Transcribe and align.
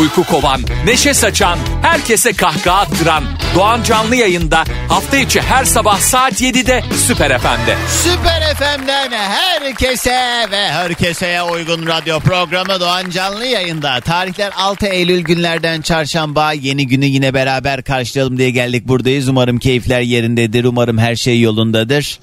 Uyku 0.00 0.24
kovan, 0.24 0.60
neşe 0.84 1.14
saçan, 1.14 1.58
herkese 1.82 2.32
kahkaha 2.32 2.80
attıran 2.80 3.24
Doğan 3.54 3.82
Canlı 3.82 4.16
yayında 4.16 4.64
hafta 4.88 5.16
içi 5.16 5.40
her 5.40 5.64
sabah 5.64 5.98
saat 5.98 6.40
7'de 6.42 6.82
Süper 7.06 7.38
FM'de. 7.38 7.76
Süper 7.88 8.54
FM'den 8.54 9.10
herkese 9.10 10.46
ve 10.50 10.68
herkeseye 10.68 11.42
uygun 11.42 11.86
radyo 11.86 12.20
programı 12.20 12.80
Doğan 12.80 13.10
Canlı 13.10 13.46
yayında. 13.46 14.00
Tarihler 14.00 14.52
6 14.56 14.86
Eylül 14.86 15.20
günlerden 15.20 15.80
çarşamba 15.80 16.52
yeni 16.52 16.86
günü 16.86 17.04
yine 17.04 17.34
beraber 17.34 17.82
karşılayalım 17.82 18.38
diye 18.38 18.50
geldik 18.50 18.88
buradayız. 18.88 19.28
Umarım 19.28 19.58
keyifler 19.58 20.00
yerindedir, 20.00 20.64
umarım 20.64 20.98
her 20.98 21.16
şey 21.16 21.40
yolundadır. 21.40 22.18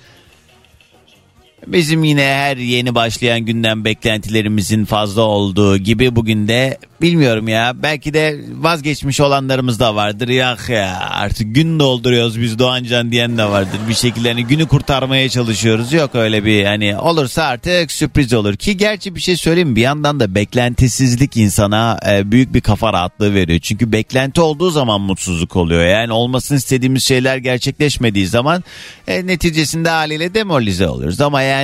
Bizim 1.68 2.04
yine 2.04 2.24
her 2.24 2.58
yeni 2.58 2.96
başlayan 2.96 3.40
günden 3.40 3.86
beklentilerimizin 3.86 4.86
fazla 4.86 5.22
olduğu 5.22 5.78
gibi 5.78 6.16
bugün 6.16 6.48
de 6.48 6.78
bilmiyorum 7.02 7.48
ya 7.48 7.74
belki 7.76 8.14
de 8.14 8.42
vazgeçmiş 8.52 9.22
olanlarımız 9.22 9.80
da 9.80 9.96
vardır. 9.96 10.28
Ya 10.28 10.58
ya 10.70 11.10
artık 11.10 11.56
gün 11.56 11.80
dolduruyoruz 11.80 12.42
biz 12.42 12.60
Doğancan 12.60 13.12
diyen 13.12 13.38
de 13.38 13.46
vardır. 13.46 13.80
Bir 13.90 13.94
şekilde 13.94 14.30
hani 14.30 14.46
günü 14.46 14.68
kurtarmaya 14.68 15.30
çalışıyoruz. 15.30 15.94
Yok 15.94 16.16
öyle 16.16 16.46
bir 16.46 16.66
hani 16.66 16.98
olursa 16.98 17.44
artık 17.44 17.92
sürpriz 17.92 18.34
olur 18.34 18.56
ki 18.56 18.78
gerçi 18.78 19.16
bir 19.16 19.20
şey 19.20 19.36
söyleyeyim 19.36 19.76
bir 19.76 19.82
yandan 19.82 20.20
da 20.20 20.36
beklentisizlik 20.36 21.38
insana 21.38 22.00
e, 22.10 22.32
büyük 22.32 22.54
bir 22.54 22.62
kafa 22.62 22.94
rahatlığı 22.94 23.34
veriyor. 23.34 23.60
Çünkü 23.60 23.92
beklenti 23.92 24.42
olduğu 24.42 24.72
zaman 24.72 25.02
mutsuzluk 25.02 25.56
oluyor. 25.56 25.86
Yani 25.86 26.14
olmasını 26.14 26.58
istediğimiz 26.58 27.04
şeyler 27.04 27.38
gerçekleşmediği 27.38 28.28
zaman 28.28 28.64
e, 29.08 29.28
neticesinde 29.28 29.90
haliyle 29.90 30.34
demoralize 30.34 30.88
oluyoruz. 30.88 31.22
Ama 31.22 31.42
yani 31.42 31.55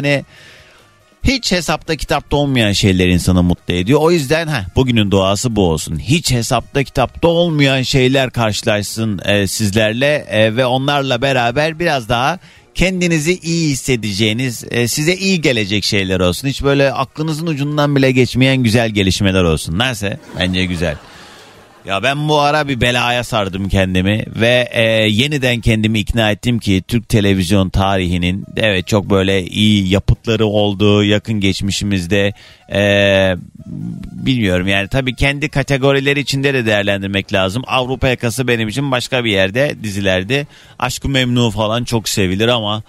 hiç 1.24 1.52
hesapta 1.52 1.96
kitapta 1.96 2.38
olmayan 2.38 2.72
şeyler 2.72 3.08
insanı 3.08 3.44
mutlu 3.44 3.74
ediyor. 3.74 4.00
O 4.02 4.12
yüzden 4.12 4.48
ha 4.48 4.66
bugünün 4.76 5.12
doğası 5.12 5.56
bu 5.56 5.70
olsun. 5.70 6.00
Hiç 6.00 6.32
hesapta 6.32 6.84
kitapta 6.84 7.28
olmayan 7.28 7.82
şeyler 7.82 8.32
karşılaşsın 8.32 9.22
e, 9.26 9.48
sizlerle 9.48 10.26
e, 10.30 10.56
ve 10.56 10.66
onlarla 10.66 11.22
beraber 11.22 11.80
biraz 11.80 12.10
daha 12.10 12.40
kendinizi 12.76 13.40
iyi 13.40 13.70
hissedeceğiniz, 13.70 14.64
e, 14.72 14.88
size 14.88 15.16
iyi 15.16 15.42
gelecek 15.42 15.84
şeyler 15.84 16.20
olsun. 16.20 16.48
Hiç 16.48 16.64
böyle 16.64 16.94
aklınızın 16.94 17.48
ucundan 17.48 17.96
bile 17.96 18.12
geçmeyen 18.12 18.58
güzel 18.58 18.90
gelişmeler 18.90 19.44
olsun. 19.44 19.80
Neyse 19.80 20.20
bence 20.40 20.66
güzel. 20.66 20.96
Ya 21.86 22.04
ben 22.04 22.30
bu 22.30 22.40
ara 22.40 22.68
bir 22.68 22.82
belaya 22.82 23.24
sardım 23.24 23.70
kendimi 23.70 24.26
ve 24.28 24.70
e, 24.72 24.84
yeniden 25.08 25.62
kendimi 25.62 26.00
ikna 26.00 26.32
ettim 26.32 26.60
ki 26.60 26.84
Türk 26.88 27.10
televizyon 27.10 27.70
tarihinin 27.70 28.46
evet 28.58 28.88
çok 28.88 29.10
böyle 29.10 29.46
iyi 29.46 29.90
yapıtları 29.90 30.46
olduğu 30.46 31.04
yakın 31.04 31.40
geçmişimizde 31.40 32.34
e, 32.74 32.82
bilmiyorum 34.12 34.68
yani 34.68 34.88
tabii 34.88 35.16
kendi 35.16 35.50
kategorileri 35.50 36.20
içinde 36.20 36.54
de 36.54 36.66
değerlendirmek 36.66 37.34
lazım. 37.34 37.64
Avrupa 37.68 38.08
yakası 38.08 38.48
benim 38.48 38.68
için 38.68 38.92
başka 38.92 39.24
bir 39.24 39.32
yerde 39.32 39.76
dizilerde 39.84 40.48
Aşkı 40.80 41.10
Memnu 41.10 41.52
falan 41.52 41.84
çok 41.84 42.10
sevilir 42.10 42.48
ama 42.48 42.84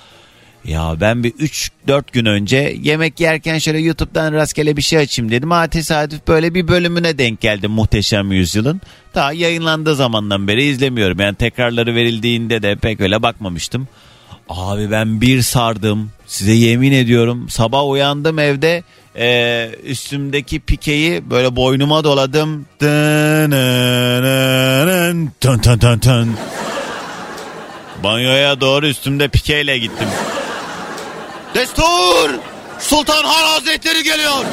ya 0.64 0.96
ben 1.00 1.24
bir 1.24 1.30
3-4 1.30 2.02
gün 2.12 2.26
önce 2.26 2.76
yemek 2.82 3.20
yerken 3.20 3.58
şöyle 3.58 3.78
YouTube'dan 3.78 4.32
rastgele 4.32 4.76
bir 4.76 4.82
şey 4.82 4.98
açayım 4.98 5.30
dedim. 5.30 5.50
Ha 5.50 5.66
tesadüf 5.66 6.28
böyle 6.28 6.54
bir 6.54 6.68
bölümüne 6.68 7.18
denk 7.18 7.40
geldim 7.40 7.70
Muhteşem 7.70 8.32
Yüzyıl'ın. 8.32 8.80
Daha 9.14 9.32
yayınlandığı 9.32 9.94
zamandan 9.94 10.48
beri 10.48 10.64
izlemiyorum. 10.64 11.20
Yani 11.20 11.34
tekrarları 11.34 11.94
verildiğinde 11.94 12.62
de 12.62 12.76
pek 12.76 13.00
öyle 13.00 13.22
bakmamıştım. 13.22 13.88
Abi 14.48 14.90
ben 14.90 15.20
bir 15.20 15.42
sardım. 15.42 16.10
Size 16.26 16.52
yemin 16.52 16.92
ediyorum 16.92 17.48
sabah 17.48 17.88
uyandım 17.88 18.38
evde 18.38 18.82
e, 19.16 19.70
üstümdeki 19.84 20.60
pikeyi 20.60 21.30
böyle 21.30 21.56
boynuma 21.56 22.04
doladım. 22.04 22.66
Tın. 22.78 23.52
Banyoya 28.04 28.60
doğru 28.60 28.86
üstümde 28.86 29.28
pikeyle 29.28 29.78
gittim. 29.78 30.08
Destur! 31.54 32.30
Sultan 32.78 33.24
Han 33.24 33.44
Hazretleri 33.52 34.02
geliyor. 34.02 34.32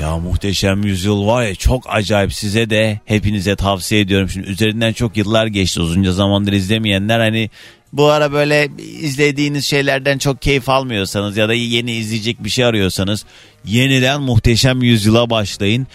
ya 0.00 0.18
muhteşem 0.18 0.82
yüzyıl 0.82 1.26
var 1.26 1.42
ya 1.42 1.54
çok 1.54 1.84
acayip 1.88 2.34
size 2.34 2.70
de 2.70 3.00
hepinize 3.04 3.56
tavsiye 3.56 4.00
ediyorum. 4.00 4.28
Şimdi 4.28 4.46
üzerinden 4.46 4.92
çok 4.92 5.16
yıllar 5.16 5.46
geçti 5.46 5.80
uzunca 5.80 6.12
zamandır 6.12 6.52
izlemeyenler 6.52 7.20
hani 7.20 7.50
bu 7.92 8.06
ara 8.06 8.32
böyle 8.32 8.68
izlediğiniz 9.00 9.64
şeylerden 9.64 10.18
çok 10.18 10.42
keyif 10.42 10.68
almıyorsanız 10.68 11.36
ya 11.36 11.48
da 11.48 11.54
yeni 11.54 11.92
izleyecek 11.92 12.44
bir 12.44 12.50
şey 12.50 12.64
arıyorsanız 12.64 13.24
yeniden 13.64 14.20
muhteşem 14.20 14.82
yüzyıla 14.82 15.30
başlayın. 15.30 15.86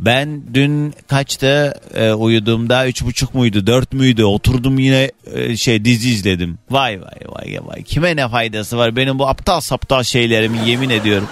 Ben 0.00 0.42
dün 0.54 0.94
kaçta 1.08 1.74
e, 1.94 2.12
uyuduğumda 2.12 2.86
üç 2.86 3.04
buçuk 3.04 3.34
muydu 3.34 3.66
dört 3.66 3.92
müydü 3.92 4.24
oturdum 4.24 4.78
yine 4.78 5.10
e, 5.34 5.56
şey 5.56 5.84
dizi 5.84 6.10
izledim. 6.10 6.58
Vay 6.70 7.00
vay 7.00 7.18
vay 7.26 7.58
vay 7.62 7.82
kime 7.82 8.16
ne 8.16 8.28
faydası 8.28 8.78
var 8.78 8.96
benim 8.96 9.18
bu 9.18 9.28
aptal 9.28 9.60
saptal 9.60 10.02
şeylerimi 10.02 10.68
yemin 10.68 10.90
ediyorum. 10.90 11.28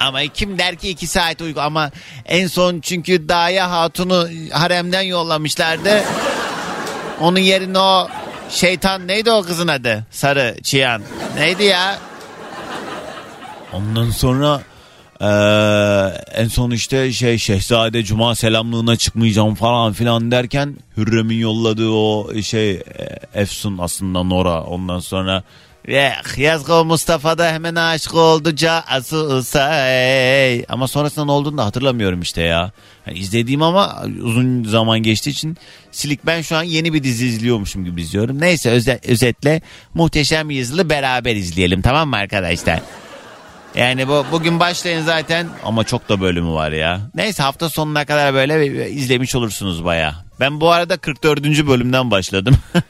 Ama 0.00 0.22
kim 0.22 0.58
der 0.58 0.76
ki 0.76 0.88
iki 0.88 1.06
saat 1.06 1.40
uyku 1.40 1.60
ama 1.60 1.90
en 2.26 2.46
son 2.46 2.80
çünkü 2.80 3.28
Daya 3.28 3.70
Hatun'u 3.70 4.28
haremden 4.52 5.02
yollamışlardı. 5.02 6.02
Onun 7.20 7.38
yerine 7.38 7.78
o 7.78 8.08
şeytan 8.50 9.08
neydi 9.08 9.30
o 9.30 9.42
kızın 9.42 9.68
adı? 9.68 10.06
Sarı 10.10 10.56
Çiyan. 10.62 11.02
Neydi 11.36 11.64
ya? 11.64 11.98
Ondan 13.72 14.10
sonra 14.10 14.60
ee, 15.22 15.26
en 16.34 16.48
son 16.48 16.70
işte 16.70 17.12
şey 17.12 17.38
Şehzade 17.38 18.04
Cuma 18.04 18.34
selamlığına 18.34 18.96
çıkmayacağım 18.96 19.54
falan 19.54 19.92
filan 19.92 20.30
derken 20.30 20.76
Hürrem'in 20.96 21.38
yolladığı 21.38 21.90
o 21.90 22.34
şey 22.42 22.70
e, 22.70 22.82
Efsun 23.34 23.78
aslında 23.78 24.22
Nora 24.22 24.62
ondan 24.62 24.98
sonra 24.98 25.42
Eh, 25.88 26.38
yazgı 26.38 26.84
Mustafa 26.84 27.38
da 27.38 27.52
hemen 27.52 27.74
aşık 27.74 28.14
oldu 28.14 28.56
say. 29.42 30.64
Ama 30.68 30.88
sonrasında 30.88 31.24
ne 31.24 31.30
olduğunu 31.30 31.58
da 31.58 31.64
hatırlamıyorum 31.64 32.20
işte 32.20 32.42
ya. 32.42 32.72
Yani 33.06 33.18
izlediğim 33.18 33.62
ama 33.62 34.02
uzun 34.22 34.64
zaman 34.64 35.02
geçtiği 35.02 35.30
için 35.30 35.56
silik 35.90 36.26
ben 36.26 36.40
şu 36.40 36.56
an 36.56 36.62
yeni 36.62 36.92
bir 36.92 37.02
dizi 37.02 37.26
izliyormuşum 37.26 37.84
gibi 37.84 38.00
izliyorum. 38.02 38.40
Neyse 38.40 38.70
özet, 38.70 39.08
özetle 39.08 39.60
muhteşem 39.94 40.50
yüzyılı 40.50 40.90
beraber 40.90 41.36
izleyelim 41.36 41.82
tamam 41.82 42.08
mı 42.08 42.16
arkadaşlar? 42.16 42.80
Yani 43.74 44.08
bu 44.08 44.26
bugün 44.32 44.60
başlayın 44.60 45.02
zaten 45.02 45.48
ama 45.64 45.84
çok 45.84 46.08
da 46.08 46.20
bölümü 46.20 46.52
var 46.52 46.72
ya. 46.72 47.00
Neyse 47.14 47.42
hafta 47.42 47.68
sonuna 47.68 48.04
kadar 48.04 48.34
böyle 48.34 48.90
izlemiş 48.90 49.34
olursunuz 49.34 49.84
baya. 49.84 50.14
Ben 50.40 50.60
bu 50.60 50.70
arada 50.70 50.96
44. 50.96 51.42
bölümden 51.66 52.10
başladım. 52.10 52.56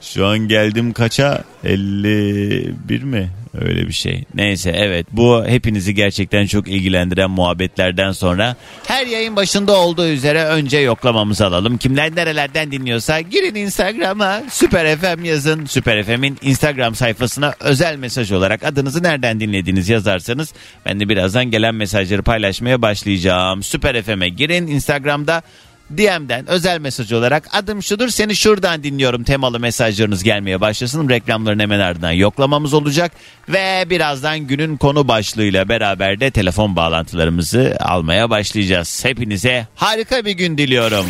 Şu 0.00 0.26
an 0.26 0.38
geldim 0.38 0.92
kaça? 0.92 1.44
51 1.64 3.02
mi? 3.02 3.30
Öyle 3.60 3.88
bir 3.88 3.92
şey. 3.92 4.24
Neyse 4.34 4.72
evet 4.76 5.06
bu 5.12 5.44
hepinizi 5.46 5.94
gerçekten 5.94 6.46
çok 6.46 6.68
ilgilendiren 6.68 7.30
muhabbetlerden 7.30 8.12
sonra 8.12 8.56
her 8.86 9.06
yayın 9.06 9.36
başında 9.36 9.72
olduğu 9.72 10.06
üzere 10.08 10.44
önce 10.44 10.78
yoklamamızı 10.78 11.46
alalım. 11.46 11.78
Kimler 11.78 12.16
nerelerden 12.16 12.70
dinliyorsa 12.72 13.20
girin 13.20 13.54
Instagram'a 13.54 14.42
Süper 14.50 14.96
FM 14.96 15.24
yazın. 15.24 15.66
Süper 15.66 16.02
FM'in 16.04 16.38
Instagram 16.42 16.94
sayfasına 16.94 17.54
özel 17.60 17.96
mesaj 17.96 18.32
olarak 18.32 18.64
adınızı 18.64 19.02
nereden 19.02 19.40
dinlediğiniz 19.40 19.88
yazarsanız 19.88 20.52
ben 20.86 21.00
de 21.00 21.08
birazdan 21.08 21.44
gelen 21.44 21.74
mesajları 21.74 22.22
paylaşmaya 22.22 22.82
başlayacağım. 22.82 23.62
Süper 23.62 24.02
FM'e 24.02 24.28
girin 24.28 24.66
Instagram'da 24.66 25.42
DM'den 25.90 26.46
özel 26.46 26.78
mesaj 26.80 27.12
olarak 27.12 27.44
adım 27.52 27.82
şudur 27.82 28.08
seni 28.08 28.36
şuradan 28.36 28.82
dinliyorum 28.82 29.24
temalı 29.24 29.60
mesajlarınız 29.60 30.22
gelmeye 30.22 30.60
başlasın. 30.60 31.08
Reklamların 31.08 31.58
hemen 31.58 31.80
ardından 31.80 32.12
yoklamamız 32.12 32.74
olacak 32.74 33.12
ve 33.48 33.84
birazdan 33.90 34.38
günün 34.38 34.76
konu 34.76 35.08
başlığıyla 35.08 35.68
beraber 35.68 36.20
de 36.20 36.30
telefon 36.30 36.76
bağlantılarımızı 36.76 37.76
almaya 37.80 38.30
başlayacağız. 38.30 39.04
Hepinize 39.04 39.66
harika 39.74 40.24
bir 40.24 40.32
gün 40.32 40.58
diliyorum. 40.58 41.06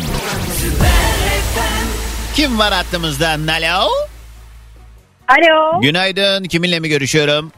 Kim 2.35 2.59
var 2.59 2.73
hattımızda? 2.73 3.29
Alo. 3.29 3.89
Alo. 5.27 5.81
Günaydın. 5.81 6.43
Kiminle 6.43 6.79
mi 6.79 6.89
görüşüyorum? 6.89 7.51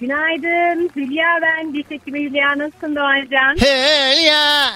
Günaydın. 0.00 0.90
Hülya 0.96 1.26
ben. 1.42 1.74
Diş 1.74 1.84
hekimi 1.88 2.20
Hülya. 2.20 2.48
Nasılsın 2.58 2.96
Doğancan? 2.96 3.54
Hülya. 3.56 4.70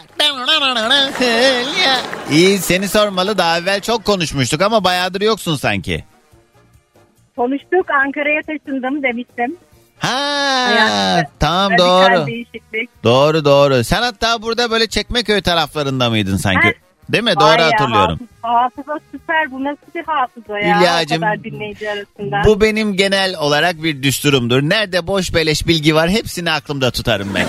Hülya. 1.20 1.96
İyi 2.30 2.58
seni 2.58 2.88
sormalı. 2.88 3.38
Daha 3.38 3.58
evvel 3.58 3.80
çok 3.80 4.04
konuşmuştuk 4.04 4.62
ama 4.62 4.84
bayağıdır 4.84 5.20
yoksun 5.20 5.56
sanki. 5.56 6.04
Konuştuk. 7.36 7.90
Ankara'ya 8.04 8.40
taşındım 8.42 9.02
demiştim. 9.02 9.56
Ha 9.98 10.10
Hayatta 10.68 11.30
tamam 11.40 11.78
doğru. 11.78 12.26
değişiklik. 12.26 12.90
Doğru 13.04 13.44
doğru. 13.44 13.84
Sen 13.84 14.02
hatta 14.02 14.42
burada 14.42 14.70
böyle 14.70 14.86
Çekmeköy 14.86 15.42
taraflarında 15.42 16.10
mıydın 16.10 16.36
sanki? 16.36 16.74
Değil 17.08 17.24
mi? 17.24 17.34
Doğru 17.40 17.60
ya, 17.60 17.66
hatırlıyorum. 17.66 18.18
Hafız, 18.42 18.78
hafıza 18.78 19.00
süper. 19.12 19.50
Bu 19.50 19.64
nasıl 19.64 19.86
bir 19.94 20.04
hafıza 20.04 20.58
ya? 20.58 20.80
Hülyacığım, 20.80 21.22
dinleyici 21.44 21.90
arasında. 21.90 22.42
Bu 22.46 22.60
benim 22.60 22.96
genel 22.96 23.36
olarak 23.36 23.82
bir 23.82 24.02
düsturumdur. 24.02 24.62
Nerede 24.62 25.06
boş 25.06 25.34
beleş 25.34 25.66
bilgi 25.66 25.94
var 25.94 26.10
hepsini 26.10 26.50
aklımda 26.50 26.90
tutarım 26.90 27.28
ben. 27.34 27.46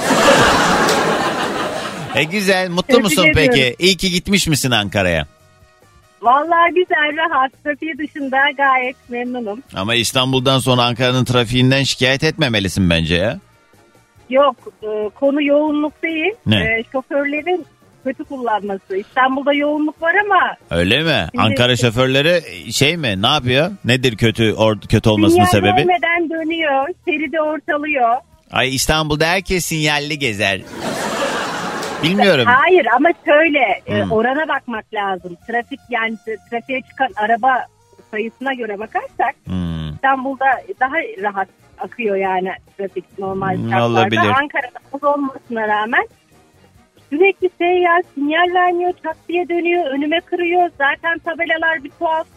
e 2.22 2.24
güzel. 2.24 2.70
Mutlu 2.70 2.88
Tebrik 2.88 3.04
musun 3.04 3.28
ediyorum. 3.28 3.52
peki? 3.54 3.76
İyi 3.80 3.98
ki 3.98 4.12
gitmiş 4.12 4.48
misin 4.48 4.72
Ankara'ya? 4.72 5.28
Vallahi 6.22 6.74
güzel 6.74 7.18
rahat. 7.18 7.64
Trafiği 7.64 7.98
dışında 7.98 8.38
gayet 8.58 8.96
memnunum. 9.10 9.64
Ama 9.76 9.96
İstanbul'dan 9.96 10.60
sonra 10.60 10.84
Ankara'nın 10.84 11.26
trafiğinden 11.26 11.84
şikayet 11.84 12.24
etmemelisin 12.24 12.90
bence 12.90 13.16
ya. 13.16 13.40
Yok 14.30 14.56
e, 14.84 15.10
konu 15.16 15.44
yoğunluk 15.44 16.04
değil. 16.04 16.34
Ne? 16.46 16.56
E, 16.56 16.84
şoförlerin 16.92 17.66
kötü 18.06 18.24
kullanması. 18.24 18.96
İstanbul'da 18.98 19.54
yoğunluk 19.54 20.02
var 20.02 20.14
ama 20.26 20.56
Öyle 20.80 21.04
mi? 21.04 21.28
Şimdi- 21.32 21.44
Ankara 21.44 21.76
şoförleri 21.76 22.42
şey 22.74 22.98
mi? 22.98 23.22
Ne 23.22 23.28
yapıyor? 23.28 23.72
Nedir 23.86 24.18
kötü 24.18 24.44
or- 24.52 24.88
kötü 24.88 25.10
olmasının 25.10 25.46
sinyal 25.46 25.48
sebebi? 25.48 25.88
vermeden 25.90 26.30
dönüyor. 26.30 26.88
Şeridi 27.08 27.42
ortalıyor. 27.42 28.16
Ay 28.52 28.76
İstanbul'da 28.76 29.26
herkes 29.28 29.66
sinyalli 29.66 30.20
gezer. 30.20 30.62
Bilmiyorum. 32.04 32.46
Hayır 32.48 32.86
ama 32.96 33.10
şöyle 33.26 33.82
e, 33.88 34.02
Hmm. 34.04 34.12
orana 34.12 34.48
bakmak 34.48 34.86
lazım. 34.94 35.38
Trafik 35.48 35.80
yani 35.90 36.18
trafiğe 36.50 36.82
çıkan 36.82 37.10
araba 37.16 37.66
sayısına 38.12 38.54
göre 38.54 38.80
bakarsak 38.80 39.36
Hmm. 39.46 39.94
İstanbul'da 39.94 40.46
daha 40.80 40.96
rahat 41.22 41.48
akıyor 41.78 42.16
yani 42.16 42.52
trafik 42.78 43.20
normal 43.20 43.56
Hmm, 43.56 43.70
şartlarda. 43.70 43.86
olabilir. 43.86 44.20
Ankara'da 44.42 45.08
olmasına 45.08 45.68
rağmen 45.68 46.08
sürekli 47.18 47.82
ya 47.82 48.02
sinyal 48.16 48.54
vermiyor, 48.54 48.94
çat 49.04 49.18
diye 49.30 49.50
dönüyor, 49.50 49.86
önüme 49.86 50.20
kırıyor. 50.20 50.70
Zaten 50.78 51.20
tabelalar 51.20 51.84
bir 51.84 51.92
tuhaf. 52.00 52.28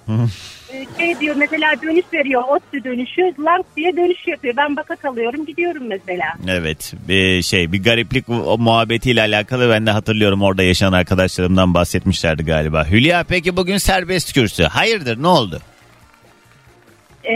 Ee, 0.72 0.86
şey 0.98 1.20
diyor 1.20 1.36
mesela 1.38 1.82
dönüş 1.82 2.04
veriyor, 2.12 2.42
ODTÜ 2.48 2.84
dönüşü, 2.84 3.34
lang 3.38 3.64
diye 3.76 3.96
dönüş 3.96 4.26
yapıyor. 4.26 4.56
Ben 4.56 4.76
baka 4.76 4.96
kalıyorum, 4.96 5.46
gidiyorum 5.46 5.82
mesela. 5.86 6.24
Evet 6.48 6.94
bir 7.08 7.42
şey 7.42 7.72
bir 7.72 7.84
gariplik 7.84 8.28
o 8.28 8.58
muhabbetiyle 8.58 9.20
alakalı 9.20 9.70
ben 9.70 9.86
de 9.86 9.90
hatırlıyorum 9.90 10.42
orada 10.42 10.62
yaşayan 10.62 10.92
arkadaşlarımdan 10.92 11.74
bahsetmişlerdi 11.74 12.44
galiba. 12.44 12.86
Hülya 12.90 13.24
peki 13.28 13.56
bugün 13.56 13.78
serbest 13.78 14.32
kürsü. 14.32 14.62
Hayırdır 14.62 15.22
ne 15.22 15.26
oldu? 15.26 15.60
Ee, 17.24 17.34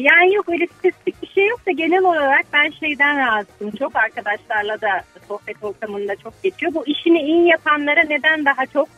yani 0.00 0.34
yok 0.34 0.48
öyle 0.48 0.66
spesifik 0.66 1.22
bir 1.22 1.28
şey 1.28 1.46
yok 1.46 1.66
da 1.66 1.70
genel 1.70 2.04
olarak 2.04 2.46
ben 2.52 2.70
şeyden 2.70 3.18
rahatsızım. 3.18 3.70
Çok 3.70 3.96
arkadaşlarla 3.96 4.80
da 4.80 5.02
sohbet 5.28 5.56
ortamında 5.62 6.16
çok 6.16 6.42
geçiyor. 6.42 6.74
Bu 6.74 6.86
işini 6.86 7.22
iyi 7.22 7.48
yapanlara 7.48 8.02
neden 8.02 8.44
daha 8.44 8.66
çok 8.66 8.88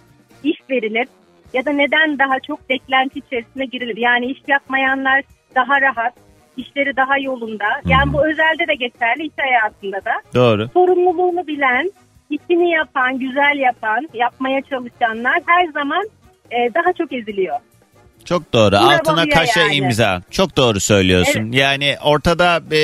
iş 0.44 0.60
verilir 0.70 1.06
ya 1.52 1.64
da 1.64 1.72
neden 1.72 2.18
daha 2.18 2.40
çok 2.40 2.68
beklenti 2.70 3.18
içerisine 3.18 3.64
girilir? 3.64 3.96
Yani 3.96 4.26
iş 4.26 4.40
yapmayanlar 4.48 5.22
daha 5.54 5.80
rahat, 5.80 6.14
işleri 6.56 6.96
daha 6.96 7.18
yolunda. 7.18 7.64
Yani 7.84 8.12
bu 8.12 8.26
özelde 8.26 8.68
de 8.68 8.74
geçerli, 8.74 9.22
iş 9.22 9.32
hayatında 9.40 10.04
da. 10.04 10.12
Doğru. 10.34 10.68
Sorumluluğunu 10.68 11.46
bilen, 11.46 11.90
işini 12.30 12.70
yapan, 12.70 13.18
güzel 13.18 13.58
yapan, 13.58 14.08
yapmaya 14.14 14.62
çalışanlar 14.62 15.38
her 15.46 15.66
zaman 15.66 16.08
e, 16.50 16.74
daha 16.74 16.92
çok 16.92 17.12
eziliyor. 17.12 17.58
Çok 18.32 18.52
doğru. 18.52 18.76
Buna 18.76 18.94
Altına 18.94 19.28
kaşe 19.28 19.60
yani. 19.60 19.74
imza. 19.74 20.22
Çok 20.30 20.56
doğru 20.56 20.80
söylüyorsun. 20.80 21.52
Yani 21.52 21.96
ortada 22.04 22.62
e, 22.72 22.80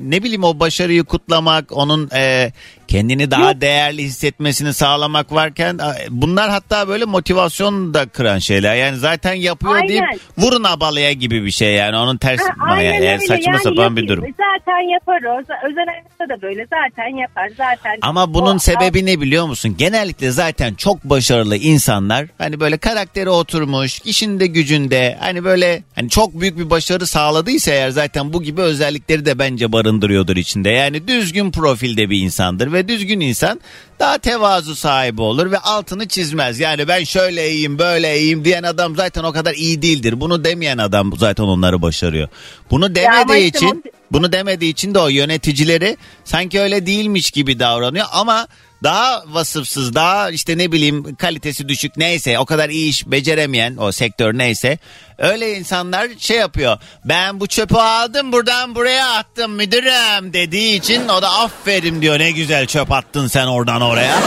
ne 0.00 0.22
bileyim 0.22 0.44
o 0.44 0.60
başarıyı 0.60 1.04
kutlamak, 1.04 1.72
onun 1.72 2.10
e, 2.14 2.52
kendini 2.92 3.30
daha 3.30 3.48
Yok. 3.52 3.60
değerli 3.60 4.02
hissetmesini 4.02 4.74
sağlamak 4.74 5.32
varken 5.32 5.78
bunlar 6.10 6.50
hatta 6.50 6.88
böyle 6.88 7.04
motivasyon 7.04 7.94
da 7.94 8.06
kıran 8.06 8.38
şeyler. 8.38 8.74
Yani 8.74 8.96
zaten 8.96 9.34
yapıyor 9.34 9.74
Aynen. 9.74 9.88
deyip 9.88 10.04
vurun 10.38 10.64
abalaya 10.64 11.12
gibi 11.12 11.44
bir 11.44 11.50
şey 11.50 11.74
yani 11.74 11.96
onun 11.96 12.16
ters 12.16 12.40
Ha, 12.58 12.82
yani, 12.82 12.96
öyle. 12.98 13.18
saçma 13.18 13.52
Yani 13.52 13.62
sapan 13.62 13.96
bir 13.96 14.08
durum. 14.08 14.24
Zaten 14.24 14.92
yapar 14.92 15.22
o. 15.22 15.38
Özel 15.40 15.86
hayatta 15.86 16.28
da 16.38 16.42
böyle. 16.42 16.62
Zaten 16.70 17.16
yapar. 17.16 17.48
Zaten. 17.48 17.98
Ama 18.02 18.34
bunun 18.34 18.56
O- 18.56 18.58
sebebi 18.58 19.06
ne 19.06 19.20
biliyor 19.20 19.46
musun? 19.46 19.74
Genellikle 19.78 20.30
zaten 20.30 20.74
çok 20.74 21.04
başarılı 21.04 21.56
insanlar 21.56 22.26
hani 22.38 22.60
böyle 22.60 22.76
karakteri 22.78 23.30
oturmuş, 23.30 24.00
işinde 24.04 24.46
gücünde 24.46 25.16
hani 25.20 25.44
böyle 25.44 25.82
hani 25.94 26.10
çok 26.10 26.40
büyük 26.40 26.58
bir 26.58 26.70
başarı 26.70 27.06
sağladıysa 27.06 27.70
eğer 27.70 27.90
zaten 27.90 28.32
bu 28.32 28.42
gibi 28.42 28.60
özellikleri 28.60 29.24
de 29.26 29.38
bence 29.38 29.72
barındırıyordur 29.72 30.36
içinde. 30.36 30.70
Yani 30.70 31.08
düzgün 31.08 31.50
profilde 31.50 32.10
bir 32.10 32.20
insandır 32.20 32.72
ve 32.72 32.81
düzgün 32.88 33.20
insan 33.20 33.60
daha 33.98 34.18
tevazu 34.18 34.76
sahibi 34.76 35.22
olur 35.22 35.50
ve 35.50 35.58
altını 35.58 36.08
çizmez. 36.08 36.60
Yani 36.60 36.88
ben 36.88 37.04
şöyle 37.04 37.50
iyiyim, 37.50 37.78
böyle 37.78 38.18
iyiyim 38.20 38.44
diyen 38.44 38.62
adam 38.62 38.96
zaten 38.96 39.24
o 39.24 39.32
kadar 39.32 39.54
iyi 39.54 39.82
değildir. 39.82 40.20
Bunu 40.20 40.44
demeyen 40.44 40.78
adam 40.78 41.12
zaten 41.18 41.44
onları 41.44 41.82
başarıyor. 41.82 42.28
Bunu 42.70 42.94
demediği 42.94 43.44
işte 43.44 43.58
için 43.58 43.68
motiv- 43.68 43.90
bunu 44.12 44.32
demediği 44.32 44.72
için 44.72 44.94
de 44.94 44.98
o 44.98 45.08
yöneticileri 45.08 45.96
sanki 46.24 46.60
öyle 46.60 46.86
değilmiş 46.86 47.30
gibi 47.30 47.58
davranıyor 47.58 48.06
ama 48.12 48.48
daha 48.82 49.24
vasıfsız, 49.26 49.94
daha 49.94 50.30
işte 50.30 50.58
ne 50.58 50.72
bileyim 50.72 51.14
kalitesi 51.14 51.68
düşük 51.68 51.96
neyse 51.96 52.38
o 52.38 52.44
kadar 52.44 52.68
iyi 52.68 52.88
iş 52.88 53.06
beceremeyen 53.06 53.76
o 53.76 53.92
sektör 53.92 54.38
neyse 54.38 54.78
öyle 55.18 55.58
insanlar 55.58 56.08
şey 56.18 56.36
yapıyor. 56.36 56.78
Ben 57.04 57.40
bu 57.40 57.46
çöpü 57.46 57.76
aldım 57.76 58.32
buradan 58.32 58.74
buraya 58.74 59.08
attım 59.10 59.52
müdürüm 59.52 60.32
dediği 60.32 60.76
için 60.76 61.08
o 61.08 61.22
da 61.22 61.30
aferin 61.30 62.02
diyor 62.02 62.18
ne 62.18 62.30
güzel 62.30 62.66
çöp 62.66 62.92
attın 62.92 63.26
sen 63.26 63.46
oradan 63.46 63.80
oraya. 63.82 64.18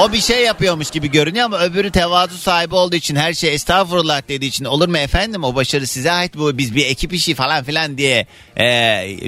O 0.00 0.12
bir 0.12 0.20
şey 0.20 0.44
yapıyormuş 0.44 0.90
gibi 0.90 1.10
görünüyor 1.10 1.44
ama 1.44 1.58
öbürü 1.58 1.90
tevazu 1.90 2.38
sahibi 2.38 2.74
olduğu 2.74 2.96
için 2.96 3.16
her 3.16 3.34
şey 3.34 3.54
estağfurullah 3.54 4.22
dediği 4.28 4.46
için 4.46 4.64
olur 4.64 4.88
mu 4.88 4.98
efendim 4.98 5.44
o 5.44 5.54
başarı 5.54 5.86
size 5.86 6.12
ait 6.12 6.36
bu 6.36 6.58
biz 6.58 6.74
bir 6.76 6.86
ekip 6.86 7.12
işi 7.12 7.34
falan 7.34 7.64
filan 7.64 7.98
diye 7.98 8.26
e, 8.56 8.66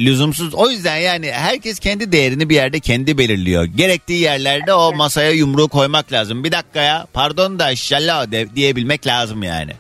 lüzumsuz. 0.04 0.54
O 0.54 0.70
yüzden 0.70 0.96
yani 0.96 1.32
herkes 1.32 1.78
kendi 1.78 2.12
değerini 2.12 2.48
bir 2.48 2.54
yerde 2.54 2.80
kendi 2.80 3.18
belirliyor. 3.18 3.64
Gerektiği 3.64 4.20
yerlerde 4.20 4.74
o 4.74 4.94
masaya 4.94 5.30
yumruğu 5.30 5.68
koymak 5.68 6.12
lazım. 6.12 6.44
Bir 6.44 6.52
dakika 6.52 6.80
ya 6.80 7.06
pardon 7.12 7.58
da 7.58 7.70
inşallah 7.70 8.30
de, 8.32 8.56
diyebilmek 8.56 9.06
lazım 9.06 9.42
yani. 9.42 9.72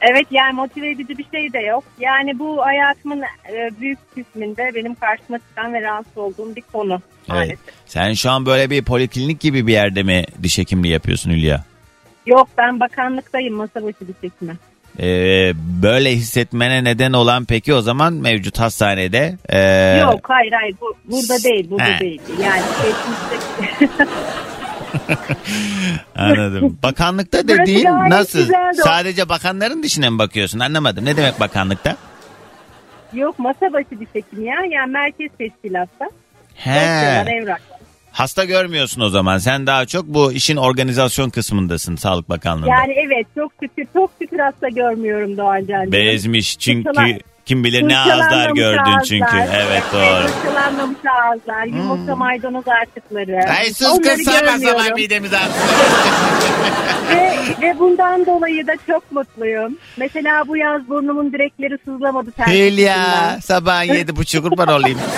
Evet 0.00 0.26
yani 0.30 0.52
motive 0.52 0.90
edici 0.90 1.18
bir 1.18 1.26
şey 1.32 1.52
de 1.52 1.58
yok. 1.58 1.84
Yani 1.98 2.38
bu 2.38 2.62
hayatımın 2.66 3.22
e, 3.22 3.70
büyük 3.80 3.98
kısmında 4.14 4.74
benim 4.74 4.94
karşıma 4.94 5.38
çıkan 5.38 5.74
ve 5.74 5.82
rahatsız 5.82 6.18
olduğum 6.18 6.56
bir 6.56 6.62
konu. 6.72 6.92
Evet. 6.92 7.28
Maalesef. 7.28 7.58
Sen 7.86 8.12
şu 8.12 8.30
an 8.30 8.46
böyle 8.46 8.70
bir 8.70 8.84
poliklinik 8.84 9.40
gibi 9.40 9.66
bir 9.66 9.72
yerde 9.72 10.02
mi 10.02 10.24
diş 10.42 10.58
hekimliği 10.58 10.92
yapıyorsun 10.92 11.30
Hülya? 11.30 11.64
Yok 12.26 12.48
ben 12.58 12.80
bakanlıktayım 12.80 13.54
masa 13.54 13.82
başı 13.82 14.08
bir 14.08 14.14
çekime. 14.28 14.56
Ee, 14.98 15.52
böyle 15.82 16.10
hissetmene 16.10 16.84
neden 16.84 17.12
olan 17.12 17.44
peki 17.44 17.74
o 17.74 17.80
zaman 17.80 18.12
mevcut 18.12 18.60
hastanede 18.60 19.36
ee, 19.48 19.98
Yok 20.00 20.20
hayır 20.22 20.52
hayır 20.52 20.76
bu, 20.80 20.96
burada 21.04 21.44
değil 21.44 21.70
burada 21.70 21.84
He. 21.84 22.00
değil. 22.00 22.20
Yani 22.42 22.62
Anladım. 26.16 26.78
Bakanlıkta 26.82 27.48
dediğin 27.48 27.84
gayet 27.84 28.10
nasıl? 28.12 28.38
güzeldi 28.38 28.76
o. 28.80 28.84
Sadece 28.84 29.28
bakanların 29.28 29.82
dişine 29.82 30.10
mi 30.10 30.18
bakıyorsun? 30.18 30.58
Anlamadım. 30.58 31.04
Ne 31.04 31.16
demek 31.16 31.40
bakanlıkta? 31.40 31.96
yok 33.12 33.38
masa 33.38 33.72
başı 33.72 34.00
bir 34.00 34.06
çekim 34.06 34.44
ya. 34.44 34.54
Yani 34.70 34.90
merkez 34.92 35.30
teşkilatta. 35.38 36.04
He. 36.54 36.70
Dosyalar, 36.70 37.26
evraklar. 37.26 37.78
Hasta 38.12 38.44
görmüyorsun 38.44 39.00
o 39.00 39.08
zaman. 39.08 39.38
Sen 39.38 39.66
daha 39.66 39.86
çok 39.86 40.06
bu 40.06 40.32
işin 40.32 40.56
organizasyon 40.56 41.30
kısmındasın 41.30 41.96
Sağlık 41.96 42.28
Bakanlığı'nda. 42.28 42.70
Yani 42.70 42.92
evet 43.06 43.26
çok 43.34 43.52
şükür 43.62 43.86
çok 43.92 44.10
şükür 44.22 44.38
hasta 44.38 44.68
görmüyorum 44.68 45.36
Doğan 45.36 45.66
Can'cığım. 45.66 45.92
Bezmiş 45.92 46.58
çünkü 46.58 46.88
Fırçalan- 46.90 47.20
kim 47.50 47.64
bilir 47.64 47.88
ne 47.88 47.98
ağızlar 47.98 48.50
gördün 48.50 48.78
ağızlar. 48.78 49.02
çünkü. 49.04 49.36
Evet 49.54 49.82
doğru. 49.92 50.22
Hmm. 50.22 50.28
Fırçalanmamış 50.28 50.98
ağızlar, 51.22 51.64
yumurta 51.64 52.16
maydanoz 52.16 52.64
artıkları. 52.68 53.50
Ay 53.58 53.72
sus 53.72 53.86
Onları 53.88 54.02
kız 54.02 54.24
sabah 54.24 54.40
görmüyorum. 54.40 54.80
sabah 54.80 54.94
midemiz 54.96 55.34
ağrıyor. 55.34 55.54
ve, 57.10 57.32
ve 57.62 57.78
bundan 57.78 58.26
dolayı 58.26 58.66
da 58.66 58.72
çok 58.86 59.12
mutluyum. 59.12 59.76
Mesela 59.96 60.48
bu 60.48 60.56
yaz 60.56 60.88
burnumun 60.88 61.32
direkleri 61.32 61.78
sızlamadı. 61.84 62.30
Hülya 62.46 63.38
sabahın 63.42 63.94
yedi 63.94 64.16
buçuk 64.16 64.44
kurban 64.44 64.68
olayım. 64.68 64.98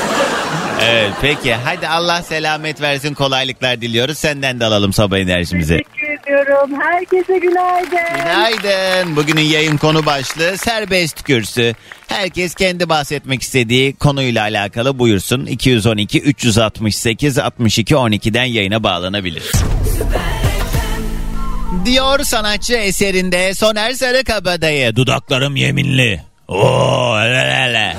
Evet 0.91 1.13
peki 1.21 1.55
hadi 1.55 1.89
Allah 1.89 2.23
selamet 2.23 2.81
versin 2.81 3.15
kolaylıklar 3.15 3.81
diliyoruz. 3.81 4.19
Senden 4.19 4.61
de 4.61 4.65
alalım 4.65 4.93
sabah 4.93 5.19
enerjimizi. 5.19 5.77
Teşekkür 5.77 6.02
ediyorum. 6.33 6.71
Herkese 6.81 7.39
günaydın. 7.39 8.17
Günaydın. 8.17 9.17
Bugünün 9.17 9.43
yayın 9.43 9.77
konu 9.77 10.07
başlığı 10.07 10.59
serbest 10.59 11.23
kürsü. 11.23 11.75
Herkes 12.09 12.55
kendi 12.55 12.89
bahsetmek 12.89 13.43
istediği 13.43 13.97
konuyla 13.97 14.43
alakalı 14.43 14.99
buyursun. 14.99 15.47
212 15.47 16.21
368 16.21 17.39
62 17.39 17.95
12'den 17.95 18.45
yayına 18.45 18.83
bağlanabilir. 18.83 19.53
Diyor 21.85 22.19
sanatçı 22.25 22.75
eserinde 22.75 23.55
Soner 23.55 23.93
Sarıkabadayı. 23.93 24.97
Dudaklarım 24.97 25.57
yeminli. 25.57 26.23
Oo 26.49 27.17
hele 27.21 27.55
hele. 27.55 27.97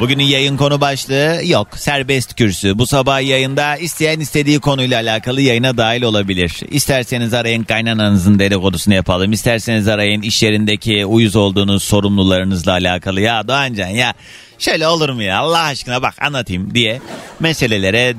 Bugünün 0.00 0.24
yayın 0.24 0.56
konu 0.56 0.80
başlığı 0.80 1.40
yok. 1.44 1.68
Serbest 1.76 2.34
kürsü. 2.34 2.78
Bu 2.78 2.86
sabah 2.86 3.22
yayında 3.22 3.76
isteyen 3.76 4.20
istediği 4.20 4.60
konuyla 4.60 5.00
alakalı 5.00 5.40
yayına 5.40 5.76
dahil 5.76 6.02
olabilir. 6.02 6.60
İsterseniz 6.70 7.34
arayın 7.34 7.64
kaynananızın 7.64 8.38
dedikodusunu 8.38 8.94
yapalım. 8.94 9.32
İsterseniz 9.32 9.88
arayın 9.88 10.22
iş 10.22 10.42
yerindeki 10.42 11.06
uyuz 11.06 11.36
olduğunuz 11.36 11.82
sorumlularınızla 11.82 12.72
alakalı. 12.72 13.20
Ya 13.20 13.48
Doğancan 13.48 13.88
ya 13.88 14.14
şöyle 14.58 14.86
olur 14.86 15.08
mu 15.08 15.22
ya 15.22 15.38
Allah 15.38 15.60
aşkına 15.60 16.02
bak 16.02 16.14
anlatayım 16.22 16.74
diye 16.74 17.00
meselelere 17.40 18.14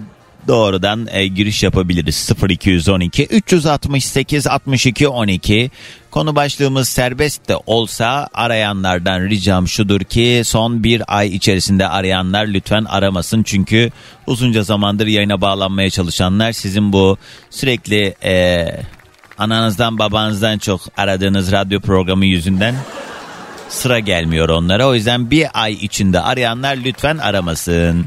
doğrudan 0.48 1.08
e, 1.12 1.28
giriş 1.28 1.64
yapabiliriz. 1.64 2.32
0212 2.50 3.26
368 3.26 4.48
62 4.48 5.08
12 5.08 5.72
konu 6.12 6.36
başlığımız 6.36 6.90
serbest 6.90 7.50
de 7.50 7.56
olsa 7.66 8.28
arayanlardan 8.34 9.22
ricam 9.22 9.68
şudur 9.68 10.02
ki 10.02 10.42
son 10.46 10.84
bir 10.84 11.18
ay 11.18 11.36
içerisinde 11.36 11.88
arayanlar 11.88 12.48
lütfen 12.48 12.86
aramasın. 12.86 13.44
Çünkü 13.44 13.92
uzunca 14.28 14.64
zamandır 14.64 15.08
yayına 15.08 15.42
bağlanmaya 15.42 15.90
çalışanlar 15.90 16.52
sizin 16.52 16.94
bu 16.94 17.18
sürekli 17.50 18.16
e, 18.24 18.66
ananızdan 19.38 20.00
babanızdan 20.00 20.58
çok 20.58 20.82
aradığınız 20.98 21.52
radyo 21.52 21.80
programı 21.80 22.26
yüzünden 22.26 22.76
sıra 23.70 24.00
gelmiyor 24.00 24.50
onlara. 24.50 24.88
O 24.88 24.96
yüzden 24.96 25.32
bir 25.32 25.48
ay 25.54 25.74
içinde 25.74 26.22
arayanlar 26.22 26.78
lütfen 26.78 27.18
aramasın. 27.18 28.06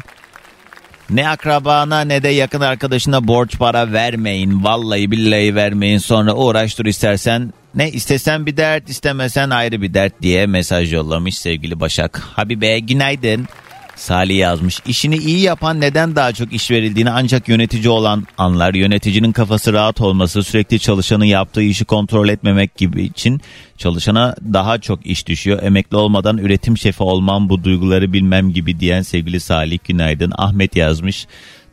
Ne 1.12 1.28
akrabana 1.28 2.00
ne 2.00 2.22
de 2.22 2.28
yakın 2.28 2.60
arkadaşına 2.60 3.28
borç 3.28 3.58
para 3.58 3.92
vermeyin. 3.92 4.64
Vallahi 4.64 5.10
billahi 5.10 5.54
vermeyin. 5.54 5.98
Sonra 5.98 6.34
uğraştır 6.34 6.86
istersen 6.86 7.52
ne 7.74 7.90
istesen 7.90 8.46
bir 8.46 8.56
dert 8.56 8.90
istemesen 8.90 9.50
ayrı 9.50 9.82
bir 9.82 9.94
dert 9.94 10.22
diye 10.22 10.46
mesaj 10.46 10.92
yollamış 10.92 11.38
sevgili 11.38 11.80
Başak. 11.80 12.18
Habibe 12.18 12.78
günaydın. 12.78 13.48
Salih 14.00 14.38
yazmış. 14.38 14.80
İşini 14.86 15.16
iyi 15.16 15.40
yapan 15.40 15.80
neden 15.80 16.16
daha 16.16 16.32
çok 16.32 16.52
iş 16.52 16.70
verildiğini 16.70 17.10
ancak 17.10 17.48
yönetici 17.48 17.88
olan 17.88 18.26
anlar. 18.38 18.74
Yöneticinin 18.74 19.32
kafası 19.32 19.72
rahat 19.72 20.00
olması, 20.00 20.42
sürekli 20.42 20.80
çalışanın 20.80 21.24
yaptığı 21.24 21.62
işi 21.62 21.84
kontrol 21.84 22.28
etmemek 22.28 22.76
gibi 22.76 23.02
için 23.02 23.40
çalışana 23.78 24.34
daha 24.52 24.78
çok 24.78 25.06
iş 25.06 25.26
düşüyor. 25.26 25.62
Emekli 25.62 25.96
olmadan 25.96 26.38
üretim 26.38 26.78
şefi 26.78 27.02
olmam 27.02 27.48
bu 27.48 27.64
duyguları 27.64 28.12
bilmem 28.12 28.52
gibi 28.52 28.80
diyen 28.80 29.02
sevgili 29.02 29.40
Salih 29.40 29.78
günaydın. 29.84 30.32
Ahmet 30.36 30.76
yazmış. 30.76 31.26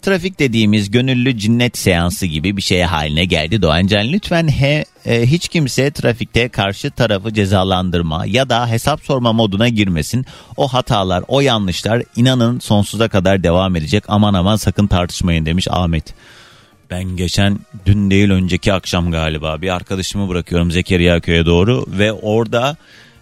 Trafik 0.08 0.40
dediğimiz 0.40 0.92
gönüllü 0.92 1.38
cinnet 1.38 1.78
seansı 1.78 2.26
gibi 2.26 2.58
bir 2.58 2.62
şeye 2.62 2.86
haline 2.86 3.26
geldi 3.26 3.62
Doğancan. 3.62 4.08
Lütfen 4.08 4.48
he, 4.48 4.86
e, 5.06 5.28
hiç 5.28 5.48
kimse 5.48 5.92
trafikte 5.92 6.50
karşı 6.50 6.92
tarafı 6.92 7.34
cezalandırma 7.34 8.26
ya 8.26 8.50
da 8.50 8.68
hesap 8.68 9.06
sorma 9.06 9.34
moduna 9.34 9.70
girmesin. 9.70 10.26
O 10.58 10.68
hatalar, 10.68 11.24
o 11.28 11.42
yanlışlar 11.42 12.04
inanın 12.16 12.60
sonsuza 12.60 13.08
kadar 13.08 13.44
devam 13.44 13.76
edecek. 13.76 14.04
Aman 14.08 14.34
aman 14.34 14.56
sakın 14.56 14.88
tartışmayın 14.88 15.46
demiş 15.46 15.68
Ahmet. 15.72 16.14
Ben 16.90 17.04
geçen 17.04 17.60
dün 17.86 18.12
değil 18.12 18.32
önceki 18.32 18.74
akşam 18.74 19.12
galiba 19.12 19.62
bir 19.62 19.76
arkadaşımı 19.76 20.30
bırakıyorum 20.30 20.72
Zekeriya 20.72 21.20
Köy'e 21.20 21.46
doğru 21.46 21.86
ve 21.88 22.14
orada 22.14 22.78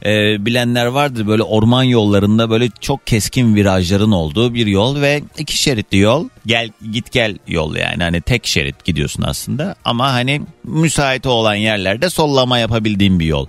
e, 0.06 0.46
bilenler 0.46 0.86
vardır 0.86 1.28
böyle 1.28 1.44
orman 1.44 1.84
yollarında 1.84 2.50
böyle 2.50 2.70
çok 2.82 3.08
keskin 3.08 3.56
virajların 3.56 4.12
olduğu 4.12 4.54
bir 4.54 4.68
yol 4.68 5.02
ve 5.02 5.24
iki 5.38 5.58
şeritli 5.58 5.98
yol 5.98 6.30
gel 6.46 6.70
git 6.92 7.12
gel 7.12 7.38
yol 7.48 7.76
yani 7.76 8.04
hani 8.04 8.22
tek 8.22 8.48
şerit 8.48 8.86
gidiyorsun 8.86 9.24
aslında 9.24 9.76
ama 9.86 10.14
hani 10.14 10.42
müsait 10.64 11.26
olan 11.26 11.56
yerlerde 11.56 12.10
sollama 12.10 12.58
yapabildiğin 12.58 13.20
bir 13.20 13.26
yol. 13.26 13.48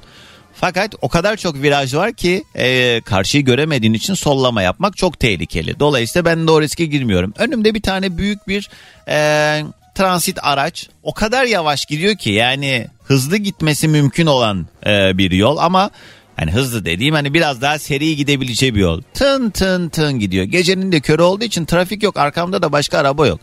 Fakat 0.60 0.94
o 1.02 1.08
kadar 1.08 1.36
çok 1.36 1.62
viraj 1.62 1.94
var 1.94 2.12
ki 2.12 2.44
e, 2.54 3.00
karşıyı 3.00 3.44
göremediğin 3.44 3.92
için 3.92 4.14
sollama 4.14 4.62
yapmak 4.62 4.96
çok 4.96 5.20
tehlikeli. 5.20 5.80
Dolayısıyla 5.80 6.24
ben 6.24 6.46
de 6.46 6.50
o 6.50 6.62
riske 6.62 6.86
girmiyorum. 6.86 7.34
Önümde 7.38 7.74
bir 7.74 7.82
tane 7.82 8.18
büyük 8.18 8.48
bir 8.48 8.70
e, 9.08 9.62
transit 9.94 10.38
araç 10.42 10.88
o 11.02 11.14
kadar 11.14 11.44
yavaş 11.44 11.84
gidiyor 11.86 12.16
ki 12.16 12.30
yani 12.30 12.86
hızlı 13.04 13.36
gitmesi 13.36 13.88
mümkün 13.88 14.26
olan 14.26 14.66
e, 14.86 15.18
bir 15.18 15.30
yol 15.30 15.56
ama 15.56 15.90
Hani 16.36 16.52
hızlı 16.52 16.84
dediğim 16.84 17.14
hani 17.14 17.34
biraz 17.34 17.60
daha 17.62 17.78
seri 17.78 18.16
gidebileceği 18.16 18.74
bir 18.74 18.80
yol. 18.80 19.02
Tın 19.14 19.50
tın 19.50 19.88
tın 19.88 20.18
gidiyor. 20.18 20.44
Gecenin 20.44 20.92
de 20.92 21.00
körü 21.00 21.22
olduğu 21.22 21.44
için 21.44 21.64
trafik 21.64 22.02
yok. 22.02 22.16
Arkamda 22.16 22.62
da 22.62 22.72
başka 22.72 22.98
araba 22.98 23.26
yok. 23.26 23.40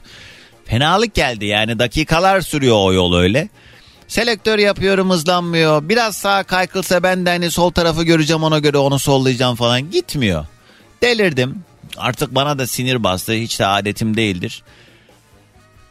Fenalık 0.65 1.13
geldi 1.13 1.45
yani 1.45 1.79
dakikalar 1.79 2.41
sürüyor 2.41 2.75
o 2.79 2.93
yol 2.93 3.15
öyle. 3.15 3.49
Selektör 4.07 4.59
yapıyorum 4.59 5.09
hızlanmıyor. 5.09 5.89
Biraz 5.89 6.17
sağa 6.17 6.43
kaykılsa 6.43 7.03
ben 7.03 7.25
de 7.25 7.29
hani 7.29 7.51
sol 7.51 7.71
tarafı 7.71 8.03
göreceğim 8.03 8.43
ona 8.43 8.59
göre 8.59 8.77
onu 8.77 8.99
sollayacağım 8.99 9.55
falan. 9.55 9.91
Gitmiyor. 9.91 10.45
Delirdim. 11.01 11.63
Artık 11.97 12.35
bana 12.35 12.59
da 12.59 12.67
sinir 12.67 13.03
bastı. 13.03 13.33
Hiç 13.33 13.59
de 13.59 13.65
adetim 13.65 14.17
değildir. 14.17 14.63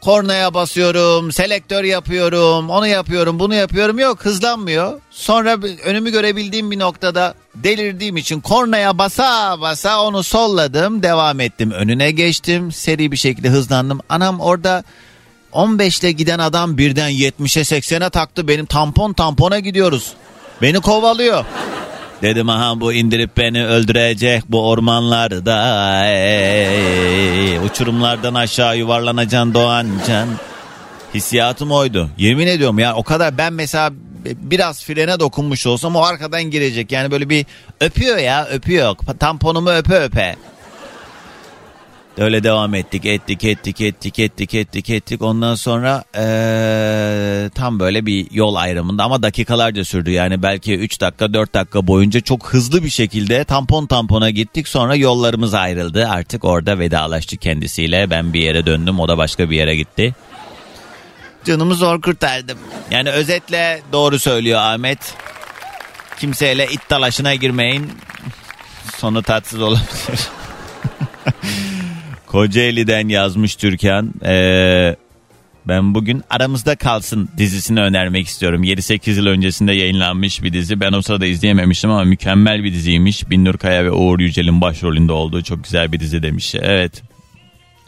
Kornaya 0.03 0.53
basıyorum, 0.53 1.31
selektör 1.31 1.83
yapıyorum, 1.83 2.69
onu 2.69 2.87
yapıyorum, 2.87 3.39
bunu 3.39 3.55
yapıyorum. 3.55 3.99
Yok 3.99 4.25
hızlanmıyor. 4.25 5.01
Sonra 5.11 5.57
önümü 5.85 6.11
görebildiğim 6.11 6.71
bir 6.71 6.79
noktada 6.79 7.33
delirdiğim 7.55 8.17
için 8.17 8.41
kornaya 8.41 8.97
basa 8.97 9.61
basa 9.61 10.03
onu 10.03 10.23
solladım. 10.23 11.03
Devam 11.03 11.39
ettim. 11.39 11.71
Önüne 11.71 12.11
geçtim. 12.11 12.71
Seri 12.71 13.11
bir 13.11 13.17
şekilde 13.17 13.49
hızlandım. 13.49 13.99
Anam 14.09 14.39
orada 14.39 14.83
15 15.51 15.99
ile 15.99 16.11
giden 16.11 16.39
adam 16.39 16.77
birden 16.77 17.11
70'e 17.11 17.61
80'e 17.61 18.09
taktı. 18.09 18.47
Benim 18.47 18.65
tampon 18.65 19.13
tampona 19.13 19.59
gidiyoruz. 19.59 20.13
Beni 20.61 20.81
kovalıyor. 20.81 21.45
Dedim 22.23 22.49
aha 22.49 22.79
bu 22.79 22.93
indirip 22.93 23.37
beni 23.37 23.65
öldürecek 23.65 24.43
bu 24.49 24.69
ormanlarda. 24.69 26.05
Ey, 26.05 27.57
uçurumlardan 27.57 28.33
aşağı 28.33 28.77
yuvarlanacaksın 28.77 29.53
Doğancan. 29.53 30.27
Hissiyatım 31.13 31.71
oydu. 31.71 32.09
Yemin 32.17 32.47
ediyorum 32.47 32.79
ya 32.79 32.95
o 32.95 33.03
kadar 33.03 33.37
ben 33.37 33.53
mesela 33.53 33.91
biraz 34.25 34.83
frene 34.83 35.19
dokunmuş 35.19 35.67
olsam 35.67 35.95
o 35.95 36.01
arkadan 36.01 36.43
girecek. 36.43 36.91
Yani 36.91 37.11
böyle 37.11 37.29
bir 37.29 37.45
öpüyor 37.79 38.17
ya 38.17 38.45
öpüyor. 38.45 38.95
Tamponumu 39.19 39.69
öpe 39.69 39.95
öpe. 39.95 40.35
Öyle 42.17 42.43
devam 42.43 42.73
ettik 42.73 43.05
ettik 43.05 43.43
ettik 43.43 43.81
ettik 43.81 44.19
ettik 44.19 44.53
ettik 44.53 44.89
ettik. 44.89 45.21
Ondan 45.21 45.55
sonra 45.55 46.03
ee, 46.15 47.49
tam 47.55 47.79
böyle 47.79 48.05
bir 48.05 48.31
yol 48.31 48.55
ayrımında 48.55 49.03
ama 49.03 49.23
dakikalarca 49.23 49.85
sürdü. 49.85 50.11
Yani 50.11 50.43
belki 50.43 50.75
3 50.75 51.01
dakika 51.01 51.33
4 51.33 51.53
dakika 51.53 51.87
boyunca 51.87 52.21
çok 52.21 52.53
hızlı 52.53 52.83
bir 52.83 52.89
şekilde 52.89 53.43
tampon 53.43 53.85
tampona 53.85 54.29
gittik. 54.29 54.67
Sonra 54.67 54.95
yollarımız 54.95 55.53
ayrıldı. 55.53 56.07
Artık 56.09 56.45
orada 56.45 56.79
vedalaştık 56.79 57.41
kendisiyle. 57.41 58.09
Ben 58.09 58.33
bir 58.33 58.41
yere 58.41 58.65
döndüm 58.65 58.99
o 58.99 59.07
da 59.07 59.17
başka 59.17 59.49
bir 59.49 59.57
yere 59.57 59.75
gitti. 59.75 60.15
Canımı 61.45 61.75
zor 61.75 62.01
kurtardım. 62.01 62.57
Yani 62.91 63.09
özetle 63.09 63.81
doğru 63.91 64.19
söylüyor 64.19 64.59
Ahmet. 64.59 65.13
Kimseyle 66.19 66.67
it 66.71 66.89
dalaşına 66.89 67.35
girmeyin. 67.35 67.91
Sonu 68.97 69.23
tatsız 69.23 69.61
olabilir. 69.61 70.19
Kocaeli'den 72.33 73.07
yazmış 73.07 73.55
Türkan. 73.55 74.13
Ee, 74.25 74.95
ben 75.67 75.95
bugün 75.95 76.23
Aramızda 76.29 76.75
Kalsın 76.75 77.29
dizisini 77.37 77.79
önermek 77.79 78.27
istiyorum. 78.27 78.63
7-8 78.63 79.11
yıl 79.11 79.25
öncesinde 79.25 79.73
yayınlanmış 79.73 80.43
bir 80.43 80.53
dizi. 80.53 80.79
Ben 80.79 80.93
o 80.93 81.01
sırada 81.01 81.25
izleyememiştim 81.25 81.91
ama 81.91 82.03
mükemmel 82.03 82.63
bir 82.63 82.73
diziymiş. 82.73 83.29
Binnur 83.29 83.57
Kaya 83.57 83.85
ve 83.85 83.91
Uğur 83.91 84.19
Yücel'in 84.19 84.61
başrolünde 84.61 85.11
olduğu 85.11 85.43
çok 85.43 85.63
güzel 85.63 85.91
bir 85.91 85.99
dizi 85.99 86.23
demiş. 86.23 86.55
Evet. 86.55 87.01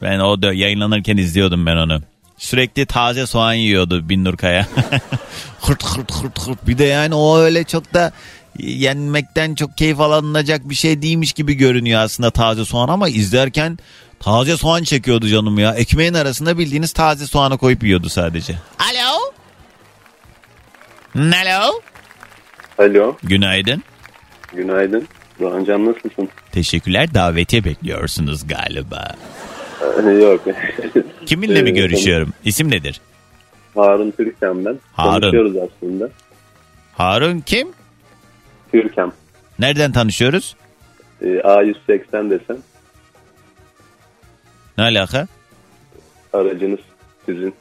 Ben 0.01 0.19
o 0.19 0.41
da 0.41 0.53
yayınlanırken 0.53 1.17
izliyordum 1.17 1.65
ben 1.65 1.77
onu. 1.77 2.01
Sürekli 2.37 2.85
taze 2.85 3.27
soğan 3.27 3.53
yiyordu 3.53 4.09
Binnur 4.09 4.37
Kaya. 4.37 4.67
hırt 5.61 5.83
hırt 5.83 6.11
hırt 6.11 6.47
hırt. 6.47 6.67
Bir 6.67 6.77
de 6.77 6.83
yani 6.83 7.15
o 7.15 7.37
öyle 7.37 7.63
çok 7.63 7.93
da 7.93 8.11
yenmekten 8.59 9.55
çok 9.55 9.77
keyif 9.77 9.99
alınacak 9.99 10.69
bir 10.69 10.75
şey 10.75 11.01
değilmiş 11.01 11.33
gibi 11.33 11.53
görünüyor 11.53 12.01
aslında 12.01 12.31
taze 12.31 12.65
soğan 12.65 12.89
ama 12.89 13.09
izlerken 13.09 13.79
Taze 14.19 14.57
soğan 14.57 14.83
çekiyordu 14.83 15.27
canım 15.27 15.59
ya. 15.59 15.73
Ekmeğin 15.73 16.13
arasında 16.13 16.57
bildiğiniz 16.57 16.93
taze 16.93 17.25
soğanı 17.27 17.57
koyup 17.57 17.83
yiyordu 17.83 18.09
sadece. 18.09 18.53
Alo? 18.79 19.33
Alo? 21.15 21.81
Alo. 22.79 23.17
Günaydın. 23.23 23.83
Günaydın. 24.53 25.07
Doğancan 25.39 25.85
nasılsın? 25.85 26.29
Teşekkürler. 26.51 27.13
Davetiye 27.13 27.63
bekliyorsunuz 27.63 28.47
galiba. 28.47 29.07
Ee, 30.05 30.09
yok. 30.09 30.41
Kiminle 31.25 31.61
mi 31.61 31.73
görüşüyorum? 31.73 32.33
İsim 32.45 32.71
nedir? 32.71 33.01
Harun 33.75 34.11
Türkem 34.11 34.65
ben. 34.65 34.79
Harun. 34.93 35.21
Konuşuyoruz 35.21 35.53
aslında. 35.57 36.09
Harun 36.93 37.39
kim? 37.39 37.67
Türkem. 38.71 39.11
Nereden 39.59 39.91
tanışıyoruz? 39.91 40.55
Ee, 41.21 41.25
A180 41.25 42.29
desem. 42.29 42.57
Ne 44.77 44.83
alaka? 44.83 45.27
Aracınız 46.33 46.79
sizin. 47.25 47.53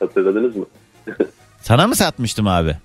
Hatırladınız 0.00 0.56
mı? 0.56 0.66
Sana 1.62 1.86
mı 1.86 1.96
satmıştım 1.96 2.46
abi? 2.48 2.76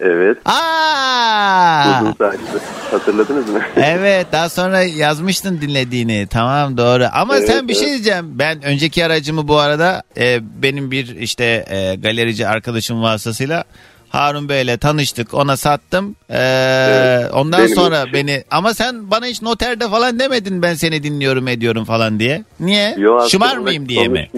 Evet. 0.00 0.38
Aa! 0.44 2.00
Uzun 2.02 2.12
saçlı. 2.12 2.60
Hatırladınız 2.90 3.48
mı? 3.48 3.60
Evet 3.76 4.26
daha 4.32 4.48
sonra 4.48 4.82
yazmıştın 4.82 5.60
dinlediğini 5.60 6.26
tamam 6.30 6.76
doğru 6.76 7.04
ama 7.12 7.36
Evet, 7.36 7.48
sen 7.48 7.68
bir 7.68 7.74
şey 7.74 7.82
evet. 7.82 7.92
diyeceğim 7.92 8.38
ben 8.38 8.62
önceki 8.62 9.04
aracımı 9.04 9.48
bu 9.48 9.58
arada 9.58 10.02
e, 10.16 10.38
benim 10.62 10.90
bir 10.90 11.16
işte 11.16 11.64
e, 11.70 11.94
galerici 11.96 12.48
arkadaşım 12.48 13.02
vasıtasıyla 13.02 13.64
Harun 14.10 14.48
Bey'le 14.48 14.76
tanıştık 14.78 15.34
ona 15.34 15.56
sattım. 15.56 16.16
E, 16.30 16.38
Evet, 16.38 17.30
ondan 17.34 17.60
benim 17.64 17.74
sonra 17.76 18.00
için. 18.02 18.12
beni 18.12 18.44
ama 18.50 18.74
sen 18.74 19.10
bana 19.10 19.26
hiç 19.26 19.42
noterde 19.42 19.88
falan 19.88 20.18
demedin 20.18 20.62
ben 20.62 20.74
seni 20.74 21.02
dinliyorum 21.02 21.48
ediyorum 21.48 21.84
falan 21.84 22.20
diye. 22.20 22.44
Niye? 22.60 22.94
Yo, 22.98 23.28
şımar 23.28 23.56
mıyım 23.56 23.88
diye 23.88 24.08
mi? 24.08 24.30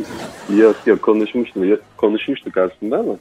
Yok 0.56 0.76
yok 0.86 1.02
konuşmuştuk, 1.02 1.62
konuşmuştuk 1.96 2.54
aslında 2.56 2.96
ama. 2.96 3.12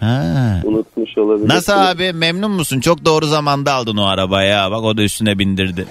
Ha. 0.00 0.60
unutmuş 0.64 1.18
olabilir. 1.18 1.48
Nasıl 1.48 1.72
abi 1.72 2.12
memnun 2.12 2.50
musun? 2.50 2.80
Çok 2.80 3.04
doğru 3.04 3.26
zamanda 3.26 3.72
aldın 3.72 3.96
o 3.96 4.04
arabaya 4.06 4.70
bak 4.70 4.82
o 4.84 4.96
da 4.96 5.02
üstüne 5.02 5.38
bindirdi. 5.38 5.86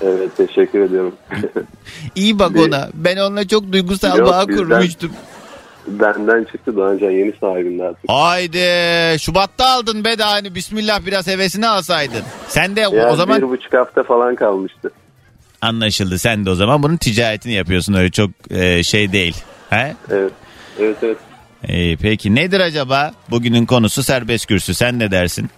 Evet 0.00 0.36
teşekkür 0.36 0.80
ediyorum. 0.80 1.14
İyi 2.14 2.38
bak 2.38 2.54
Bir- 2.54 2.68
ona. 2.68 2.88
Ben 2.94 3.16
onunla 3.16 3.48
çok 3.48 3.72
duygusal 3.72 4.18
Yok, 4.18 4.28
bağ 4.28 4.48
bizden- 4.48 4.56
kurmuştum 4.64 5.10
Benden 5.86 6.44
çıktı 6.44 6.76
Doğancan 6.76 7.10
yeni 7.10 7.32
sahibinde 7.40 7.84
artık. 7.84 8.04
Haydi 8.08 8.58
Şubat'ta 9.20 9.66
aldın 9.66 10.04
be 10.04 10.18
de 10.18 10.22
hani 10.22 10.54
bismillah 10.54 11.06
biraz 11.06 11.26
hevesini 11.26 11.66
alsaydın. 11.66 12.22
Sen 12.48 12.76
de 12.76 12.88
o- 12.88 12.94
Ya 12.96 13.12
o 13.12 13.16
zaman 13.16 13.42
bir 13.42 13.48
buçuk 13.48 13.72
hafta 13.72 14.02
falan 14.02 14.34
kalmıştı. 14.34 14.90
anlaşıldı 15.62 16.18
sen 16.18 16.46
de 16.46 16.50
o 16.50 16.54
zaman 16.54 16.82
bunun 16.82 16.96
ticaretini 16.96 17.52
yapıyorsun 17.52 17.94
öyle 17.94 18.10
çok 18.10 18.30
e, 18.50 18.82
şey 18.82 19.12
değil. 19.12 19.36
He? 19.70 19.94
Evet. 20.10 20.32
Evet 20.80 20.96
evet. 21.02 21.18
İyi, 21.68 21.96
peki 21.96 22.34
nedir 22.34 22.60
acaba 22.60 23.12
bugünün 23.30 23.66
konusu 23.66 24.02
serbest 24.02 24.46
kürsü 24.46 24.74
sen 24.74 24.98
ne 24.98 25.10
dersin? 25.10 25.50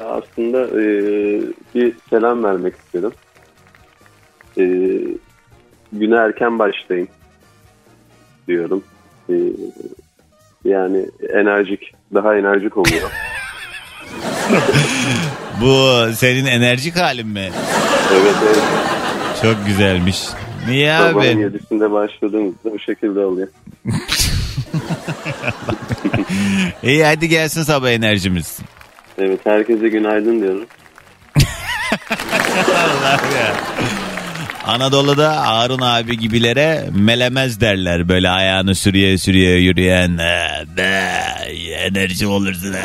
Ya 0.00 0.06
Aslında 0.06 0.60
e, 0.66 0.84
bir 1.74 1.92
selam 2.10 2.44
vermek 2.44 2.74
istedim. 2.76 3.12
E, 4.58 4.64
güne 5.92 6.16
erken 6.16 6.58
başlayın 6.58 7.08
diyorum. 8.48 8.84
E, 9.30 9.34
yani 10.64 11.06
enerjik, 11.34 11.92
daha 12.14 12.36
enerjik 12.36 12.76
oluyor. 12.76 13.10
Bu 15.60 16.06
senin 16.16 16.44
enerjik 16.46 16.96
halin 16.96 17.26
mi? 17.26 17.50
evet 18.12 18.34
evet. 18.46 18.62
Çok 19.42 19.66
güzelmiş. 19.66 20.22
Niye 20.68 20.98
Sabahın 20.98 21.34
abi? 21.36 21.40
yedisinde 21.42 21.90
başladığımızda 21.90 22.72
bu 22.72 22.78
şekilde 22.78 23.20
oluyor. 23.20 23.48
İyi 26.82 27.04
hadi 27.04 27.28
gelsin 27.28 27.62
sabah 27.62 27.90
enerjimiz. 27.90 28.58
Evet 29.18 29.40
herkese 29.44 29.88
günaydın 29.88 30.40
diyorum. 30.42 30.66
Allah 32.70 33.20
ya. 33.38 33.54
Anadolu'da 34.66 35.46
Harun 35.46 35.80
abi 35.80 36.18
gibilere 36.18 36.88
melemez 36.92 37.60
derler. 37.60 38.08
Böyle 38.08 38.30
ayağını 38.30 38.74
sürüye 38.74 39.18
sürüye 39.18 39.58
yürüyen. 39.58 40.18
"Ee, 40.18 40.64
be, 40.76 41.12
enerji 41.76 42.26
olursun. 42.26 42.72
ha." 42.72 42.78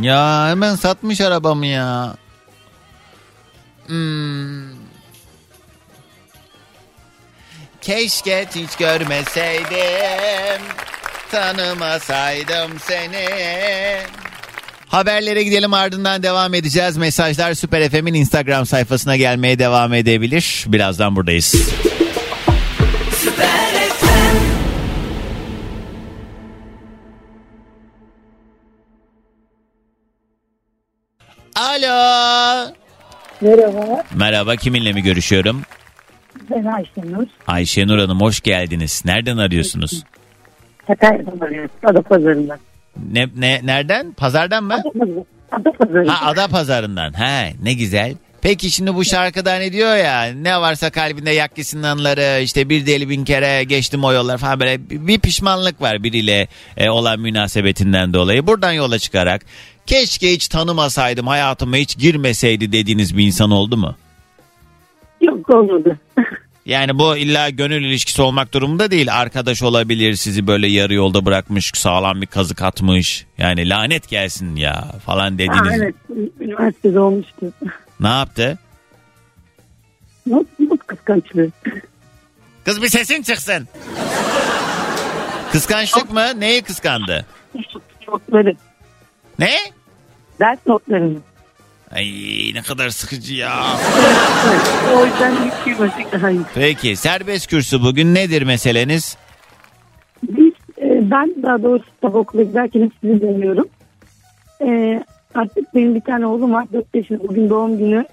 Ya 0.00 0.48
hemen 0.48 0.74
satmış 0.74 1.20
arabamı 1.20 1.66
ya. 1.66 2.16
Hmm. 3.86 4.68
Keşke 7.80 8.46
hiç 8.54 8.76
görmeseydim. 8.76 10.62
Tanımasaydım 11.30 12.78
seni. 12.80 13.26
Haberlere 14.88 15.42
gidelim 15.42 15.74
ardından 15.74 16.22
devam 16.22 16.54
edeceğiz. 16.54 16.96
Mesajlar 16.96 17.54
Süper 17.54 17.88
FM'in 17.88 18.14
Instagram 18.14 18.66
sayfasına 18.66 19.16
gelmeye 19.16 19.58
devam 19.58 19.94
edebilir. 19.94 20.64
Birazdan 20.68 21.16
buradayız. 21.16 21.54
Alo. 31.56 32.72
Merhaba, 33.40 34.04
Merhaba 34.14 34.56
kiminle 34.56 34.92
mi 34.92 35.02
görüşüyorum? 35.02 35.62
ben 36.50 36.64
Ayşenur. 36.64 37.26
Ayşenur 37.46 37.98
Hanım 37.98 38.20
hoş 38.20 38.40
geldiniz. 38.40 39.02
Nereden 39.04 39.36
arıyorsunuz? 39.36 40.04
Sakarya'dan 40.86 41.46
arıyorum, 41.46 41.70
Adapazarı'ndan. 41.84 42.58
Ne, 43.12 43.28
ne 43.36 43.60
nereden? 43.64 44.12
Pazardan 44.12 44.64
mı? 44.64 44.82
Adapazarı. 45.52 46.08
Ha 46.08 46.26
ada 46.26 46.48
pazarından. 46.48 47.12
Ha 47.12 47.44
ne 47.62 47.74
güzel. 47.74 48.14
Peki 48.42 48.70
şimdi 48.70 48.94
bu 48.94 49.04
şarkıda 49.04 49.54
ne 49.54 49.72
diyor 49.72 49.96
ya 49.96 50.22
ne 50.24 50.60
varsa 50.60 50.90
kalbinde 50.90 51.30
yak 51.30 51.54
gitsin 51.54 51.82
anıları 51.82 52.42
işte 52.42 52.68
bir 52.68 52.86
deli 52.86 53.08
bin 53.08 53.24
kere 53.24 53.64
geçtim 53.64 54.04
o 54.04 54.12
yollar 54.12 54.38
falan 54.38 54.60
böyle 54.60 54.90
bir 54.90 55.06
bir 55.06 55.18
pişmanlık 55.18 55.80
var 55.82 56.02
biriyle 56.02 56.48
e, 56.76 56.90
olan 56.90 57.20
münasebetinden 57.20 58.14
dolayı. 58.14 58.46
Buradan 58.46 58.72
yola 58.72 58.98
çıkarak 58.98 59.42
keşke 59.86 60.32
hiç 60.32 60.48
tanımasaydım 60.48 61.26
hayatıma 61.26 61.76
hiç 61.76 61.98
girmeseydi 61.98 62.72
dediğiniz 62.72 63.16
bir 63.16 63.26
insan 63.26 63.50
oldu 63.50 63.76
mu? 63.76 63.94
Yok 65.20 65.50
olmadı. 65.50 65.98
Yani 66.68 66.98
bu 66.98 67.16
illa 67.16 67.50
gönül 67.50 67.84
ilişkisi 67.84 68.22
olmak 68.22 68.54
durumunda 68.54 68.90
değil. 68.90 69.14
Arkadaş 69.14 69.62
olabilir 69.62 70.14
sizi 70.14 70.46
böyle 70.46 70.66
yarı 70.68 70.94
yolda 70.94 71.24
bırakmış 71.24 71.70
sağlam 71.74 72.22
bir 72.22 72.26
kazık 72.26 72.62
atmış. 72.62 73.26
Yani 73.38 73.68
lanet 73.68 74.08
gelsin 74.08 74.56
ya 74.56 74.84
falan 75.06 75.30
Ha, 75.30 75.38
dediğiniz. 75.38 75.82
evet, 75.82 75.94
üniversitede 76.40 77.00
olmuştu. 77.00 77.52
Ne 78.00 78.08
yaptı? 78.08 78.58
Not 80.26 80.46
kıskançlığı. 80.86 81.48
Kız 82.64 82.82
bir 82.82 82.88
sesin 82.88 83.22
çıksın. 83.22 83.68
Kıskançlık 85.52 86.12
mı? 86.12 86.26
Neyi 86.40 86.62
kıskandı? 86.62 87.26
Notları, 88.08 88.54
Ne? 89.38 89.50
ders 90.40 90.58
notlarını. 90.66 91.18
Ay 91.94 92.06
ne 92.54 92.62
kadar 92.62 92.88
sıkıcı 92.90 93.34
ya. 93.34 93.62
O 94.96 95.04
yüzden 95.06 95.32
ilk 95.32 95.64
girmesek 95.64 96.12
daha 96.12 96.30
iyi. 96.30 96.40
Peki 96.54 96.96
serbest 96.96 97.46
kürsü 97.46 97.82
bugün 97.82 98.14
nedir 98.14 98.42
meseleniz? 98.42 99.16
Biz, 100.22 100.52
e, 100.82 101.10
ben 101.10 101.34
daha 101.42 101.62
doğrusu 101.62 101.84
sabah 102.00 102.18
okula 102.18 102.42
giderken 102.42 102.82
hep 102.82 102.92
sizi 103.00 103.20
dinliyorum. 103.20 103.68
E, 104.60 105.02
artık 105.34 105.74
benim 105.74 105.94
bir 105.94 106.00
tane 106.00 106.26
oğlum 106.26 106.52
var, 106.52 106.66
4 106.72 106.94
yaşında, 106.94 107.28
bugün 107.28 107.50
doğum 107.50 107.78
günü. 107.78 108.04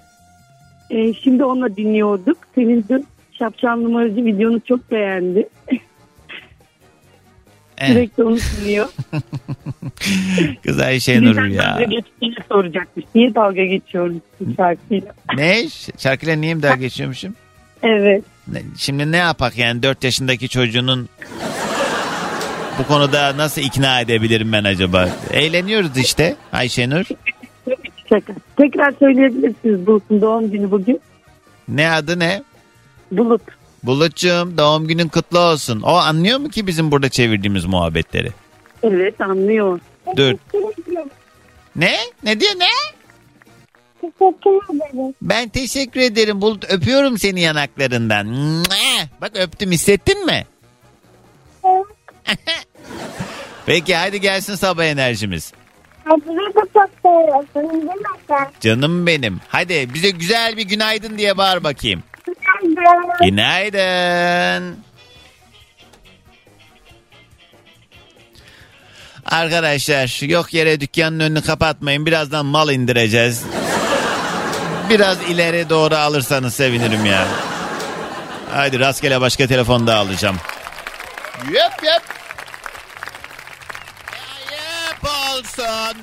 E, 0.90 1.14
şimdi 1.14 1.44
onunla 1.44 1.76
dinliyorduk. 1.76 2.38
Senin 2.54 2.84
dün 2.88 3.06
şapşal 3.32 3.76
numaracı 3.76 4.24
videonu 4.24 4.60
çok 4.60 4.90
beğendi. 4.90 5.48
Eh, 7.78 7.86
Sürekli 7.88 8.24
onu 8.24 8.36
dinliyor. 8.60 8.88
kız 10.66 10.80
Ayşenur 10.80 11.36
Neden 11.36 11.46
ya. 11.48 11.62
dalga 11.64 11.84
geçtiğini 11.84 12.34
soracakmış. 12.48 13.04
Niye 13.14 13.34
dalga 13.34 13.64
geçiyoruz 13.64 14.16
bu 14.40 14.54
şarkıyla? 14.56 15.14
Ne? 15.36 15.56
Şarkıyla 15.98 16.36
niye 16.36 16.54
mi 16.54 16.62
daha 16.62 16.74
geçiyormuşum? 16.76 17.34
Evet. 17.82 18.24
Şimdi 18.78 19.12
ne 19.12 19.16
yapak 19.16 19.58
yani 19.58 19.82
4 19.82 20.04
yaşındaki 20.04 20.48
çocuğunun 20.48 21.08
bu 22.78 22.86
konuda 22.86 23.36
nasıl 23.36 23.62
ikna 23.62 24.00
edebilirim 24.00 24.52
ben 24.52 24.64
acaba? 24.64 25.08
Eğleniyoruz 25.32 25.96
işte 25.98 26.36
Ayşenur. 26.52 27.04
Tekrar 28.56 28.92
söyleyebilirsiniz 28.98 29.86
Bulut'un 29.86 30.20
doğum 30.20 30.50
günü 30.50 30.70
bugün. 30.70 31.00
Ne 31.68 31.90
adı 31.90 32.18
ne? 32.18 32.42
Bulut. 33.12 33.42
Bulutcuğum 33.86 34.58
doğum 34.58 34.86
günün 34.88 35.08
kutlu 35.08 35.38
olsun. 35.38 35.80
O 35.80 35.92
anlıyor 35.94 36.38
mu 36.38 36.48
ki 36.48 36.66
bizim 36.66 36.90
burada 36.90 37.08
çevirdiğimiz 37.08 37.64
muhabbetleri? 37.64 38.30
Evet 38.82 39.20
anlıyor. 39.20 39.80
Dur. 40.16 40.34
Ne? 41.76 41.96
Ne 42.22 42.40
diyor 42.40 42.52
ne? 42.58 42.68
Teşekkür 44.00 44.50
ederim. 44.74 45.14
Ben 45.22 45.48
teşekkür 45.48 46.00
ederim 46.00 46.40
Bulut. 46.40 46.70
Öpüyorum 46.70 47.18
seni 47.18 47.40
yanaklarından. 47.40 48.26
Bak 49.20 49.30
öptüm 49.34 49.70
hissettin 49.70 50.26
mi? 50.26 50.46
Peki 53.66 53.96
hadi 53.96 54.20
gelsin 54.20 54.54
sabah 54.54 54.84
enerjimiz. 54.84 55.52
Canım 58.60 59.06
benim. 59.06 59.40
Hadi 59.48 59.88
bize 59.94 60.10
güzel 60.10 60.56
bir 60.56 60.62
günaydın 60.62 61.18
diye 61.18 61.36
bağır 61.36 61.64
bakayım. 61.64 62.02
Günaydın. 63.22 64.78
Arkadaşlar 69.26 70.26
yok 70.28 70.54
yere 70.54 70.80
dükkanın 70.80 71.20
önünü 71.20 71.42
kapatmayın. 71.42 72.06
Birazdan 72.06 72.46
mal 72.46 72.70
indireceğiz. 72.70 73.42
Biraz 74.90 75.22
ileri 75.22 75.70
doğru 75.70 75.94
alırsanız 75.94 76.54
sevinirim 76.54 77.06
ya. 77.06 77.26
Haydi 78.54 78.80
rastgele 78.80 79.20
başka 79.20 79.46
telefon 79.46 79.86
da 79.86 79.96
alacağım. 79.96 80.36
Yep 81.52 81.72
yep. 81.82 82.02
Ayıp 84.50 85.04
olsun. 85.04 85.96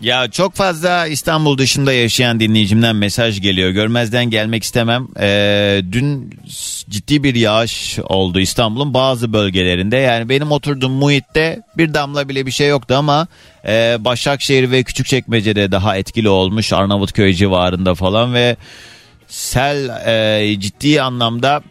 Ya 0.00 0.30
çok 0.30 0.54
fazla 0.54 1.06
İstanbul 1.06 1.58
dışında 1.58 1.92
yaşayan 1.92 2.40
dinleyicimden 2.40 2.96
mesaj 2.96 3.40
geliyor. 3.40 3.70
Görmezden 3.70 4.24
gelmek 4.24 4.62
istemem. 4.62 5.08
Ee, 5.20 5.82
dün 5.92 6.30
ciddi 6.90 7.22
bir 7.22 7.34
yağış 7.34 7.98
oldu 7.98 8.40
İstanbul'un 8.40 8.94
bazı 8.94 9.32
bölgelerinde. 9.32 9.96
Yani 9.96 10.28
benim 10.28 10.52
oturduğum 10.52 10.92
muhitte 10.92 11.62
bir 11.76 11.94
damla 11.94 12.28
bile 12.28 12.46
bir 12.46 12.50
şey 12.50 12.68
yoktu 12.68 12.94
ama 12.94 13.26
e, 13.68 13.96
Başakşehir 14.00 14.70
ve 14.70 14.82
Küçükçekmece'de 14.82 15.72
daha 15.72 15.96
etkili 15.96 16.28
olmuş. 16.28 16.72
Arnavutköy 16.72 17.32
civarında 17.34 17.94
falan 17.94 18.34
ve 18.34 18.56
sel 19.26 19.88
e, 20.06 20.60
ciddi 20.60 21.02
anlamda 21.02 21.62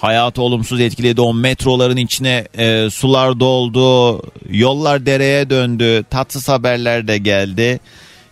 hayatı 0.00 0.42
olumsuz 0.42 0.80
etkiledi. 0.80 1.20
O 1.20 1.34
metroların 1.34 1.96
içine 1.96 2.48
e, 2.58 2.90
sular 2.90 3.40
doldu, 3.40 4.22
yollar 4.50 5.06
dereye 5.06 5.50
döndü, 5.50 6.04
tatsız 6.10 6.48
haberler 6.48 7.08
de 7.08 7.18
geldi. 7.18 7.80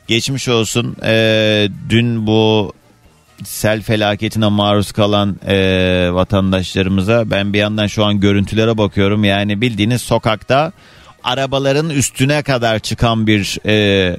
Geçmiş 0.09 0.49
olsun. 0.49 0.97
E, 1.05 1.69
dün 1.89 2.27
bu 2.27 2.73
sel 3.45 3.83
felaketine 3.83 4.49
maruz 4.49 4.93
kalan 4.93 5.37
e, 5.47 5.57
vatandaşlarımıza 6.13 7.31
ben 7.31 7.53
bir 7.53 7.59
yandan 7.59 7.87
şu 7.87 8.05
an 8.05 8.21
görüntülere 8.21 8.79
bakıyorum. 8.79 9.25
Yani 9.25 9.61
bildiğiniz 9.61 10.03
sokakta 10.03 10.73
arabaların 11.25 11.91
üstüne 11.91 12.43
kadar 12.43 12.79
çıkan 12.79 13.27
bir 13.27 13.59
e, 13.67 14.17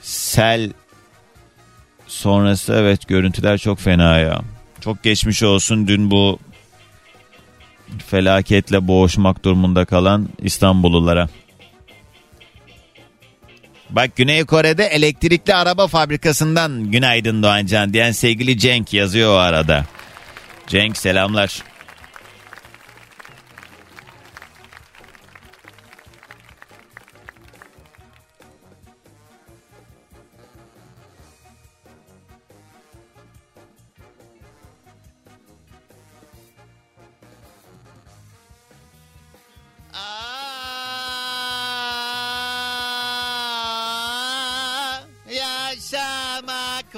sel 0.00 0.72
sonrası 2.16 2.72
evet 2.72 3.08
görüntüler 3.08 3.58
çok 3.58 3.78
fena 3.78 4.18
ya. 4.18 4.40
Çok 4.80 5.02
geçmiş 5.02 5.42
olsun 5.42 5.88
dün 5.88 6.10
bu 6.10 6.38
felaketle 8.06 8.88
boğuşmak 8.88 9.44
durumunda 9.44 9.84
kalan 9.84 10.28
İstanbullulara. 10.42 11.28
Bak 13.90 14.16
Güney 14.16 14.44
Kore'de 14.44 14.84
elektrikli 14.84 15.54
araba 15.54 15.86
fabrikasından 15.86 16.90
günaydın 16.90 17.42
Doğancan 17.42 17.92
diyen 17.92 18.12
sevgili 18.12 18.58
Cenk 18.58 18.92
yazıyor 18.92 19.34
o 19.34 19.36
arada. 19.36 19.84
Cenk 20.66 20.96
selamlar. 20.96 21.62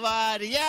Var 0.02 0.40
ya. 0.40 0.64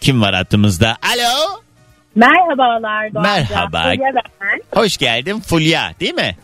Kim 0.00 0.22
var 0.22 0.34
hattımızda? 0.34 0.96
Alo. 1.02 1.60
Merhabalar 2.14 3.14
Doğancan. 3.14 3.22
Merhaba. 3.22 3.82
Fulya 3.82 4.12
ben. 4.40 4.60
Hoş 4.80 4.96
geldin 4.96 5.40
Fulya 5.40 5.92
değil 6.00 6.14
mi? 6.14 6.36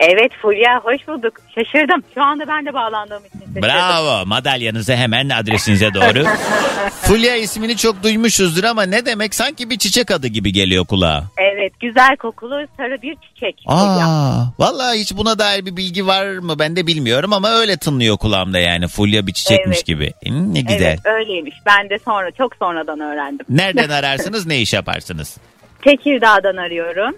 Evet 0.00 0.32
Fulya 0.42 0.80
hoş 0.84 1.08
bulduk. 1.08 1.32
Şaşırdım. 1.54 2.02
Şu 2.14 2.22
anda 2.22 2.48
ben 2.48 2.66
de 2.66 2.74
bağlandığım 2.74 3.24
için 3.24 3.38
şaşırdım. 3.38 3.62
Bravo. 3.62 4.26
Madalyanızı 4.26 4.94
hemen 4.96 5.28
adresinize 5.28 5.94
doğru. 5.94 6.24
Fulya 7.02 7.36
ismini 7.36 7.76
çok 7.76 8.02
duymuşuzdur 8.02 8.64
ama 8.64 8.82
ne 8.82 9.06
demek 9.06 9.34
sanki 9.34 9.70
bir 9.70 9.78
çiçek 9.78 10.10
adı 10.10 10.26
gibi 10.26 10.52
geliyor 10.52 10.86
kulağa. 10.86 11.24
Evet 11.36 11.72
güzel 11.80 12.16
kokulu 12.16 12.66
sarı 12.76 13.02
bir 13.02 13.14
çiçek. 13.14 13.62
Fulya. 13.66 14.06
Aa, 14.06 14.52
vallahi 14.58 14.98
hiç 15.00 15.16
buna 15.16 15.38
dair 15.38 15.66
bir 15.66 15.76
bilgi 15.76 16.06
var 16.06 16.38
mı 16.38 16.58
ben 16.58 16.76
de 16.76 16.86
bilmiyorum 16.86 17.32
ama 17.32 17.50
öyle 17.50 17.76
tınlıyor 17.76 18.16
kulağımda 18.18 18.58
yani 18.58 18.88
Fulya 18.88 19.26
bir 19.26 19.32
çiçekmiş 19.32 19.76
Evet. 19.76 19.86
gibi. 19.86 20.12
Hmm, 20.26 20.54
ne 20.54 20.60
güzel. 20.60 20.82
Evet 20.86 21.06
öyleymiş. 21.06 21.54
Ben 21.66 21.90
de 21.90 21.98
sonra 22.04 22.30
çok 22.30 22.56
sonradan 22.56 23.00
öğrendim. 23.00 23.46
Nereden 23.48 23.88
ararsınız 23.98 24.46
ne 24.46 24.58
iş 24.60 24.72
yaparsınız? 24.72 25.36
Tekirdağ'dan 25.82 26.56
arıyorum. 26.56 27.16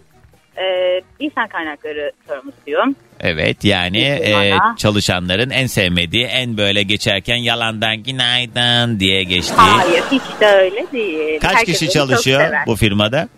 Ee, 0.59 1.01
insan 1.21 1.49
kaynakları 1.49 2.13
sorumlusuyum. 2.29 2.97
Evet 3.21 3.65
yani 3.65 3.99
e, 4.01 4.53
çalışanların 4.79 5.51
en 5.51 5.67
sevmediği 5.67 6.25
en 6.25 6.57
böyle 6.57 6.83
geçerken 6.83 7.37
yalandan 7.37 7.97
günaydın 8.03 9.01
diye 9.01 9.23
geçtiği. 9.23 9.55
Hayır 9.57 10.03
hiç 10.13 10.41
de 10.41 10.47
öyle 10.47 10.87
değil. 10.93 11.41
Kaç 11.41 11.55
Herkes 11.55 11.79
kişi 11.79 11.93
çalışıyor 11.93 12.53
bu 12.67 12.77
firmada? 12.77 13.29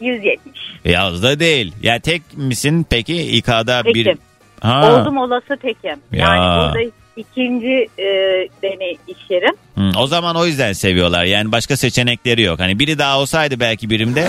170. 0.00 0.38
Yaz 0.84 1.22
da 1.22 1.40
değil. 1.40 1.72
Ya 1.82 1.98
tek 2.00 2.22
misin 2.36 2.86
peki 2.90 3.16
İK'da 3.22 3.84
bir... 3.84 4.04
Tekim. 4.04 4.18
Ha. 4.60 4.92
Oldum 5.00 5.16
olası 5.16 5.56
tekim. 5.56 6.00
Yani 6.12 6.38
Ya. 6.44 6.70
burada 6.74 6.90
ikinci 7.16 7.88
e, 7.98 8.04
deney 8.62 8.96
iş 9.08 9.18
yerim. 9.30 9.54
Hı, 9.74 9.98
o 9.98 10.06
zaman 10.06 10.36
o 10.36 10.46
yüzden 10.46 10.72
seviyorlar. 10.72 11.24
Yani 11.24 11.52
başka 11.52 11.76
seçenekleri 11.76 12.42
yok. 12.42 12.60
Hani 12.60 12.78
biri 12.78 12.98
daha 12.98 13.20
olsaydı 13.20 13.60
belki 13.60 13.90
birimde 13.90 14.28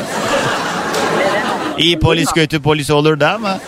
iyi 1.79 1.99
polis 1.99 2.31
kötü 2.31 2.61
polis 2.61 2.91
olurdu 2.91 3.25
ama 3.25 3.59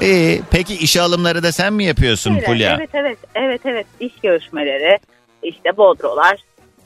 iyi. 0.00 0.42
Peki 0.50 0.74
iş 0.74 0.96
alımları 0.96 1.42
da 1.42 1.52
sen 1.52 1.72
mi 1.72 1.84
yapıyorsun 1.84 2.34
Evet, 2.34 2.46
Fulya? 2.46 2.76
Evet 2.78 2.90
evet 2.94 3.18
evet 3.34 3.60
evet 3.64 3.86
iş 4.00 4.12
görüşmeleri 4.22 4.98
işte 5.42 5.76
bodrolar 5.76 6.36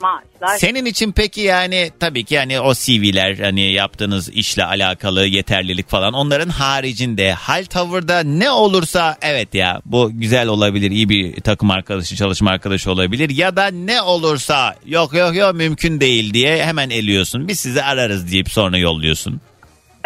maaşlar. 0.01 0.57
Senin 0.57 0.85
için 0.85 1.11
peki 1.11 1.41
yani 1.41 1.91
tabii 1.99 2.23
ki 2.23 2.35
yani 2.35 2.59
o 2.59 2.73
CV'ler 2.73 3.37
hani 3.37 3.71
yaptığınız 3.71 4.29
işle 4.29 4.65
alakalı 4.65 5.25
yeterlilik 5.25 5.89
falan 5.89 6.13
onların 6.13 6.49
haricinde 6.49 7.31
hal 7.31 7.65
tavırda 7.65 8.23
ne 8.23 8.51
olursa 8.51 9.17
evet 9.21 9.53
ya 9.53 9.81
bu 9.85 10.09
güzel 10.13 10.47
olabilir 10.47 10.91
iyi 10.91 11.09
bir 11.09 11.41
takım 11.41 11.71
arkadaşı 11.71 12.15
çalışma 12.15 12.51
arkadaşı 12.51 12.91
olabilir 12.91 13.29
ya 13.29 13.55
da 13.55 13.67
ne 13.67 14.01
olursa 14.01 14.75
yok 14.85 15.13
yok 15.13 15.35
yok 15.35 15.55
mümkün 15.55 16.01
değil 16.01 16.33
diye 16.33 16.65
hemen 16.65 16.89
eliyorsun 16.89 17.47
biz 17.47 17.59
sizi 17.59 17.83
ararız 17.83 18.31
deyip 18.31 18.51
sonra 18.51 18.77
yolluyorsun. 18.77 19.41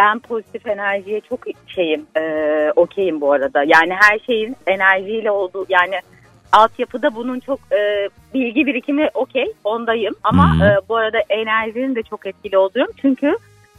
Ben 0.02 0.20
pozitif 0.20 0.68
enerjiye 0.68 1.22
çok 1.22 1.40
şeyim 1.68 2.06
e, 2.18 2.22
okeyim 2.76 3.22
bu 3.22 3.32
arada. 3.32 3.64
Yani 3.68 3.94
her 4.00 4.20
şeyin 4.20 4.56
enerjiyle 4.68 5.32
olduğu 5.32 5.66
yani 5.70 5.96
altyapıda 6.52 7.16
bunun 7.16 7.40
çok 7.40 7.60
e, 7.72 8.10
bilgi 8.34 8.66
birikimi 8.66 9.10
okey 9.14 9.54
ondayım. 9.64 10.16
Ama 10.24 10.54
Hmm. 10.54 10.62
e, 10.62 10.76
bu 10.90 10.96
arada 10.96 11.18
enerjinin 11.30 11.96
de 11.96 12.04
çok 12.04 12.26
etkili 12.26 12.58
olduğum. 12.58 12.88
Çünkü 13.02 13.38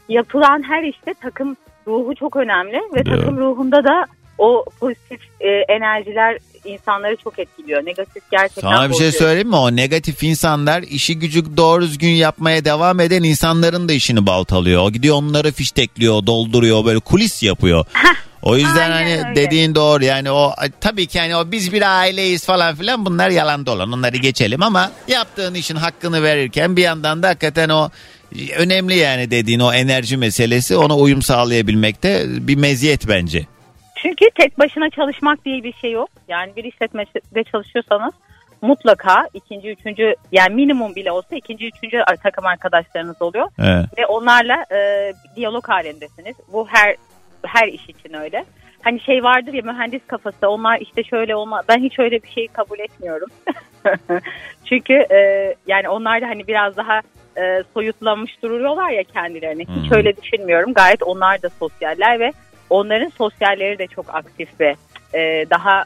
yapılan 0.08 0.62
her 0.62 0.82
işte 0.82 1.14
takım 1.14 1.56
ruhu 1.86 2.14
çok 2.14 2.36
önemli 2.36 2.80
ve 2.94 3.06
Doğru. 3.06 3.16
takım 3.20 3.36
ruhunda 3.36 3.84
da 3.84 4.04
o 4.38 4.64
pozitif 4.80 5.20
e, 5.40 5.48
enerjiler 5.48 6.38
insanları 6.64 7.16
çok 7.16 7.38
etkiliyor. 7.38 7.86
Negatif 7.86 8.22
gerçekten 8.30 8.60
Sana 8.62 8.88
bir 8.88 8.94
şey 8.94 9.06
bozuyor. 9.06 9.12
söyleyeyim 9.12 9.48
mi? 9.48 9.56
O 9.56 9.76
negatif 9.76 10.22
insanlar 10.22 10.82
işi 10.82 11.18
gücü 11.18 11.56
doğru 11.56 11.82
düzgün 11.82 12.08
yapmaya 12.08 12.64
devam 12.64 13.00
eden 13.00 13.22
insanların 13.22 13.88
da 13.88 13.92
işini 13.92 14.26
baltalıyor. 14.26 14.82
O 14.82 14.90
gidiyor 14.90 15.16
onları 15.16 15.52
fiştekliyor, 15.52 16.26
dolduruyor, 16.26 16.84
böyle 16.84 17.00
kulis 17.00 17.42
yapıyor. 17.42 17.84
O 18.42 18.56
yüzden 18.56 18.90
Aynen 18.90 19.18
hani 19.18 19.28
öyle. 19.28 19.36
dediğin 19.36 19.74
doğru 19.74 20.04
yani 20.04 20.30
o 20.30 20.54
tabii 20.80 21.06
ki 21.06 21.20
hani 21.20 21.36
o 21.36 21.52
biz 21.52 21.72
bir 21.72 21.98
aileyiz 22.00 22.44
falan 22.46 22.74
filan 22.76 23.06
bunlar 23.06 23.30
yalan 23.30 23.66
dolan 23.66 23.92
onları 23.92 24.16
geçelim 24.16 24.62
ama 24.62 24.92
yaptığın 25.08 25.54
işin 25.54 25.76
hakkını 25.76 26.22
verirken 26.22 26.76
bir 26.76 26.82
yandan 26.82 27.22
da 27.22 27.28
hakikaten 27.28 27.68
o 27.68 27.90
önemli 28.56 28.96
yani 28.96 29.30
dediğin 29.30 29.60
o 29.60 29.72
enerji 29.72 30.16
meselesi 30.16 30.76
ona 30.76 30.96
uyum 30.96 31.22
sağlayabilmekte 31.22 32.24
bir 32.28 32.56
meziyet 32.56 33.08
bence. 33.08 33.46
Çünkü 34.02 34.26
tek 34.34 34.58
başına 34.58 34.90
çalışmak 34.90 35.44
diye 35.44 35.62
bir 35.62 35.72
şey 35.72 35.90
yok. 35.90 36.08
Yani 36.28 36.56
bir 36.56 36.64
işletmede 36.64 37.44
çalışıyorsanız 37.44 38.14
mutlaka 38.62 39.28
ikinci, 39.34 39.70
üçüncü 39.70 40.14
yani 40.32 40.54
minimum 40.54 40.94
bile 40.94 41.12
olsa 41.12 41.36
ikinci, 41.36 41.68
üçüncü 41.68 42.02
takım 42.22 42.46
arkadaşlarınız 42.46 43.22
oluyor. 43.22 43.48
Evet. 43.58 43.98
Ve 43.98 44.06
onlarla 44.06 44.64
e, 44.72 45.12
diyalog 45.36 45.68
halindesiniz. 45.68 46.36
Bu 46.52 46.68
her 46.68 46.96
her 47.44 47.68
iş 47.68 47.88
için 47.88 48.12
öyle. 48.12 48.44
Hani 48.82 49.00
şey 49.00 49.24
vardır 49.24 49.52
ya 49.52 49.62
mühendis 49.62 50.06
kafası 50.06 50.48
onlar 50.48 50.80
işte 50.80 51.04
şöyle 51.04 51.36
olma 51.36 51.62
ben 51.68 51.78
hiç 51.78 51.98
öyle 51.98 52.22
bir 52.22 52.28
şey 52.28 52.48
kabul 52.48 52.78
etmiyorum. 52.78 53.28
Çünkü 54.64 54.92
e, 54.92 55.54
yani 55.66 55.88
onlar 55.88 56.20
da 56.20 56.26
hani 56.26 56.46
biraz 56.46 56.76
daha 56.76 57.00
e, 57.36 57.62
soyutlamış 57.74 58.42
duruyorlar 58.42 58.90
ya 58.90 59.04
kendilerini. 59.04 59.62
Hiç 59.62 59.90
Hı. 59.90 59.96
öyle 59.96 60.16
düşünmüyorum. 60.16 60.74
Gayet 60.74 61.02
onlar 61.02 61.42
da 61.42 61.48
sosyaller 61.48 62.20
ve 62.20 62.32
onların 62.72 63.12
sosyalleri 63.18 63.78
de 63.78 63.86
çok 63.86 64.14
aktif 64.14 64.60
ve 64.60 64.76
e, 65.14 65.46
daha 65.50 65.84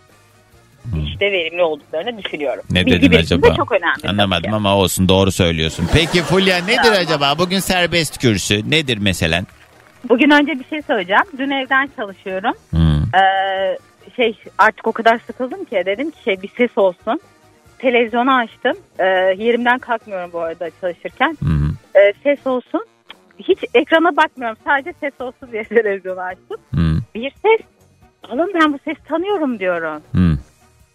işte 1.06 1.32
verimli 1.32 1.62
olduklarını 1.62 2.24
düşünüyorum. 2.24 2.62
Ne 2.70 2.86
Bilgi 2.86 3.02
dedin 3.02 3.18
acaba? 3.18 3.54
çok 3.54 3.72
önemli. 3.72 4.08
Anlamadım 4.08 4.54
ama 4.54 4.76
olsun 4.76 5.08
doğru 5.08 5.32
söylüyorsun. 5.32 5.88
Peki 5.92 6.22
Fulya 6.22 6.56
nedir 6.64 6.92
acaba? 7.00 7.38
Bugün 7.38 7.58
serbest 7.58 8.18
kürsü. 8.18 8.70
Nedir 8.70 8.98
mesela? 9.00 9.42
Bugün 10.08 10.30
önce 10.30 10.52
bir 10.58 10.64
şey 10.64 10.82
söyleyeceğim. 10.82 11.22
Dün 11.38 11.50
evden 11.50 11.90
çalışıyorum. 11.96 12.52
Hmm. 12.70 13.20
Ee, 13.20 13.78
şey 14.16 14.38
artık 14.58 14.86
o 14.86 14.92
kadar 14.92 15.20
sıkıldım 15.26 15.64
ki 15.64 15.82
dedim 15.86 16.10
ki 16.10 16.22
şey 16.24 16.42
bir 16.42 16.50
ses 16.56 16.78
olsun. 16.78 17.20
Televizyonu 17.78 18.34
açtım. 18.34 18.76
Ee, 18.98 19.04
yerimden 19.38 19.78
kalkmıyorum 19.78 20.30
bu 20.32 20.40
arada 20.40 20.70
çalışırken. 20.80 21.36
Hmm. 21.40 21.68
Ee, 21.96 22.12
ses 22.22 22.46
olsun. 22.46 22.86
Hiç 23.38 23.58
ekrana 23.74 24.16
bakmıyorum. 24.16 24.58
Sadece 24.64 24.92
ses 25.00 25.12
olsun 25.20 25.52
diye 25.52 25.64
televizyonu 25.68 26.20
açtım. 26.20 26.56
Hmm. 26.70 26.98
Bir 27.14 27.30
ses. 27.30 27.66
Alın 28.22 28.52
ben 28.54 28.72
bu 28.72 28.78
sesi 28.84 29.04
tanıyorum 29.04 29.58
diyorum. 29.58 30.02
Hmm. 30.12 30.36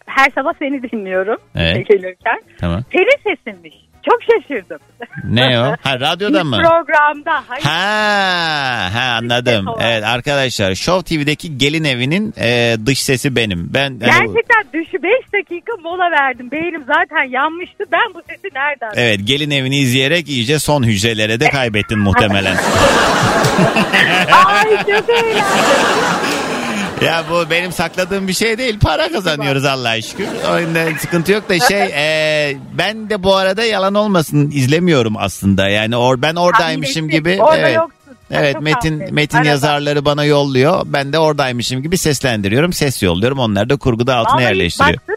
Her 0.06 0.30
sabah 0.30 0.52
seni 0.58 0.82
dinliyorum. 0.82 1.36
Evet. 1.54 1.88
gelirken. 1.88 2.42
Tamam. 2.58 2.80
Senin 2.92 3.36
sesinmiş. 3.36 3.74
Çok 4.10 4.18
şaşırdım. 4.22 4.78
Ne 5.24 5.60
o? 5.60 5.62
Ha 5.82 6.00
radyoda 6.00 6.44
mı? 6.44 6.56
programda. 6.56 7.42
Hayır. 7.48 7.62
Ha, 7.64 8.90
ha 8.94 9.16
anladım. 9.18 9.66
Evet 9.80 10.04
arkadaşlar 10.04 10.74
Show 10.74 11.16
TV'deki 11.16 11.58
gelin 11.58 11.84
evinin 11.84 12.34
e, 12.40 12.76
dış 12.86 13.02
sesi 13.02 13.36
benim. 13.36 13.68
Ben 13.74 13.82
hani- 13.90 13.98
Gerçekten 13.98 14.64
düşü 14.72 15.02
5 15.02 15.32
dakika 15.34 15.72
mola 15.82 16.10
verdim. 16.10 16.50
Beynim 16.50 16.84
zaten 16.86 17.22
yanmıştı. 17.30 17.84
Ben 17.92 18.14
bu 18.14 18.22
sesi 18.28 18.48
nereden? 18.54 18.90
Evet 18.96 19.20
gelin 19.24 19.50
evini 19.50 19.78
izleyerek 19.78 20.28
iyice 20.28 20.58
son 20.58 20.82
hücrelere 20.82 21.40
de 21.40 21.48
kaybettin 21.48 21.98
muhtemelen. 21.98 22.56
Ay 24.46 24.76
çok 24.78 25.10
eğlendim. 25.10 25.44
Ya 27.04 27.24
bu 27.30 27.50
benim 27.50 27.72
sakladığım 27.72 28.28
bir 28.28 28.32
şey 28.32 28.58
değil. 28.58 28.78
Para 28.78 29.12
kazanıyoruz 29.12 29.64
Allah'a 29.64 30.02
şükür. 30.02 30.26
O 30.52 30.58
yüzden 30.58 30.96
sıkıntı 30.96 31.32
yok 31.32 31.48
da 31.48 31.58
şey 31.58 31.82
e, 31.82 32.56
ben 32.78 33.10
de 33.10 33.22
bu 33.22 33.36
arada 33.36 33.64
yalan 33.64 33.94
olmasın 33.94 34.50
izlemiyorum 34.50 35.16
aslında. 35.16 35.68
Yani 35.68 35.96
or, 35.96 36.22
ben 36.22 36.34
oradaymışım 36.34 37.08
gibi. 37.08 37.38
Orada 37.40 37.56
evet. 37.56 37.76
yoksun. 37.76 38.02
Evet 38.30 38.52
çok 38.54 38.62
metin 38.62 38.98
tahmin 38.98 39.14
metin 39.14 39.36
Arada. 39.36 39.48
yazarları 39.48 40.04
bana 40.04 40.24
yolluyor. 40.24 40.82
Ben 40.86 41.12
de 41.12 41.18
oradaymışım 41.18 41.82
gibi 41.82 41.98
seslendiriyorum. 41.98 42.72
Ses 42.72 43.02
yolluyorum. 43.02 43.38
Onlar 43.38 43.68
da 43.68 43.76
kurguda 43.76 44.16
altına 44.16 44.34
Vallahi 44.34 44.44
yerleştiriyor. 44.44 44.98
baktım 44.98 45.11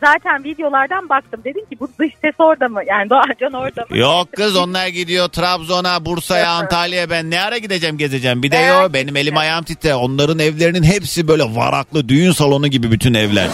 zaten 0.00 0.44
videolardan 0.44 1.08
baktım. 1.08 1.40
Dedim 1.44 1.64
ki 1.70 1.76
bu 1.80 1.88
dış 1.98 2.12
ses 2.24 2.34
orada 2.38 2.68
mı? 2.68 2.80
Yani 2.86 3.10
Doğancan 3.10 3.52
orada 3.52 3.86
mı? 3.90 3.98
Yok 3.98 4.28
kız 4.36 4.56
onlar 4.56 4.86
gidiyor 4.88 5.28
Trabzon'a, 5.28 6.04
Bursa'ya, 6.04 6.50
Antalya'ya 6.50 7.10
ben 7.10 7.30
ne 7.30 7.40
ara 7.40 7.58
gideceğim 7.58 7.98
gezeceğim. 7.98 8.42
Bir 8.42 8.50
de 8.50 8.58
Merak 8.60 8.82
yo 8.82 8.92
benim 8.92 9.16
elim 9.16 9.36
ayağım 9.36 9.64
titre. 9.64 9.94
Onların 9.94 10.38
evlerinin 10.38 10.82
hepsi 10.82 11.28
böyle 11.28 11.42
varaklı 11.42 12.08
düğün 12.08 12.32
salonu 12.32 12.66
gibi 12.68 12.90
bütün 12.90 13.14
evler. 13.14 13.48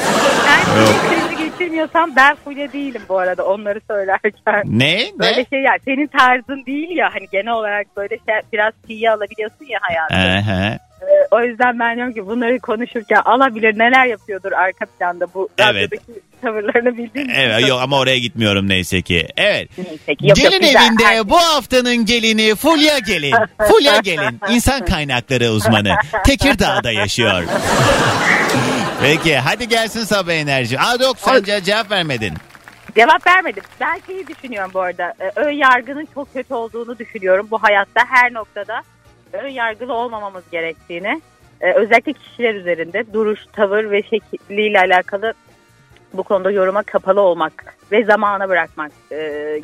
Ben 0.47 0.87
krizi 1.11 1.45
geçirmiyorsam 1.51 2.17
ben 2.17 2.37
Fulya 2.45 2.73
değilim 2.73 3.03
bu 3.09 3.19
arada 3.19 3.45
onları 3.45 3.81
söylerken. 3.91 4.62
Ne? 4.65 5.01
Böyle 5.19 5.39
Ne? 5.41 5.45
şey 5.51 5.61
ya 5.61 5.73
senin 5.85 6.07
tarzın 6.07 6.67
değil 6.67 6.97
ya 6.97 7.11
hani 7.15 7.27
genel 7.33 7.53
olarak 7.53 7.87
böyle 7.97 8.17
şey, 8.17 8.35
biraz 8.53 8.73
tiye 8.87 9.11
alabiliyorsun 9.11 9.67
ya 9.69 9.79
hayatı. 9.83 10.15
Aha. 10.51 10.79
O 11.31 11.41
yüzden 11.41 11.79
ben 11.79 11.97
diyorum 11.97 12.15
ki 12.15 12.27
bunları 12.27 12.59
konuşurken 12.59 13.21
alabilir 13.25 13.79
neler 13.79 14.07
yapıyordur 14.07 14.53
arka 14.53 14.87
planda 14.87 15.27
bu 15.35 15.49
Evet. 15.59 15.69
radyodaki 15.75 16.21
tavırlarını 16.43 16.97
bildiğim 16.97 17.29
için 17.31 17.41
Evet 17.41 17.69
yok 17.69 17.81
ama 17.83 17.99
oraya 17.99 18.19
gitmiyorum 18.19 18.69
neyse 18.69 19.03
ki. 19.03 19.29
Evet. 19.37 19.69
Neyse 19.79 20.15
ki, 20.15 20.27
yok, 20.29 20.39
yok, 20.43 20.51
gelin 20.53 20.61
güzel. 20.61 20.87
evinde 20.87 21.05
Her- 21.05 21.29
bu 21.29 21.37
haftanın 21.39 21.97
gelini 22.05 22.55
Fulya 22.55 22.99
Gelin. 22.99 23.35
Fulya 23.69 23.99
Gelin 23.99 24.41
insan 24.51 24.85
kaynakları 24.85 25.51
uzmanı. 25.51 25.97
Tekirdağ'da 26.25 26.91
yaşıyor. 26.91 27.45
Peki 29.03 29.37
hadi 29.39 29.69
gelsin 29.69 30.05
sabah 30.05 30.33
enerji. 30.33 30.81
Aa 30.81 30.95
yok 31.05 31.17
sen 31.19 31.63
cevap 31.65 31.91
vermedin. 31.91 32.35
Cevap 32.97 33.27
vermedim. 33.27 33.63
Ben 33.81 34.01
şeyi 34.07 34.27
düşünüyorum 34.27 34.71
bu 34.75 34.81
arada. 34.81 35.15
Ön 35.37 35.51
yargının 35.51 36.09
çok 36.15 36.33
kötü 36.33 36.55
olduğunu 36.55 36.99
düşünüyorum 36.99 37.49
bu 37.51 37.63
hayatta 37.63 38.01
her 38.09 38.33
noktada. 38.35 38.83
Ön 39.42 39.49
yargılı 39.49 39.94
olmamamız 39.94 40.44
gerektiğini. 40.53 41.20
Ee, 41.61 41.72
özellikle 41.72 42.12
kişiler 42.12 42.55
üzerinde 42.55 43.12
duruş, 43.12 43.40
tavır 43.53 43.90
ve 43.90 44.03
şekliyle 44.03 44.81
alakalı 44.81 45.35
bu 46.12 46.22
konuda 46.22 46.51
yoruma 46.51 46.83
kapalı 46.83 47.20
olmak 47.20 47.77
ve 47.92 48.05
zamana 48.05 48.49
bırakmak 48.49 48.92
e, 49.12 49.16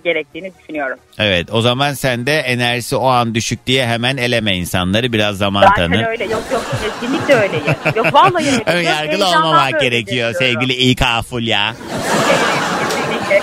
gerektiğini 0.05 0.53
düşünüyorum. 0.59 0.99
Evet 1.19 1.49
o 1.53 1.61
zaman 1.61 1.93
sen 1.93 2.27
de 2.27 2.39
enerjisi 2.39 2.97
o 2.97 3.07
an 3.07 3.35
düşük 3.35 3.67
diye 3.67 3.87
hemen 3.87 4.17
eleme 4.17 4.57
insanları 4.57 5.13
biraz 5.13 5.39
zaman 5.39 5.63
Zaten 5.63 5.93
tanı. 5.93 6.07
öyle. 6.09 6.25
Yok 6.25 6.43
yok 6.53 6.65
kesinlikle 6.85 7.35
öyleyim. 7.35 7.65
Yok 7.97 8.15
vallahi 8.15 8.47
öyle. 8.47 8.63
Ön 8.79 8.81
yargılı 8.83 9.27
olmamak 9.29 9.81
gerekiyor 9.81 10.35
sevgili 10.39 10.73
İK 10.73 11.03
Fulya. 11.31 11.75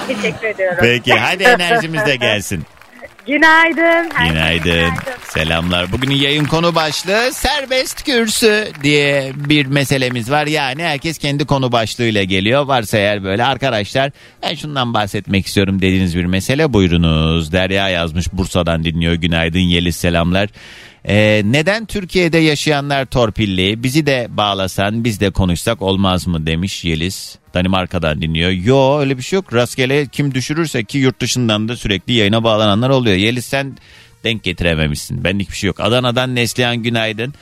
Teşekkür 0.08 0.48
ediyorum. 0.48 0.78
Peki 0.82 1.14
hadi 1.14 1.44
enerjimiz 1.44 2.06
de 2.06 2.16
gelsin. 2.16 2.64
Günaydın. 3.30 4.10
Herkese 4.14 4.34
Günaydın. 4.34 4.94
Selamlar. 5.24 5.92
Bugünün 5.92 6.16
yayın 6.16 6.46
konu 6.46 6.76
başlığı 6.76 7.34
serbest 7.34 8.04
kürsü 8.04 8.68
diye 8.84 9.32
bir 9.36 9.66
meselemiz 9.66 10.32
var. 10.32 10.48
Yani 10.48 10.84
herkes 10.84 11.18
kendi 11.18 11.46
konu 11.46 11.72
başlığıyla 11.72 12.24
geliyor. 12.24 12.66
Varsa 12.66 12.98
eğer 12.98 13.24
böyle 13.24 13.44
arkadaşlar 13.44 14.12
ben 14.44 14.56
şundan 14.56 14.94
bahsetmek 14.94 15.46
istiyorum 15.48 15.82
dediğiniz 15.82 16.16
bir 16.16 16.26
mesele 16.26 16.74
buyurunuz. 16.74 17.52
Derya 17.52 17.90
yazmış 17.90 18.34
Bursa'dan 18.34 18.84
dinliyor. 18.84 19.14
Günaydın 19.14 19.60
Yeliz 19.60 19.96
selamlar. 19.96 20.50
Ee, 21.10 21.42
neden 21.46 21.86
Türkiye'de 21.86 22.38
yaşayanlar 22.38 23.06
torpilli? 23.06 23.84
Bizi 23.84 24.06
de 24.06 24.28
bağlasan 24.30 25.04
biz 25.04 25.20
de 25.20 25.30
konuşsak 25.30 25.82
olmaz 25.82 26.28
mı 26.28 26.46
demiş 26.46 26.86
Yeliz. 26.86 27.38
Danimarka'dan 27.54 28.22
dinliyor. 28.22 28.50
Yo 28.50 29.00
öyle 29.00 29.18
bir 29.18 29.24
şey 29.24 29.38
yok. 29.38 29.54
Rastgele 29.54 30.08
kim 30.08 30.34
düşürürse 30.34 30.84
ki 30.84 30.98
yurt 30.98 31.22
dışından 31.22 31.70
da 31.70 31.78
sürekli 31.78 32.14
yayına 32.14 32.44
bağlananlar 32.44 32.90
oluyor. 32.90 33.16
Yeliz 33.16 33.46
sen 33.46 33.78
denk 34.24 34.44
getirememişsin. 34.44 35.24
Benlik 35.24 35.52
bir 35.52 35.56
şey 35.56 35.68
yok. 35.68 35.80
Adana'dan 35.80 36.36
Neslihan 36.36 36.78
günaydın. 36.78 37.34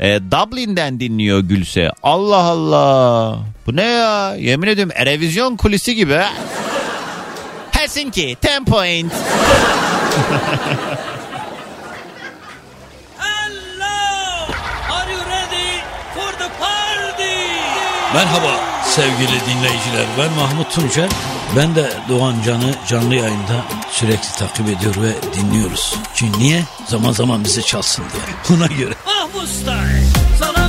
Ee, 0.00 0.20
Dublin'den 0.30 1.00
dinliyor 1.00 1.40
Gülse. 1.40 1.90
Allah 2.02 2.42
Allah. 2.42 3.38
Bu 3.66 3.76
ne 3.76 3.84
ya? 3.84 4.36
Yemin 4.36 4.68
ediyorum 4.68 4.92
Erevizyon 4.96 5.56
kulisi 5.56 5.94
gibi. 5.94 6.20
Helsinki 7.70 8.36
10 8.60 8.64
point. 8.64 9.12
Merhaba 18.14 18.60
sevgili 18.84 19.40
dinleyiciler. 19.40 20.06
Ben 20.18 20.32
Mahmut 20.32 20.70
Tuncer. 20.70 21.08
Ben 21.56 21.74
de 21.74 21.92
Doğan 22.08 22.34
Can'ı 22.46 22.74
canlı 22.88 23.14
yayında 23.14 23.64
sürekli 23.90 24.32
takip 24.38 24.68
ediyor 24.68 24.94
ve 25.02 25.12
dinliyoruz. 25.36 25.94
Çünkü 26.14 26.38
niye? 26.38 26.64
Zaman 26.86 27.12
zaman 27.12 27.44
bizi 27.44 27.62
çalsın 27.62 28.04
diye. 28.12 28.22
Buna 28.48 28.66
göre. 28.66 28.94
Mahmut 29.06 29.48
Style. 29.48 30.04
Sana 30.38 30.63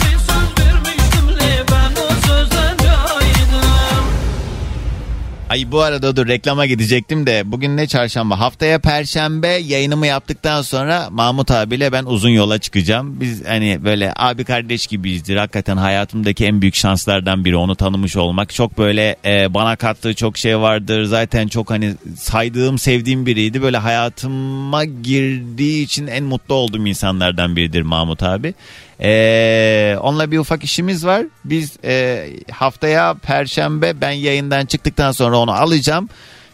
Ay 5.55 5.71
bu 5.71 5.81
arada 5.81 6.15
dur 6.15 6.27
reklama 6.27 6.65
gidecektim 6.65 7.25
de 7.25 7.43
bugün 7.45 7.77
ne 7.77 7.87
çarşamba 7.87 8.39
haftaya 8.39 8.79
perşembe 8.79 9.47
yayınımı 9.47 10.07
yaptıktan 10.07 10.61
sonra 10.61 11.07
Mahmut 11.11 11.51
abiyle 11.51 11.91
ben 11.91 12.03
uzun 12.05 12.29
yola 12.29 12.57
çıkacağım. 12.57 13.19
Biz 13.19 13.45
hani 13.45 13.79
böyle 13.83 14.13
abi 14.15 14.43
kardeş 14.43 14.87
gibiyizdir 14.87 15.35
hakikaten 15.35 15.77
hayatımdaki 15.77 16.45
en 16.45 16.61
büyük 16.61 16.75
şanslardan 16.75 17.45
biri 17.45 17.55
onu 17.55 17.75
tanımış 17.75 18.15
olmak. 18.15 18.53
Çok 18.53 18.77
böyle 18.77 19.15
e, 19.25 19.53
bana 19.53 19.75
kattığı 19.75 20.13
çok 20.13 20.37
şey 20.37 20.59
vardır 20.59 21.03
zaten 21.03 21.47
çok 21.47 21.69
hani 21.69 21.95
saydığım 22.17 22.77
sevdiğim 22.77 23.25
biriydi 23.25 23.61
böyle 23.61 23.77
hayatıma 23.77 24.85
girdiği 24.85 25.83
için 25.83 26.07
en 26.07 26.23
mutlu 26.23 26.55
olduğum 26.55 26.87
insanlardan 26.87 27.55
biridir 27.55 27.81
Mahmut 27.81 28.23
abi. 28.23 28.53
Ee, 29.01 29.97
onunla 30.01 30.31
bir 30.31 30.37
ufak 30.37 30.63
işimiz 30.63 31.05
var. 31.05 31.25
Biz 31.45 31.77
e, 31.83 32.27
haftaya 32.51 33.13
perşembe 33.13 34.01
ben 34.01 34.11
yayından 34.11 34.65
çıktıktan 34.65 35.11
sonra 35.11 35.37
onu 35.37 35.51
alacağım. 35.51 36.09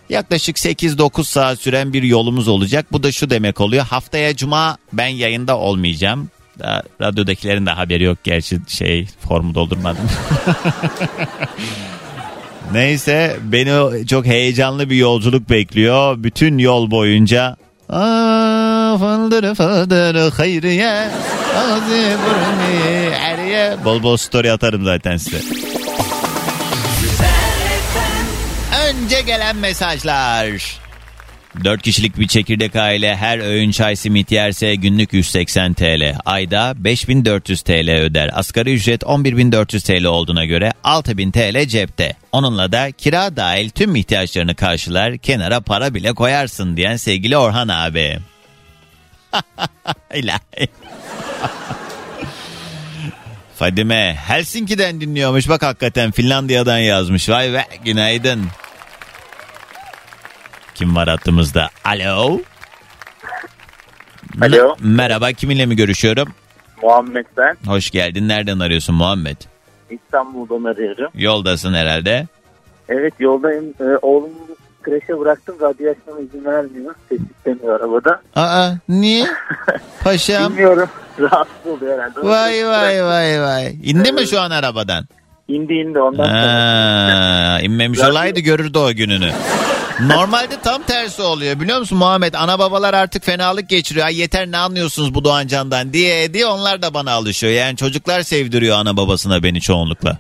Yaklaşık 0.10 0.58
8-9 0.58 1.24
saat 1.24 1.60
süren 1.60 1.94
bir 1.94 2.04
yolumuz 2.04 2.48
olacak. 2.48 2.86
Bu 2.92 3.04
da 3.04 3.12
şu 3.12 3.30
demek 3.30 3.62
oluyor. 3.62 3.86
Haftaya 3.86 4.36
cuma 4.36 4.78
ben 4.94 5.08
yayında 5.08 5.58
olmayacağım. 5.58 6.30
Daha 6.60 6.84
radyodakilerin 7.02 7.66
de 7.66 7.72
haberi 7.72 8.04
yok 8.04 8.18
gerçi 8.24 8.60
şey 8.68 9.08
formu 9.28 9.56
doldurmadım. 9.56 10.04
Neyse 12.74 13.38
beni 13.44 14.08
çok 14.08 14.26
heyecanlı 14.26 14.90
bir 14.90 14.96
yolculuk 14.96 15.50
bekliyor. 15.50 16.24
Bütün 16.24 16.58
yol 16.58 16.92
boyunca 16.92 17.58
Aa, 17.92 18.98
fındırı 18.98 19.56
fındırı 19.56 20.32
hayriye 20.32 21.10
ağzı 21.58 22.18
burnu 22.26 23.16
eriye. 23.16 23.78
Bol 23.86 24.04
bol 24.04 24.18
story 24.18 24.52
atarım 24.52 24.86
zaten 24.86 25.18
size. 25.18 25.38
Önce 28.90 29.22
gelen 29.22 29.56
mesajlar. 29.56 30.80
4 31.64 31.82
kişilik 31.82 32.20
bir 32.20 32.28
çekirdek 32.28 32.76
aile 32.76 33.16
her 33.16 33.40
öğün 33.40 33.72
çay 33.72 33.96
simit 33.96 34.32
yerse 34.32 34.76
günlük 34.76 35.14
180 35.14 35.74
TL. 35.74 36.16
Ayda 36.26 36.74
5400 36.78 37.62
TL 37.62 37.90
öder. 38.02 38.30
Asgari 38.34 38.74
ücret 38.74 39.04
11400 39.04 39.84
TL 39.84 40.06
olduğuna 40.06 40.46
göre 40.46 40.74
6000 40.84 41.32
TL 41.32 41.68
cepte. 41.68 42.16
Onunla 42.32 42.72
da 42.72 42.92
kira 42.92 43.36
dahil 43.36 43.70
tüm 43.70 43.96
ihtiyaçlarını 43.96 44.56
karşılar 44.56 45.18
kenara 45.18 45.62
para 45.62 45.94
bile 45.94 46.14
koyarsın 46.14 46.78
diyen 46.78 46.96
sevgili 46.96 47.38
Orhan 47.38 47.68
abi. 47.68 48.20
İlahi. 50.16 50.68
Fadime 53.56 54.16
Helsinki'den 54.28 55.02
dinliyormuş 55.02 55.50
bak 55.50 55.64
hakikaten 55.64 56.12
Finlandiya'dan 56.12 56.78
yazmış. 56.78 57.30
Vay 57.30 57.54
be 57.54 57.66
günaydın. 57.86 58.48
Kim 60.82 60.96
var 60.96 61.08
hattımızda? 61.08 61.70
Alo. 61.86 62.40
Alo. 64.42 64.76
Me- 64.76 64.76
merhaba 64.80 65.32
kiminle 65.32 65.66
mi 65.66 65.76
görüşüyorum? 65.76 66.28
Muhammed 66.84 67.26
ben. 67.38 67.58
Hoş 67.66 67.92
geldin. 67.92 68.28
Nereden 68.28 68.60
arıyorsun 68.60 68.96
Muhammed? 68.96 69.38
İstanbul'dan 69.90 70.64
arıyorum. 70.64 71.12
Yoldasın 71.16 71.74
herhalde. 71.74 72.28
Evet 72.90 73.14
yoldayım. 73.20 73.66
Ee, 73.80 73.84
oğlumu 74.02 74.34
kreşe 74.84 75.20
bıraktım. 75.20 75.56
Radyasyona 75.62 76.20
izin 76.20 76.46
vermiyor. 76.46 76.96
Ses 77.10 77.20
istemiyor 77.38 77.80
arabada. 77.80 78.22
Aa 78.36 78.72
niye? 78.90 79.26
Paşam. 80.04 80.52
Bilmiyorum. 80.52 80.90
Rahatsız 81.20 81.68
oluyor 81.68 82.00
herhalde. 82.00 82.22
Vay 82.24 82.66
vay 82.68 83.04
vay 83.04 83.42
vay. 83.42 83.76
İndi 83.84 84.12
mi 84.12 84.28
şu 84.28 84.40
an 84.42 84.52
arabadan? 84.52 85.06
İndi 85.48 85.74
indi 85.74 86.00
ondan 86.00 86.24
sonra. 86.24 87.56
Ha, 87.56 87.60
inmemiş 87.62 88.00
olaydı 88.00 88.40
görürdü 88.40 88.78
o 88.78 88.94
gününü. 88.94 89.32
Normalde 90.00 90.60
tam 90.64 90.84
tersi 90.84 91.22
oluyor 91.22 91.60
biliyor 91.60 91.80
musun 91.80 91.98
Muhammed? 91.98 92.34
Ana 92.34 92.60
babalar 92.60 92.94
artık 92.94 93.24
fenalık 93.24 93.70
geçiriyor. 93.70 94.06
Ay 94.06 94.20
yeter 94.20 94.52
ne 94.52 94.58
anlıyorsunuz 94.58 95.14
bu 95.14 95.24
Doğancan'dan 95.24 95.94
diye 95.94 96.34
diye 96.34 96.46
onlar 96.46 96.82
da 96.82 96.94
bana 96.94 97.12
alışıyor. 97.12 97.54
Yani 97.54 97.78
çocuklar 97.78 98.22
sevdiriyor 98.22 98.78
ana 98.78 98.98
babasına 98.98 99.44
beni 99.44 99.62
çoğunlukla. 99.62 100.18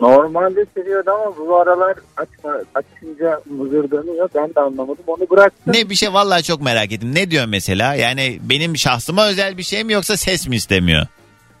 Normalde 0.00 0.66
seviyordu 0.76 1.10
ama 1.10 1.36
bu 1.36 1.56
aralar 1.56 1.94
açma, 2.16 2.52
açınca 2.74 3.40
mızırdanıyor. 3.50 4.28
Ben 4.34 4.54
de 4.54 4.60
anlamadım. 4.60 5.04
Onu 5.06 5.30
bıraktım. 5.30 5.72
Ne 5.74 5.90
bir 5.90 5.94
şey 5.94 6.12
vallahi 6.12 6.42
çok 6.42 6.62
merak 6.62 6.92
ettim. 6.92 7.14
Ne 7.14 7.30
diyor 7.30 7.46
mesela? 7.46 7.94
Yani 7.94 8.38
benim 8.42 8.76
şahsıma 8.76 9.26
özel 9.26 9.58
bir 9.58 9.62
şey 9.62 9.84
mi 9.84 9.92
yoksa 9.92 10.16
ses 10.16 10.48
mi 10.48 10.56
istemiyor? 10.56 11.06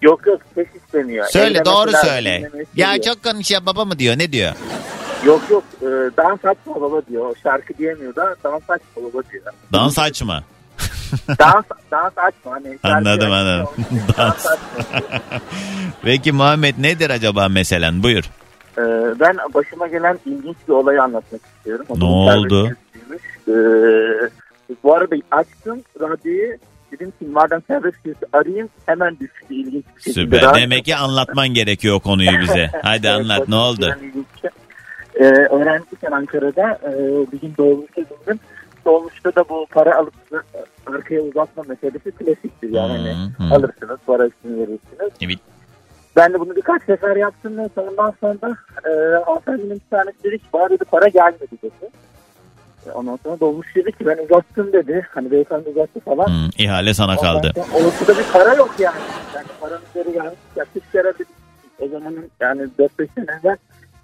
Yok 0.02 0.26
yok 0.26 0.40
ses 0.54 0.66
istemiyor. 0.74 1.26
Söyle 1.26 1.58
Evde 1.58 1.64
doğru 1.64 1.90
söyle. 2.04 2.50
Ya 2.76 3.02
çok 3.02 3.24
konuşuyor 3.24 3.66
baba 3.66 3.84
mı 3.84 3.98
diyor 3.98 4.18
ne 4.18 4.32
diyor? 4.32 4.52
Yok 5.24 5.42
yok. 5.50 5.64
E, 5.82 5.86
dans 6.16 6.44
açma 6.44 6.80
baba 6.80 7.02
diyor. 7.06 7.36
Şarkı 7.42 7.78
diyemiyor 7.78 8.16
da 8.16 8.36
dans 8.44 8.62
açma 8.70 8.96
baba 8.96 9.22
diyor. 9.32 9.44
Dans 9.72 9.98
açma. 9.98 10.42
dans, 11.38 11.64
dans 11.90 12.12
açma. 12.18 12.52
Hani 12.52 12.78
Anladım, 12.82 13.32
anladım. 13.32 13.66
Dans 14.18 14.46
Dans. 14.46 14.46
Peki 16.02 16.32
Muhammed 16.32 16.74
nedir 16.78 17.10
acaba 17.10 17.48
meselen? 17.48 18.02
Buyur. 18.02 18.24
Ee, 18.78 18.82
ben 19.20 19.36
başıma 19.54 19.86
gelen 19.86 20.18
ilginç 20.26 20.56
bir 20.68 20.72
olayı 20.72 21.02
anlatmak 21.02 21.40
istiyorum. 21.56 21.86
O 21.88 21.98
Ne 22.00 22.04
oldu? 22.04 22.70
Ee, 23.48 23.52
bu 24.84 24.94
arada 24.94 25.16
açtım 25.30 25.82
radyoyu. 26.00 26.56
Dedim 26.92 27.10
ki 27.10 27.26
madem 27.32 27.60
gezisi 28.04 28.26
arayayım 28.32 28.68
hemen 28.86 29.10
düştü 29.20 29.44
ilginç 29.50 29.84
bir 29.96 30.02
şekilde. 30.02 30.24
Süper. 30.24 30.42
Daha- 30.42 30.54
Demek 30.54 30.84
ki 30.84 30.96
anlatman 30.96 31.48
gerekiyor 31.48 32.00
konuyu 32.00 32.40
bize. 32.40 32.70
Hadi 32.82 33.06
Evet, 33.06 33.20
anlat 33.20 33.48
ne 33.48 33.54
oldu? 33.56 33.96
Şey. 35.20 35.28
Ee, 35.28 35.48
öğrenciyken 35.48 36.10
Ankara'da 36.10 36.78
e, 36.84 36.92
bir 37.32 37.40
gün 37.40 37.54
dolmuşa 37.58 37.96
bindim. 37.96 38.40
Dolmuşta 38.84 39.34
da 39.34 39.44
bu 39.48 39.66
para 39.70 39.96
alıp 39.96 40.14
e, 40.32 40.36
arkaya 40.86 41.20
uzatma 41.20 41.62
meselesi 41.68 42.10
klasiktir. 42.10 42.70
Yani 42.70 42.92
hani 42.92 43.10
Hı, 43.38 43.44
hı. 43.44 43.54
alırsınız 43.54 43.98
parasını 44.06 44.56
verirsiniz. 44.56 45.12
Evet. 45.22 45.38
Ben 46.16 46.32
de 46.32 46.40
bunu 46.40 46.56
birkaç 46.56 46.82
sefer 46.82 47.16
yaptım 47.16 47.58
ve 47.58 47.68
ondan 47.76 48.14
sonra 48.20 48.56
e, 48.84 48.90
hanımefendinin 49.24 49.74
bir 49.74 49.96
tanesi 49.96 50.24
dedi 50.24 50.38
ki 50.38 50.44
bana 50.52 50.70
dedi 50.70 50.84
para 50.84 51.08
gelmedi 51.08 51.56
dedi. 51.62 51.90
E, 52.86 52.90
Ondan 52.90 53.18
sonra 53.24 53.40
dolmuş 53.40 53.76
dedi 53.76 53.92
ki 53.92 54.06
ben 54.06 54.18
uzattım 54.24 54.72
dedi. 54.72 55.06
Hani 55.10 55.30
beyefendi 55.30 55.68
uzattı 55.68 56.00
falan. 56.00 56.26
Hı, 56.26 56.50
ihale 56.58 56.94
sana 56.94 57.12
Ondan 57.12 57.22
kaldı. 57.22 57.52
Ortada 57.74 58.18
bir 58.18 58.24
para 58.32 58.54
yok 58.54 58.74
yani. 58.78 58.96
Yani 59.34 59.46
paranın 59.60 59.82
geri 59.94 60.12
gelmiş. 60.12 60.38
Yaklaşık 60.56 60.94
herhalde 60.94 61.24
o 61.78 61.88
zamanın 61.88 62.30
yani 62.40 62.62
4-5 62.78 63.08
sene 63.14 63.26
evvel 63.42 63.56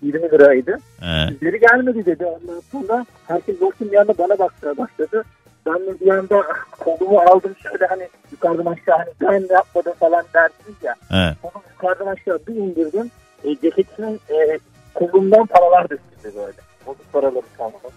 20 0.03 0.31
liraydı. 0.31 0.79
He. 1.01 1.35
Geri 1.41 1.61
gelmedi 1.61 2.07
dedi. 2.07 2.25
Ondan 2.27 2.63
sonra 2.73 3.07
herkes 3.29 3.57
bir 3.81 3.97
anda 3.97 4.19
bana 4.19 4.39
bakmaya 4.39 4.77
başladı. 4.77 5.25
Ben 5.67 5.75
de 5.75 6.01
bir 6.01 6.11
anda 6.11 6.43
kolumu 6.79 7.19
aldım 7.19 7.57
şöyle 7.63 7.87
hani 7.87 8.09
yukarıdan 8.33 8.67
aşağı 8.73 8.97
hani 8.99 9.09
ben 9.21 9.55
yapmadım 9.55 9.93
falan 10.01 10.25
dersiniz 10.35 10.77
ya. 10.83 10.95
He. 11.09 11.37
Onu 11.43 11.63
yukarıdan 11.73 12.07
aşağı 12.07 12.39
bir 12.49 12.55
indirdim. 12.55 13.11
E, 13.45 13.57
ceketimin 13.57 14.21
e, 14.31 14.59
kolumdan 14.95 15.47
paralar 15.47 15.89
düştü 15.91 16.03
böyle. 16.37 16.57
Bozuk 16.87 17.13
paraları 17.13 17.43
kalmadı. 17.57 17.89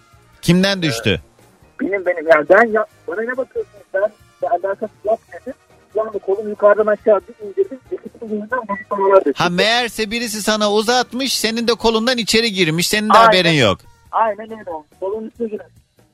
Kimden 0.42 0.82
düştü? 0.82 1.20
Benim 1.82 2.06
benim 2.06 2.28
yani 2.28 2.46
ben 2.50 2.66
ya, 2.68 2.86
bana 3.08 3.22
ne 3.22 3.38
bakıyorsunuz 3.38 3.86
ben 3.94 4.12
de 4.42 4.50
alakası 4.50 4.94
yok 5.06 5.20
dedim. 5.34 5.54
Yani 5.96 6.20
kolumu 6.20 6.50
yukarıdan 6.50 6.86
aşağı 6.86 7.20
bir 7.20 7.46
indirdim. 7.46 7.80
Ha 9.36 9.50
meğerse 9.50 10.12
birisi 10.12 10.42
sana 10.42 10.72
uzatmış 10.72 11.38
senin 11.38 11.68
de 11.68 11.74
kolundan 11.74 12.18
içeri 12.18 12.54
girmiş 12.54 12.88
senin 12.88 13.10
de 13.10 13.14
Aynen. 13.14 13.26
haberin 13.26 13.52
yok. 13.52 13.78
Aynen 14.12 14.52
öyle. 14.52 14.72
Kolun 15.00 15.28
üstüne 15.28 15.48
girer. 15.48 15.66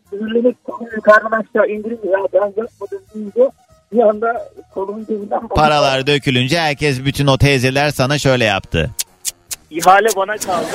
Sinirlenip 0.09 0.63
kolumu 0.63 0.89
yukarıdan 0.95 1.31
aşağı 1.31 1.67
indirince 1.67 2.09
ya 2.09 2.19
ben 2.33 2.39
yapmadım 2.39 3.01
deyince 3.15 3.51
bir 3.91 3.99
anda 3.99 4.49
kolumun 4.73 5.05
cebinden 5.05 5.47
Paralar 5.47 6.07
dökülünce 6.07 6.59
herkes 6.59 7.05
bütün 7.05 7.27
o 7.27 7.37
teyzeler 7.37 7.89
sana 7.89 8.19
şöyle 8.19 8.43
yaptı. 8.45 8.89
İhale 9.69 10.07
bana 10.15 10.37
kaldı. 10.37 10.65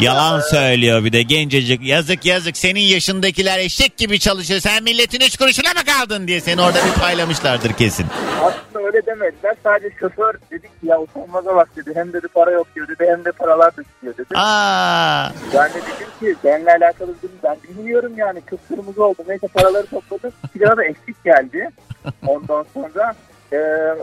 Yalan 0.00 0.40
söylüyor 0.40 1.04
bir 1.04 1.12
de 1.12 1.22
gencecik. 1.22 1.82
Yazık 1.82 2.24
yazık 2.26 2.56
senin 2.56 2.80
yaşındakiler 2.80 3.58
eşek 3.58 3.96
gibi 3.96 4.18
çalışıyor. 4.18 4.60
Sen 4.60 4.82
milletin 4.82 5.20
üç 5.20 5.36
kuruşuna 5.36 5.68
mı 5.68 5.84
kaldın 5.86 6.28
diye 6.28 6.40
seni 6.40 6.60
orada 6.62 6.78
bir 6.86 7.00
paylamışlardır 7.00 7.72
kesin. 7.72 8.06
Aslında 8.42 8.86
öyle 8.86 9.06
demediler. 9.06 9.54
Sadece 9.64 9.94
şoför 10.00 10.34
dedik 10.50 10.80
ki 10.80 10.86
ya 10.86 11.00
utanmaza 11.00 11.56
bak 11.56 11.68
dedi. 11.76 11.90
Hem 11.94 12.12
dedi 12.12 12.28
para 12.28 12.50
yok 12.50 12.66
diyor 12.74 12.88
dedi 12.88 13.04
hem 13.08 13.24
de 13.24 13.32
paralar 13.32 13.70
düşüyor 13.70 14.14
dedi. 14.18 14.28
Aa, 14.34 15.28
Ben 15.54 15.70
de 15.70 15.74
dedim 15.74 16.08
ki 16.20 16.36
benimle 16.44 16.70
alakalı 16.70 17.14
dedim 17.18 17.38
ben 17.44 17.56
bilmiyorum 17.68 18.12
yani 18.16 18.40
kıpkırmızı 18.40 19.04
oldu. 19.04 19.22
Neyse 19.28 19.46
paraları 19.48 19.86
topladım. 19.86 20.32
Bir 20.54 20.60
da 20.60 20.84
eksik 20.84 21.24
geldi. 21.24 21.70
Ondan 22.26 22.66
sonra 22.74 23.14
e, 23.52 23.56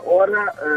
o 0.05 0.21
ara 0.21 0.41
e, 0.43 0.69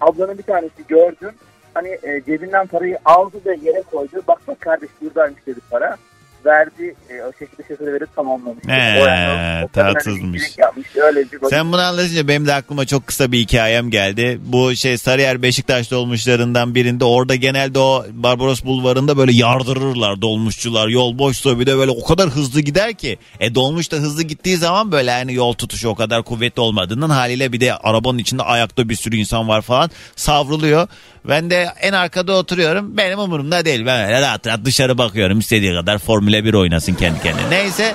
ablanın 0.00 0.38
bir 0.38 0.42
tanesi 0.42 0.86
gördüm. 0.88 1.32
Hani 1.76 1.88
e, 1.88 2.22
cebinden 2.26 2.66
parayı 2.66 2.98
aldı 3.04 3.36
ve 3.46 3.50
yere 3.62 3.82
koydu. 3.82 4.22
Bak 4.28 4.38
bak 4.48 4.60
kardeş 4.60 4.90
buradaymış 5.02 5.46
dedi 5.46 5.60
para. 5.70 5.96
Verdi 6.44 6.94
e, 7.10 7.22
o 7.22 7.32
şekilde 7.38 7.68
şoförü 7.68 7.92
verip 7.92 8.16
tamamlamış. 8.16 8.64
Ee, 8.68 9.02
O 9.02 9.06
yani 9.06 9.68
tatsızmış. 9.72 10.58
Yapmış. 10.58 10.96
Öyle 10.96 11.20
bir 11.20 11.38
sen 11.50 11.72
bunu 11.72 11.80
anlatınca 11.80 12.28
benim 12.28 12.46
de 12.46 12.54
aklıma 12.54 12.86
çok 12.86 13.06
kısa 13.06 13.32
bir 13.32 13.38
hikayem 13.38 13.90
geldi. 13.90 14.40
Bu 14.44 14.76
şey 14.76 14.98
Sarıyer 14.98 15.42
Beşiktaş 15.42 15.90
dolmuşlarından 15.90 16.74
birinde 16.74 17.04
orada 17.04 17.34
genelde 17.34 17.78
o 17.78 18.04
Barbaros 18.10 18.64
Bulvarı'nda 18.64 19.16
böyle 19.16 19.32
yardırırlar 19.32 20.22
dolmuşçular. 20.22 20.88
Yol 20.88 21.18
boşsa 21.18 21.60
bir 21.60 21.66
de 21.66 21.76
böyle 21.76 21.90
o 21.90 22.04
kadar 22.04 22.28
hızlı 22.28 22.60
gider 22.60 22.94
ki. 22.94 23.18
E 23.40 23.54
dolmuş 23.54 23.92
da 23.92 23.96
hızlı 23.96 24.22
gittiği 24.22 24.56
zaman 24.56 24.92
böyle 24.92 25.10
yani 25.10 25.34
yol 25.34 25.52
tutuşu 25.52 25.88
o 25.88 25.94
kadar 25.94 26.22
kuvvetli 26.22 26.60
olmadığından 26.60 27.10
haliyle 27.10 27.52
bir 27.52 27.60
de 27.60 27.74
arabanın 27.74 28.18
içinde 28.18 28.42
ayakta 28.42 28.88
bir 28.88 28.96
sürü 28.96 29.16
insan 29.16 29.48
var 29.48 29.62
falan 29.62 29.90
savruluyor. 30.16 30.88
Ben 31.28 31.50
de 31.50 31.72
en 31.80 31.92
arkada 31.92 32.32
oturuyorum. 32.32 32.96
Benim 32.96 33.18
umurumda 33.18 33.64
değil. 33.64 33.86
Ben 33.86 34.06
öyle 34.06 34.20
rahat 34.20 34.46
rahat 34.46 34.64
dışarı 34.64 34.98
bakıyorum. 34.98 35.38
istediği 35.38 35.74
kadar 35.74 35.98
Formula 35.98 36.44
1 36.44 36.54
oynasın 36.54 36.94
kendi 36.94 37.22
kendine. 37.22 37.50
Neyse 37.50 37.94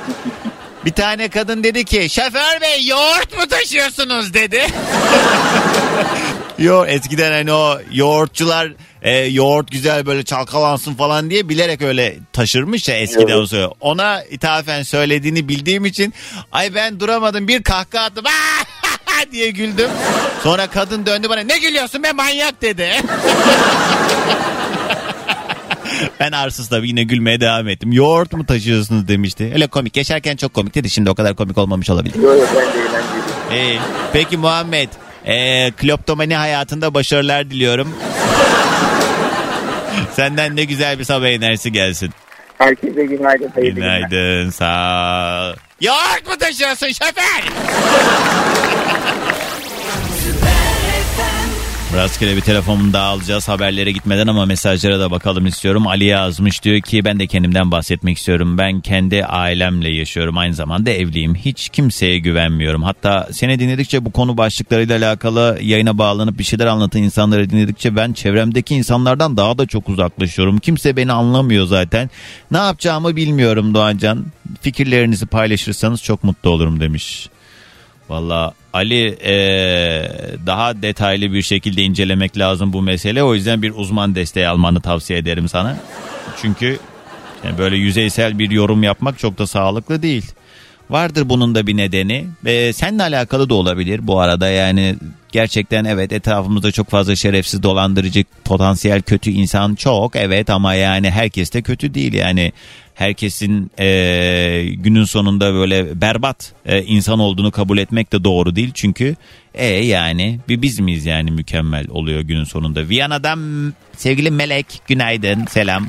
bir 0.86 0.92
tane 0.92 1.30
kadın 1.30 1.64
dedi 1.64 1.86
ki 1.86 2.08
şoför 2.10 2.62
bey 2.62 2.86
yoğurt 2.88 3.38
mu 3.38 3.48
taşıyorsunuz 3.48 4.34
dedi. 4.34 4.62
Yo 6.60 6.86
eskiden 6.86 7.32
hani 7.32 7.54
o 7.54 7.80
yoğurtçular 7.92 8.72
e, 9.02 9.18
yoğurt 9.18 9.72
güzel 9.72 10.06
böyle 10.06 10.24
çalkalansın 10.24 10.94
falan 10.94 11.30
diye 11.30 11.50
bilerek 11.50 11.82
öyle 11.82 12.18
taşırmış 12.34 12.90
ya 12.90 12.96
eskiden 12.96 13.38
o 13.38 13.48
söyle. 13.48 13.68
Ona 13.80 14.24
ithafen 14.24 14.84
söylediğini 14.84 15.48
bildiğim 15.48 15.86
için 15.86 16.14
ay 16.52 16.76
ben 16.76 17.00
duramadım 17.00 17.48
bir 17.48 17.64
kahkaha 17.64 18.06
attım 18.06 18.26
diye 19.32 19.50
güldüm. 19.52 19.90
Sonra 20.44 20.68
kadın 20.68 21.06
döndü 21.06 21.30
bana 21.30 21.42
ne 21.42 21.58
gülüyorsun 21.58 22.04
be 22.04 22.12
manyak 22.12 22.62
dedi. 22.62 22.90
Ben 26.20 26.32
arsız 26.32 26.70
tabii 26.70 26.88
yine 26.88 27.04
gülmeye 27.04 27.40
devam 27.42 27.68
ettim. 27.68 27.92
Yoğurt 27.92 28.34
mu 28.34 28.46
taşıyorsunuz 28.46 29.08
demişti. 29.08 29.52
Öyle 29.54 29.68
komik. 29.68 29.98
Yaşarken 29.98 30.36
çok 30.36 30.54
komikti 30.54 30.84
de 30.84 30.90
şimdi 30.90 31.10
o 31.10 31.16
kadar 31.16 31.36
komik 31.36 31.58
olmamış 31.58 31.90
olabilir. 31.90 32.16
Yok 32.16 32.40
yok 32.40 32.50
ben 32.56 32.74
de 32.74 32.80
eğlenceli. 32.80 33.74
Ee, 33.76 33.80
peki 34.14 34.38
Muhammed. 34.38 34.90
E, 35.26 35.72
kleptomani 35.72 36.36
hayatında 36.36 36.94
başarılar 36.94 37.50
diliyorum. 37.50 37.96
Senden 40.16 40.56
ne 40.56 40.64
güzel 40.64 41.00
bir 41.00 41.04
sabah 41.04 41.28
enerjisi 41.28 41.72
gelsin. 41.72 42.14
Herkese 42.62 43.06
günaydın. 43.06 43.48
hayırlı 43.56 43.76
günler. 43.76 44.02
Günaydın 44.02 44.50
sağ 44.50 45.52
ol. 45.52 45.56
Yoğurt 45.82 46.28
mu 46.28 46.38
taşıyorsun 46.40 46.88
şoför? 46.88 47.42
Rastgele 51.96 52.36
bir 52.36 52.42
telefonunu 52.42 52.94
daha 52.94 53.06
alacağız 53.06 53.48
haberlere 53.48 53.92
gitmeden 53.92 54.28
ama 54.28 54.46
mesajlara 54.46 55.00
da 55.00 55.12
bakalım 55.12 55.48
istiyorum. 55.48 55.88
Ali 55.88 56.04
yazmış 56.04 56.64
diyor 56.64 56.82
ki 56.82 57.06
ben 57.06 57.20
de 57.20 57.28
kendimden 57.28 57.72
bahsetmek 57.72 58.18
istiyorum. 58.18 58.58
Ben 58.58 58.82
kendi 58.82 59.26
ailemle 59.26 59.90
yaşıyorum 59.90 60.38
aynı 60.38 60.54
zamanda 60.54 60.90
evliyim. 60.90 61.36
Hiç 61.36 61.70
kimseye 61.70 62.20
güvenmiyorum. 62.20 62.84
Hatta 62.84 63.28
seni 63.32 63.60
dinledikçe 63.60 64.06
bu 64.06 64.12
konu 64.12 64.38
başlıklarıyla 64.38 64.98
alakalı 64.98 65.58
yayına 65.62 65.98
bağlanıp 65.98 66.40
bir 66.40 66.44
şeyler 66.44 66.66
anlatan 66.66 67.02
insanları 67.02 67.50
dinledikçe 67.50 67.96
ben 67.96 68.14
çevremdeki 68.14 68.76
insanlardan 68.76 69.38
daha 69.38 69.58
da 69.58 69.66
çok 69.66 69.90
uzaklaşıyorum. 69.90 70.60
Kimse 70.60 70.98
beni 70.98 71.12
anlamıyor 71.12 71.66
zaten. 71.66 72.10
Ne 72.52 72.58
yapacağımı 72.58 73.16
bilmiyorum 73.16 73.74
Doğancan. 73.74 74.26
Fikirlerinizi 74.62 75.26
paylaşırsanız 75.26 76.04
çok 76.04 76.24
mutlu 76.24 76.50
olurum 76.50 76.80
demiş. 76.80 77.30
Valla 78.10 78.54
Ali 78.74 79.18
eee, 79.24 80.12
daha 80.46 80.82
detaylı 80.82 81.34
bir 81.34 81.42
şekilde 81.42 81.84
incelemek 81.84 82.38
lazım 82.38 82.74
bu 82.74 82.82
mesele. 82.82 83.24
O 83.24 83.36
yüzden 83.36 83.62
bir 83.62 83.74
uzman 83.76 84.16
desteği 84.16 84.48
almanı 84.48 84.82
tavsiye 84.82 85.20
ederim 85.20 85.50
sana. 85.50 85.78
Çünkü 86.42 86.80
yani 87.46 87.58
böyle 87.58 87.78
yüzeysel 87.78 88.40
bir 88.40 88.52
yorum 88.52 88.84
yapmak 88.84 89.20
çok 89.20 89.38
da 89.38 89.48
sağlıklı 89.48 90.02
değil. 90.02 90.32
Vardır 90.90 91.30
bunun 91.30 91.56
da 91.56 91.68
bir 91.68 91.78
nedeni. 91.78 92.28
Ve 92.46 92.74
seninle 92.74 93.04
alakalı 93.04 93.50
da 93.50 93.54
olabilir 93.54 94.08
bu 94.08 94.20
arada 94.20 94.50
yani 94.50 94.96
gerçekten 95.32 95.86
evet 95.86 96.12
etrafımızda 96.14 96.72
çok 96.72 96.90
fazla 96.90 97.16
şerefsiz 97.16 97.64
dolandırıcı 97.64 98.24
potansiyel 98.46 99.02
kötü 99.02 99.30
insan 99.30 99.76
çok 99.76 100.16
evet 100.16 100.50
ama 100.50 100.74
yani 100.74 101.12
herkes 101.12 101.54
de 101.54 101.62
kötü 101.62 101.94
değil 101.94 102.14
yani 102.14 102.52
herkesin 102.96 103.72
eee, 103.80 104.70
günün 104.70 105.04
sonunda 105.04 105.54
böyle 105.54 106.02
berbat 106.02 106.54
eee, 106.68 106.84
insan 106.88 107.20
olduğunu 107.20 107.52
kabul 107.52 107.78
etmek 107.78 108.14
de 108.14 108.24
doğru 108.24 108.56
değil 108.56 108.72
çünkü 108.74 109.16
e 109.54 109.66
yani 109.66 110.40
bir 110.50 110.62
biz 110.62 110.80
miyiz 110.80 111.06
yani 111.06 111.32
mükemmel 111.32 111.86
oluyor 111.90 112.22
günün 112.22 112.44
sonunda. 112.44 112.90
Viyana'dan 112.90 113.74
sevgili 113.98 114.32
Melek 114.32 114.66
günaydın 114.88 115.46
selam. 115.46 115.88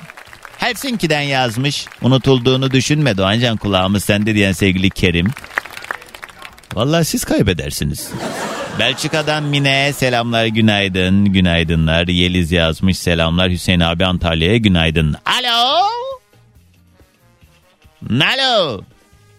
Helsinki'den 0.59 1.20
yazmış. 1.22 1.86
Unutulduğunu 2.03 2.70
düşünme 2.70 3.16
Doğancan 3.16 3.57
kulağımız 3.57 4.05
sende 4.05 4.34
diyen 4.34 4.53
sevgili 4.53 4.90
Kerim. 4.90 5.26
Vallahi 6.74 7.05
siz 7.05 7.24
kaybedersiniz. 7.24 8.11
Belçika'dan 8.78 9.42
Mine 9.44 9.92
selamlar 9.92 10.46
günaydın 10.46 11.24
günaydınlar. 11.24 12.09
Yeliz 12.09 12.53
yazmış 12.53 12.98
selamlar 12.98 13.50
Hüseyin 13.50 13.80
abi 13.80 14.05
Antalya'ya 14.07 14.57
günaydın. 14.57 15.14
Alo. 15.26 15.82
Alo. 18.11 18.80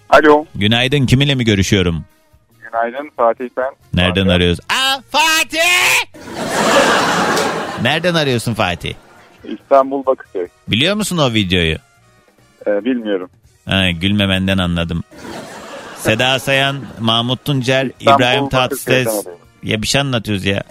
Alo. 0.09 0.45
Günaydın 0.55 1.05
kiminle 1.05 1.35
mi 1.35 1.45
görüşüyorum? 1.45 2.05
Günaydın 2.63 3.11
Fatih 3.17 3.49
ben. 3.57 3.71
Nereden 3.93 4.23
Fatih. 4.23 4.33
arıyoruz? 4.35 4.59
Aa 4.69 5.01
Fatih. 5.11 5.59
Nereden 7.83 8.13
arıyorsun 8.15 8.53
Fatih? 8.53 8.93
İstanbul 9.43 10.05
Bakırköy. 10.05 10.47
Biliyor 10.67 10.95
musun 10.95 11.17
o 11.17 11.33
videoyu? 11.33 11.75
Ee, 12.67 12.85
bilmiyorum. 12.85 13.29
Ha, 13.69 13.91
gülmemenden 13.91 14.57
anladım. 14.57 15.03
Seda 15.97 16.39
Sayan, 16.39 16.75
Mahmut 16.99 17.45
Tuncer, 17.45 17.85
İstanbul 17.99 18.15
İbrahim 18.23 18.49
Tatlıses. 18.49 19.25
Ya 19.63 19.81
bir 19.81 19.87
şey 19.87 20.01
anlatıyoruz 20.01 20.45
ya. 20.45 20.63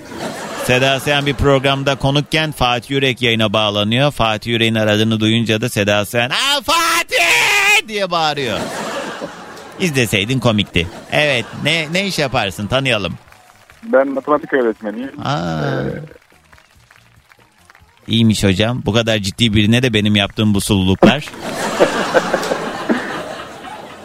Seda 0.65 1.01
Sayan 1.01 1.27
bir 1.27 1.35
programda 1.35 1.95
konukken 1.95 2.53
Fatih 2.53 2.91
Yürek 2.91 3.23
yayına 3.23 3.53
bağlanıyor. 3.53 4.11
Fatih 4.11 4.51
Yürek'in 4.51 4.75
aradığını 4.75 5.21
duyunca 5.21 5.61
da 5.61 5.69
Seda 5.69 6.05
Sayan 6.05 6.31
Aa 6.31 6.61
Fatih 6.63 7.22
diye 7.89 8.11
bağırıyor. 8.11 8.59
İzleseydin 9.81 10.39
komikti. 10.41 10.87
Evet 11.13 11.45
ne 11.65 11.93
ne 11.93 12.07
iş 12.07 12.19
yaparsın 12.19 12.67
tanıyalım. 12.67 13.15
Ben 13.83 14.09
matematik 14.09 14.53
öğretmeniyim. 14.53 15.21
Aa. 15.25 15.73
İyiymiş 18.09 18.45
hocam. 18.45 18.83
Bu 18.87 18.93
kadar 18.93 19.19
ciddi 19.19 19.55
birine 19.55 19.83
de 19.83 19.93
benim 19.95 20.17
yaptığım 20.17 20.55
bu 20.55 20.61
sululuklar. 20.61 21.25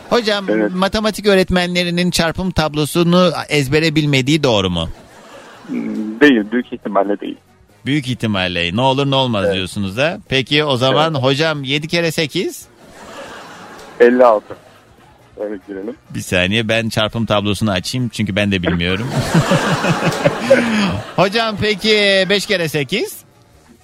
hocam 0.10 0.46
Evet. 0.50 0.72
matematik 0.76 1.26
öğretmenlerinin 1.26 2.12
çarpım 2.12 2.52
tablosunu 2.52 3.32
ezbere 3.50 3.96
bilmediği 3.96 4.44
doğru 4.44 4.70
mu? 4.70 4.90
Hmm, 5.68 6.20
Değil 6.20 6.52
büyük 6.52 6.74
ihtimalle 6.74 7.20
değil. 7.20 7.38
Büyük 7.86 8.08
ihtimalle 8.08 8.76
ne 8.76 8.82
olur 8.82 9.12
ne 9.12 9.16
olmaz 9.16 9.44
Evet. 9.46 9.56
diyorsunuz 9.56 9.98
da. 9.98 10.20
Peki 10.30 10.64
o 10.64 10.78
zaman 10.78 11.14
hocam 11.14 11.64
7 11.64 11.88
kere 11.88 12.12
8. 12.12 12.66
56. 14.00 14.56
Öyle 15.40 15.60
girelim. 15.68 15.96
Bir 16.10 16.20
saniye 16.20 16.68
ben 16.68 16.90
çarpım 16.90 17.26
tablosunu 17.26 17.72
açayım 17.72 18.10
çünkü 18.10 18.36
ben 18.36 18.52
de 18.52 18.64
bilmiyorum. 18.64 19.06
hocam 21.16 21.56
peki 21.62 22.26
5 22.30 22.46
kere 22.46 22.70
8? 22.70 23.18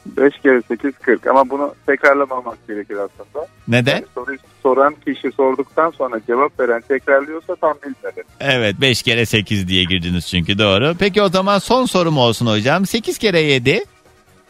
5 0.06 0.34
kere 0.44 0.62
8 0.68 0.92
40 1.02 1.28
ama 1.28 1.50
bunu 1.50 1.76
tekrarlamamak 1.86 2.68
gerekir 2.68 2.96
aslında. 2.96 3.48
Neden? 3.68 3.96
Yani 3.96 4.06
soruyu 4.16 4.38
soran 4.64 4.96
kişi 5.06 5.32
sorduktan 5.32 5.90
sonra 5.90 6.20
cevap 6.28 6.60
veren 6.60 6.82
tekrarlıyorsa 6.82 7.56
tam 7.56 7.74
bilmedi. 7.84 8.24
Evet 8.40 8.76
5 8.82 9.04
kere 9.04 9.26
8 9.26 9.68
diye 9.68 9.84
girdiniz 9.84 10.28
çünkü 10.28 10.58
doğru. 10.58 10.96
Peki 11.00 11.22
o 11.22 11.30
zaman 11.30 11.60
son 11.60 11.86
sorum 11.86 12.18
olsun 12.18 12.48
hocam. 12.48 12.86
8 12.86 13.18
kere 13.18 13.40
7. 13.42 13.84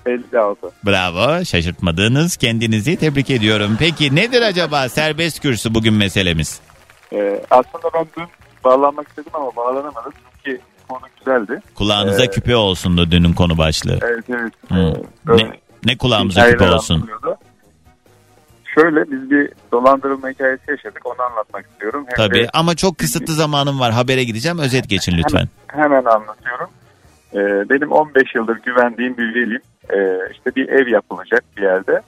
56. 0.05 0.71
Bravo 0.85 1.45
şaşırtmadınız 1.45 2.37
kendinizi 2.37 2.95
tebrik 2.95 3.29
ediyorum. 3.29 3.75
Peki 3.79 4.15
nedir 4.15 4.41
acaba 4.41 4.89
serbest 4.89 5.39
kürsü 5.41 5.73
bugün 5.73 5.93
meselemiz? 5.93 6.59
Ee, 7.13 7.43
aslında 7.51 7.89
ben 7.93 8.05
dün 8.17 8.25
bağlanmak 8.63 9.07
istedim 9.07 9.31
ama 9.33 9.55
bağlanamadım. 9.55 10.13
Çünkü 10.43 10.59
konu 10.89 10.99
güzeldi. 11.19 11.61
Kulağınıza 11.75 12.23
Ee, 12.23 12.29
küpe 12.29 12.55
olsun 12.55 12.97
da 12.97 13.11
dünün 13.11 13.33
konu 13.33 13.57
başlığı. 13.57 13.99
Evet 14.01 14.25
evet. 14.29 14.53
Ee, 14.71 14.93
böyle 15.27 15.43
Ne, 15.49 15.51
ne 15.85 15.97
kulağımıza 15.97 16.51
küpe 16.51 16.69
olsun? 16.69 17.09
Şöyle 18.75 19.11
biz 19.11 19.31
bir 19.31 19.49
dolandırılma 19.71 20.29
hikayesi 20.29 20.71
yaşadık. 20.71 21.05
Onu 21.05 21.21
anlatmak 21.31 21.65
istiyorum. 21.71 22.05
Hem 22.07 22.15
Tabii 22.15 22.43
de 22.43 22.49
ama 22.53 22.75
çok 22.75 22.97
kısıtlı 22.97 23.33
zamanım 23.33 23.79
var 23.79 23.91
habere 23.91 24.23
gideceğim 24.23 24.59
özet 24.59 24.89
geçin 24.89 25.17
lütfen. 25.17 25.47
hemen 25.67 26.05
anlatıyorum. 26.05 26.69
Ee, 27.33 27.69
benim 27.69 27.91
15 27.91 28.35
yıldır 28.35 28.57
güvendiğim 28.65 29.17
bir 29.17 29.35
velim. 29.35 29.61
Ee, 29.89 30.17
işte 30.31 30.55
bir 30.55 30.69
ev 30.69 30.87
yapılacak 30.87 31.43
bir 31.57 31.61
yerde. 31.61 32.01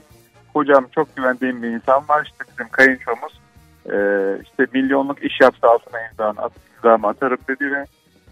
Hocam 0.54 0.86
çok 0.96 1.16
güvendiğim 1.16 1.64
bir 1.64 1.68
insan 1.68 2.04
var. 2.10 2.26
İşte 2.26 2.44
bizim 2.52 2.70
kayınçomuz. 2.70 3.40
Ee, 3.92 4.42
işte 4.44 4.68
milyonluk 4.74 5.24
iş 5.24 5.42
yapsa 5.42 5.68
altına 5.68 6.00
imzanı 6.12 6.46
at, 6.46 6.52
imzamı 6.76 7.08
atarım 7.08 7.38
dedi 7.48 7.72
ve 7.72 7.86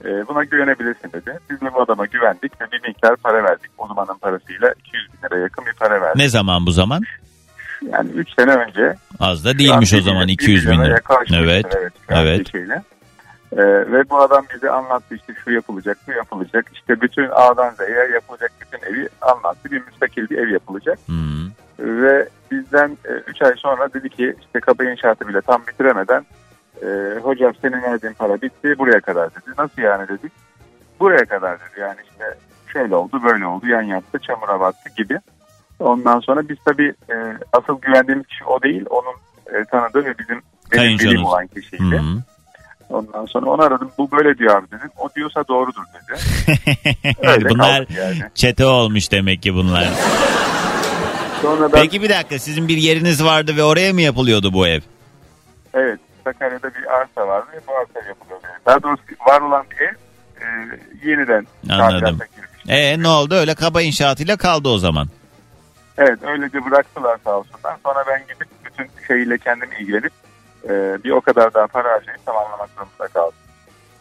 e, 0.05 0.27
buna 0.27 0.43
güvenebilirsin 0.43 1.11
dedi. 1.13 1.39
Biz 1.49 1.61
de 1.61 1.73
bu 1.73 1.81
adama 1.81 2.05
güvendik 2.05 2.61
ve 2.61 2.65
bir 2.71 2.87
miktar 2.87 3.15
para 3.15 3.43
verdik. 3.43 3.71
O 3.77 3.87
zamanın 3.87 4.17
parasıyla 4.17 4.73
200 4.79 5.07
bin 5.13 5.27
lira 5.27 5.39
yakın 5.39 5.65
bir 5.65 5.73
para 5.73 6.01
verdik. 6.01 6.15
Ne 6.15 6.29
zaman 6.29 6.65
bu 6.65 6.71
zaman? 6.71 7.01
Yani 7.91 8.09
3 8.11 8.29
sene 8.35 8.51
önce 8.51 8.95
Az 9.19 9.45
da 9.45 9.59
değilmiş 9.59 9.93
o 9.93 10.01
zaman 10.01 10.27
bir 10.27 10.33
200 10.33 10.69
bin 10.69 10.83
lira. 10.83 10.99
Evet. 11.33 11.65
evet. 11.77 11.93
evet. 12.09 12.51
şeyle. 12.51 12.83
Ee, 13.57 13.91
ve 13.91 14.09
bu 14.09 14.17
adam 14.17 14.45
bize 14.55 14.69
anlattı 14.69 15.15
işte 15.15 15.33
şu 15.43 15.51
yapılacak, 15.51 15.97
bu 16.07 16.11
yapılacak. 16.11 16.65
İşte 16.73 17.01
bütün 17.01 17.29
A'dan 17.31 17.69
Z'ye 17.69 18.09
yapılacak 18.13 18.51
bütün 18.61 18.91
evi 18.91 19.09
anlattı. 19.21 19.71
Bir 19.71 19.85
müstakil 19.85 20.29
bir 20.29 20.37
ev 20.37 20.49
yapılacak. 20.49 20.99
Hmm. 21.05 21.49
Ve 21.79 22.29
bizden 22.51 22.97
3 23.27 23.41
ay 23.41 23.53
sonra 23.57 23.93
dedi 23.93 24.09
ki 24.09 24.35
işte 24.41 24.59
kaba 24.59 24.83
inşaatı 24.83 25.27
bile 25.27 25.41
tam 25.41 25.61
bitiremeden 25.67 26.25
e, 26.81 27.19
hocam 27.19 27.53
senin 27.61 27.81
verdiğin 27.81 28.13
para 28.13 28.41
bitti 28.41 28.79
buraya 28.79 28.99
kadar 28.99 29.29
dedi. 29.31 29.55
Nasıl 29.57 29.81
yani 29.81 30.07
dedik. 30.07 30.31
Buraya 30.99 31.25
kadar 31.25 31.59
dedi 31.59 31.79
yani 31.79 31.97
işte 32.11 32.37
şöyle 32.73 32.95
oldu 32.95 33.23
böyle 33.23 33.45
oldu 33.45 33.67
yan 33.67 33.81
yattı 33.81 34.19
çamura 34.19 34.59
battı 34.59 34.89
gibi. 34.97 35.19
Ondan 35.79 36.19
sonra 36.19 36.49
biz 36.49 36.57
tabii 36.65 36.93
e, 37.09 37.15
asıl 37.53 37.81
güvendiğimiz 37.81 38.27
kişi 38.27 38.45
o 38.45 38.61
değil 38.61 38.85
onun 38.89 39.15
e, 39.53 39.65
tanıdığı 39.65 40.05
ve 40.05 40.17
bizim 40.19 40.41
benim 40.71 40.99
velim 40.99 41.25
olan 41.25 41.47
kişiydi. 41.47 41.99
Hmm. 41.99 42.32
Ondan 42.93 43.25
sonra 43.25 43.49
onu 43.49 43.61
aradım 43.61 43.91
bu 43.97 44.11
böyle 44.11 44.37
diyor 44.37 44.55
abi 44.57 44.67
dedim. 44.67 44.89
O 44.97 45.09
diyorsa 45.15 45.47
doğrudur 45.47 45.83
dedi. 45.93 46.19
Öyle 47.27 47.49
bunlar 47.49 47.87
yani. 47.97 48.17
çete 48.35 48.65
olmuş 48.65 49.11
demek 49.11 49.43
ki 49.43 49.53
bunlar. 49.53 49.89
Sonra 51.41 51.73
ben 51.73 51.81
Peki 51.81 52.01
bir 52.01 52.09
dakika 52.09 52.39
sizin 52.39 52.67
bir 52.67 52.77
yeriniz 52.77 53.23
vardı 53.23 53.57
ve 53.57 53.63
oraya 53.63 53.93
mı 53.93 54.01
yapılıyordu 54.01 54.53
bu 54.53 54.67
ev? 54.67 54.81
Evet, 55.73 55.99
Sakarya'da 56.23 56.73
bir 56.73 56.93
arsa 56.93 57.27
vardı 57.27 57.47
ve 57.53 57.59
bu 57.67 57.71
arsa 57.71 58.07
yapılıyor. 58.07 58.39
Daha 58.65 58.83
doğrusu 58.83 59.03
var 59.27 59.41
olan 59.41 59.65
bir 59.71 59.77
ev 59.77 59.93
e, 60.41 60.47
yeniden 61.09 61.47
Anladım. 61.69 62.19
E 62.67 63.03
ne 63.03 63.07
oldu 63.07 63.35
öyle 63.35 63.55
kaba 63.55 63.81
inşaatıyla 63.81 64.37
kaldı 64.37 64.69
o 64.69 64.77
zaman. 64.77 65.07
Evet, 65.97 66.19
öylece 66.23 66.65
bıraktılar 66.65 67.17
sağ 67.23 67.37
olsunlar. 67.37 67.75
Sonra 67.83 68.03
ben 68.07 68.21
gidip 68.21 68.47
bütün 68.65 68.87
şeyiyle 69.07 69.37
kendim 69.37 69.69
ilgilenip 69.79 70.11
e, 70.63 71.03
bir 71.03 71.11
o 71.11 71.21
kadar 71.21 71.53
daha 71.53 71.67
para 71.67 71.91
harcayıp 71.91 72.25
tamamlamak 72.25 72.69
zorunda 72.75 73.07
kaldım. 73.13 73.33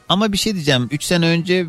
Ama 0.09 0.33
bir 0.33 0.39
şey 0.39 0.55
diyeceğim 0.55 0.89
3 0.91 1.05
sene 1.05 1.27
önce 1.27 1.67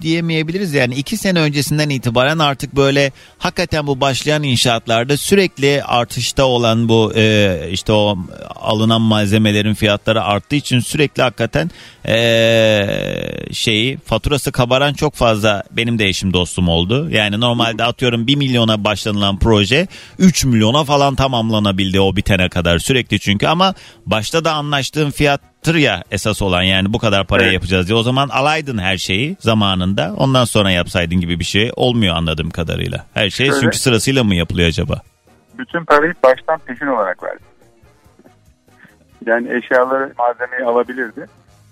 diyemeyebiliriz 0.00 0.74
yani 0.74 0.94
iki 0.94 1.16
sene 1.16 1.40
öncesinden 1.40 1.88
itibaren 1.88 2.38
artık 2.38 2.76
böyle 2.76 3.12
hakikaten 3.38 3.86
bu 3.86 4.00
başlayan 4.00 4.42
inşaatlarda 4.42 5.16
sürekli 5.16 5.82
artışta 5.84 6.44
olan 6.44 6.88
bu 6.88 7.12
e, 7.16 7.58
işte 7.70 7.92
o 7.92 8.18
alınan 8.54 9.00
malzemelerin 9.00 9.74
fiyatları 9.74 10.22
arttığı 10.22 10.56
için 10.56 10.80
sürekli 10.80 11.22
hakikaten 11.22 11.70
e, 12.08 13.52
şeyi 13.52 13.96
faturası 13.96 14.52
kabaran 14.52 14.92
çok 14.92 15.14
fazla 15.14 15.62
benim 15.70 15.98
de 15.98 16.04
eşim 16.06 16.32
dostum 16.32 16.68
oldu. 16.68 17.10
Yani 17.10 17.40
normalde 17.40 17.84
atıyorum 17.84 18.26
1 18.26 18.36
milyona 18.36 18.84
başlanılan 18.84 19.38
proje 19.38 19.86
3 20.18 20.44
milyona 20.44 20.84
falan 20.84 21.14
tamamlanabildi 21.14 22.00
o 22.00 22.16
bitene 22.16 22.48
kadar 22.48 22.78
sürekli 22.78 23.20
çünkü 23.20 23.46
ama 23.46 23.74
başta 24.06 24.44
da 24.44 24.52
anlaştığım 24.52 25.10
fiyattır 25.10 25.74
ya 25.74 26.04
esas 26.10 26.42
olan 26.42 26.62
yani 26.62 26.92
bu 26.92 26.98
kadar 26.98 27.26
paraya 27.26 27.44
Evet. 27.44 27.54
yapacağız 27.54 27.88
diye 27.88 27.98
o 27.98 28.02
zaman 28.02 28.28
alaydın 28.28 28.78
her 28.78 28.96
şeyi 28.98 29.36
zamanında 29.40 30.14
ondan 30.16 30.44
sonra 30.44 30.70
yapsaydın 30.70 31.20
gibi 31.20 31.38
bir 31.40 31.44
şey 31.44 31.72
olmuyor 31.76 32.16
anladığım 32.16 32.50
kadarıyla. 32.50 33.06
Her 33.14 33.30
şey 33.30 33.46
Şöyle- 33.46 33.60
çünkü 33.60 33.78
sırasıyla 33.78 34.24
mı 34.24 34.34
yapılıyor 34.34 34.68
acaba? 34.68 35.00
bütün 35.58 35.84
parayı 35.84 36.14
baştan 36.24 36.58
peşin 36.58 36.86
olarak 36.86 37.22
verdi. 37.22 37.42
Yani 39.26 39.48
eşyaları, 39.58 40.12
malzemeyi 40.18 40.64
alabilirdi. 40.64 41.26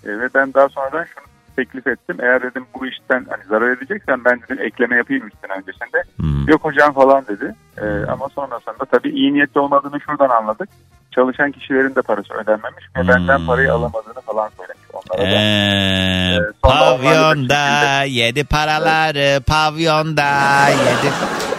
E, 0.07 0.09
ve 0.18 0.28
ben 0.34 0.55
daha 0.55 0.68
sonradan 0.68 1.05
şunu 1.05 1.24
teklif 1.57 1.86
ettim. 1.86 2.16
Eğer 2.22 2.42
dedim 2.42 2.66
bu 2.74 2.86
işten 2.86 3.26
hani 3.30 3.44
zarar 3.48 3.68
edeceksen 3.76 4.24
ben 4.24 4.40
dedim 4.42 4.59
ekleme 4.64 4.96
yapayım 4.96 5.26
üstüne 5.26 5.52
öncesinde. 5.52 6.02
Hmm. 6.16 6.48
Yok 6.48 6.64
hocam 6.64 6.92
falan 6.94 7.26
dedi. 7.26 7.55
E, 7.78 8.11
ama 8.11 8.28
sonrasında 8.28 8.84
tabii 8.90 9.11
iyi 9.11 9.34
niyetli 9.34 9.61
olmadığını 9.61 10.00
şuradan 10.00 10.28
anladık. 10.28 10.68
Çalışan 11.14 11.52
kişilerin 11.52 11.94
de 11.94 12.02
parası 12.02 12.34
ödenmemiş 12.34 12.84
ve 12.96 13.00
Hmm. 13.00 13.09
benden 13.09 13.46
parayı 13.46 13.72
alamadığını 13.72 14.20
falan 14.26 14.50
söylemiş 14.57 14.84
onlara 14.92 15.30
da. 15.30 15.34
Ee, 15.34 16.38
sonra 16.64 16.74
pavyonda 16.96 18.02
yedi 18.02 18.44
paraları 18.44 19.40
pavyonda 19.46 20.22
yedi. 20.68 21.12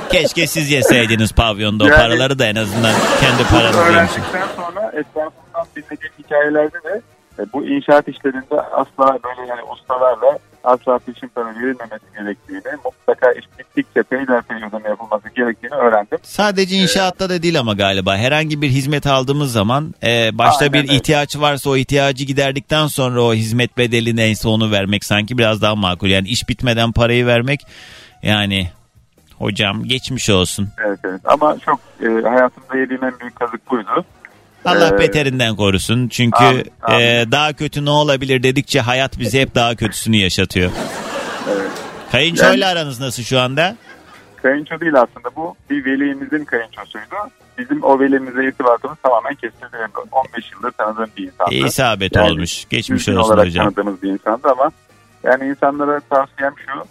Keşke 0.09 0.47
siz 0.47 0.71
yeseydiniz 0.71 1.33
pavyonda 1.33 1.83
o 1.83 1.87
Yani- 1.87 1.97
paraları 1.97 2.39
da 2.39 2.45
en 2.45 2.55
azından 2.55 2.93
kendi 3.19 3.43
paranızı 3.49 3.77
yemişsiniz. 3.93 4.27
öğrendikten 4.33 4.47
sonra 4.63 4.81
etrafından 4.87 5.65
dinlediğim 5.75 6.13
hikayelerde 6.19 6.83
de 6.83 7.01
e, 7.39 7.43
bu 7.53 7.65
inşaat 7.65 8.07
işlerinde 8.07 8.61
asla 8.61 9.19
böyle 9.23 9.49
yani 9.49 9.61
ustalarla 9.73 10.39
asla 10.63 10.99
peşin 10.99 11.27
para 11.27 11.45
verilmemesi 11.45 12.05
gerektiğini, 12.17 12.75
mutlaka 12.85 13.31
iş 13.31 13.45
bittikçe 13.59 14.03
peyderpey 14.03 14.57
ödeme 14.57 14.89
yapılması 14.89 15.29
gerektiğini 15.29 15.73
öğrendim. 15.75 16.17
Sadece 16.23 16.75
inşaatta 16.75 17.29
da 17.29 17.43
değil 17.43 17.59
ama 17.59 17.73
galiba 17.73 18.17
herhangi 18.17 18.61
bir 18.61 18.69
hizmet 18.69 19.07
aldığımız 19.07 19.51
zaman 19.51 19.93
e, 20.03 20.37
başta 20.37 20.65
Aynen 20.65 20.73
bir 20.73 20.79
öyle. 20.79 20.95
ihtiyaç 20.95 21.37
varsa 21.37 21.69
o 21.69 21.75
ihtiyacı 21.75 22.25
giderdikten 22.25 22.87
sonra 22.87 23.21
o 23.21 23.33
hizmet 23.33 23.77
bedeli 23.77 24.15
neyse 24.15 24.47
onu 24.47 24.71
vermek 24.71 25.03
sanki 25.05 25.37
biraz 25.37 25.61
daha 25.61 25.75
makul. 25.75 26.07
Yani 26.07 26.27
iş 26.27 26.49
bitmeden 26.49 26.91
parayı 26.91 27.25
vermek 27.25 27.59
yani 28.23 28.69
hocam 29.37 29.83
geçmiş 29.83 30.29
olsun. 30.29 30.69
Evet 30.85 30.99
evet 31.03 31.21
ama 31.25 31.57
çok 31.65 31.79
e, 32.01 32.05
hayatımda 32.05 32.77
yediğim 32.77 33.03
en 33.03 33.19
büyük 33.19 33.35
kazık 33.35 33.71
buydu. 33.71 34.05
Allah 34.65 34.87
Ee, 34.95 34.99
beterinden 34.99 35.55
korusun. 35.55 36.07
Çünkü 36.07 36.43
Amin, 36.43 36.65
amin. 36.81 36.99
e, 36.99 37.25
daha 37.31 37.53
kötü 37.53 37.85
ne 37.85 37.89
olabilir 37.89 38.43
dedikçe 38.43 38.81
hayat 38.81 39.19
bize 39.19 39.41
hep 39.41 39.55
daha 39.55 39.75
kötüsünü 39.75 40.15
yaşatıyor. 40.17 40.71
Evet. 41.49 41.71
Kayınçoyla 42.11 42.69
aranız 42.69 42.99
nasıl 42.99 43.23
şu 43.23 43.39
anda? 43.39 43.75
Kayınço 44.41 44.79
değil 44.79 44.93
aslında 44.95 45.35
bu 45.35 45.55
bir 45.69 45.85
velimizin 45.85 46.45
kayınçosuydu. 46.45 47.15
Bizim 47.57 47.83
o 47.83 47.99
velimize 47.99 48.45
irtibatımız 48.47 48.97
tamamen 49.03 49.35
kesildi. 49.35 49.77
15 50.11 50.51
yıldır 50.53 50.71
tanıdığım 50.71 51.09
bir 51.17 51.23
insandı. 51.23 51.55
İsabet 51.55 52.15
Yani 52.15 52.31
olmuş. 52.31 52.65
Geçmiş 52.69 53.09
olsun 53.09 53.21
olarak 53.21 53.45
hocam. 53.45 53.65
tanıdığımız 53.65 54.01
bir 54.03 54.09
insandı 54.09 54.47
ama 54.51 54.71
yani 55.23 55.49
insanlara 55.49 55.99
tavsiyem 55.99 56.53
şu 56.65 56.85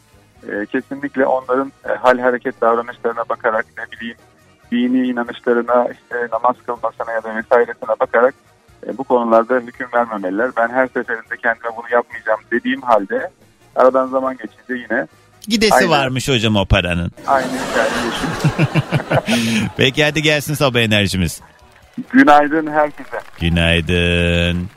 e, 0.52 0.66
kesinlikle 0.66 1.26
onların 1.26 1.72
e, 1.88 1.92
hal 1.92 2.18
hareket 2.18 2.60
davranışlarına 2.60 3.28
bakarak 3.28 3.66
ne 3.78 3.84
bileyim 3.98 4.16
dini 4.72 5.06
inanışlarına 5.08 5.86
işte 5.92 6.16
namaz 6.32 6.56
kılmasına 6.66 7.12
ya 7.12 7.22
da 7.22 7.36
vesairesine 7.36 7.88
bakarak 8.00 8.34
e, 8.86 8.98
bu 8.98 9.04
konularda 9.04 9.54
hüküm 9.54 9.88
vermemeliler. 9.94 10.50
Ben 10.56 10.68
her 10.68 10.86
seferinde 10.86 11.36
kendime 11.42 11.70
bunu 11.76 11.86
yapmayacağım 11.92 12.40
dediğim 12.52 12.82
halde 12.82 13.30
aradan 13.76 14.06
zaman 14.06 14.36
geçince 14.36 14.84
yine 14.94 15.06
Gidesi 15.48 15.74
Aynen. 15.74 15.90
varmış 15.90 16.28
hocam 16.28 16.56
o 16.56 16.66
paranın. 16.66 17.10
hikayeyi 17.22 17.52
yaşıyorum. 17.52 19.70
Peki 19.76 20.04
hadi 20.04 20.22
gelsin 20.22 20.54
sabah 20.54 20.80
enerjimiz. 20.80 21.40
Günaydın 22.12 22.66
herkese. 22.72 23.20
Günaydın. 23.40 24.68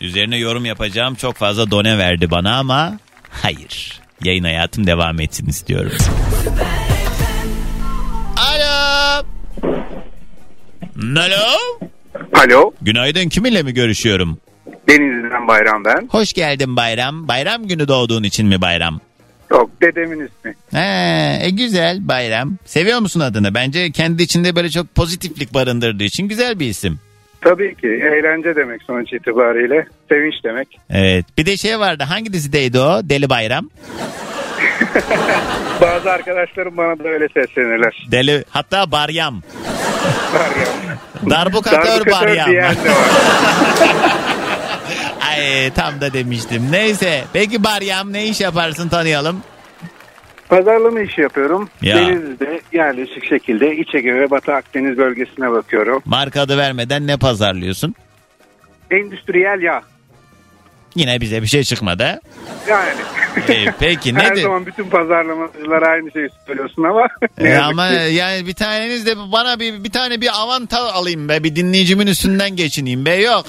Üzerine 0.00 0.36
yorum 0.36 0.64
yapacağım. 0.64 1.14
Çok 1.14 1.34
fazla 1.36 1.70
done 1.70 1.98
verdi 1.98 2.30
bana 2.30 2.58
ama 2.58 2.92
hayır. 3.30 4.00
Yayın 4.24 4.44
hayatım 4.44 4.86
devam 4.86 5.20
etsin 5.20 5.46
istiyorum. 5.46 5.92
Alo. 11.28 11.78
Alo. 12.32 12.72
Günaydın 12.82 13.28
kiminle 13.28 13.62
mi 13.62 13.74
görüşüyorum? 13.74 14.38
Denizli'den 14.88 15.48
Bayram 15.48 15.84
ben. 15.84 16.08
Hoş 16.10 16.32
geldin 16.32 16.76
bayram. 16.76 17.28
Bayram 17.28 17.66
günü 17.66 17.88
doğduğun 17.88 18.22
için 18.22 18.46
mi 18.46 18.60
bayram? 18.60 19.00
Yok, 19.50 19.70
dedemin 19.82 20.26
ismi. 20.26 20.54
He, 20.72 21.38
e 21.46 21.50
güzel 21.50 22.08
bayram. 22.08 22.56
Seviyor 22.64 22.98
musun 23.00 23.20
adını? 23.20 23.54
Bence 23.54 23.90
kendi 23.90 24.22
içinde 24.22 24.56
böyle 24.56 24.70
çok 24.70 24.94
pozitiflik 24.94 25.54
barındırdığı 25.54 26.04
için 26.04 26.28
güzel 26.28 26.60
bir 26.60 26.66
isim. 26.66 26.98
Tabii 27.40 27.74
ki 27.74 27.86
eğlence 27.86 28.56
demek 28.56 28.82
sonuç 28.82 29.12
itibariyle. 29.12 29.86
Sevinç 30.08 30.34
demek. 30.44 30.68
Evet. 30.90 31.26
Bir 31.38 31.46
de 31.46 31.56
şey 31.56 31.78
vardı. 31.78 32.04
Hangi 32.08 32.32
dizideydi 32.32 32.78
o? 32.78 33.00
Deli 33.04 33.30
Bayram. 33.30 33.70
Bazı 35.80 36.10
arkadaşlarım 36.10 36.76
bana 36.76 36.98
da 36.98 37.08
öyle 37.08 37.28
seslenirler. 37.28 38.06
Deli 38.10 38.44
hatta 38.50 38.92
Baryam. 38.92 39.42
Bayram. 40.34 41.30
Darbukatör 41.30 41.82
Darbukatör 41.82 42.12
Baryam. 42.12 42.50
diyen 42.50 42.74
de 42.84 42.90
var. 42.90 42.96
Ay 45.28 45.70
tam 45.70 46.00
da 46.00 46.12
demiştim. 46.12 46.62
Neyse. 46.72 47.24
Peki 47.32 47.64
Baryam 47.64 48.12
ne 48.12 48.26
iş 48.26 48.40
yaparsın 48.40 48.88
tanıyalım. 48.88 49.42
Pazarlama 50.48 51.00
işi 51.00 51.20
yapıyorum. 51.20 51.68
Ya. 51.82 51.96
Denizli'de 51.96 52.60
yerleşik 52.72 53.28
şekilde 53.28 53.76
İç 53.76 53.94
Ege 53.94 54.14
ve 54.14 54.30
Batı 54.30 54.54
Akdeniz 54.54 54.98
bölgesine 54.98 55.50
bakıyorum. 55.50 56.02
Marka 56.04 56.40
adı 56.40 56.58
vermeden 56.58 57.06
ne 57.06 57.16
pazarlıyorsun? 57.16 57.94
Endüstriyel 58.90 59.62
yağ. 59.62 59.82
Yine 60.96 61.20
bize 61.20 61.42
bir 61.42 61.46
şey 61.46 61.64
çıkmadı. 61.64 62.20
Yani. 62.68 62.88
Ee, 63.48 63.64
peki 63.80 64.14
Her 64.16 64.32
nedir? 64.32 64.42
zaman 64.42 64.66
bütün 64.66 64.84
pazarlamacılar 64.90 65.82
aynı 65.82 66.12
şeyi 66.12 66.28
söylüyorsun 66.46 66.82
ama. 66.82 67.08
ne 67.38 67.48
yazık 67.48 67.64
ama 67.70 67.88
ki. 67.88 67.94
yani 68.14 68.46
bir 68.46 68.54
taneniz 68.54 69.06
de 69.06 69.16
bana 69.32 69.60
bir 69.60 69.84
bir 69.84 69.90
tane 69.90 70.20
bir 70.20 70.40
avanta 70.42 70.92
alayım 70.92 71.28
be. 71.28 71.44
Bir 71.44 71.56
dinleyicimin 71.56 72.06
üstünden 72.06 72.56
geçineyim 72.56 73.06
be. 73.06 73.14
Yok. 73.14 73.46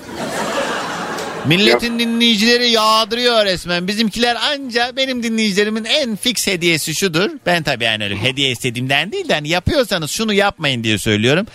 Milletin 1.47 1.99
dinleyicileri 1.99 2.69
yağdırıyor 2.69 3.45
resmen. 3.45 3.87
Bizimkiler 3.87 4.35
anca 4.35 4.91
benim 4.95 5.23
dinleyicilerimin 5.23 5.83
en 5.85 6.15
fix 6.15 6.47
hediyesi 6.47 6.95
şudur. 6.95 7.29
Ben 7.45 7.63
tabii 7.63 7.83
yani 7.83 8.03
öyle 8.03 8.23
hediye 8.23 8.51
istediğimden 8.51 9.11
değil 9.11 9.29
de 9.29 9.33
hani 9.33 9.49
yapıyorsanız 9.49 10.11
şunu 10.11 10.33
yapmayın 10.33 10.83
diye 10.83 10.97
söylüyorum. 10.97 11.45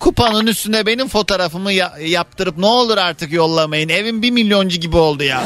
Kupanın 0.00 0.46
üstüne 0.46 0.86
benim 0.86 1.08
fotoğrafımı 1.08 1.72
ya- 1.72 1.94
yaptırıp 2.06 2.58
ne 2.58 2.66
olur 2.66 2.98
artık 2.98 3.32
yollamayın. 3.32 3.88
Evim 3.88 4.22
bir 4.22 4.30
milyoncu 4.30 4.80
gibi 4.80 4.96
oldu 4.96 5.22
ya. 5.24 5.42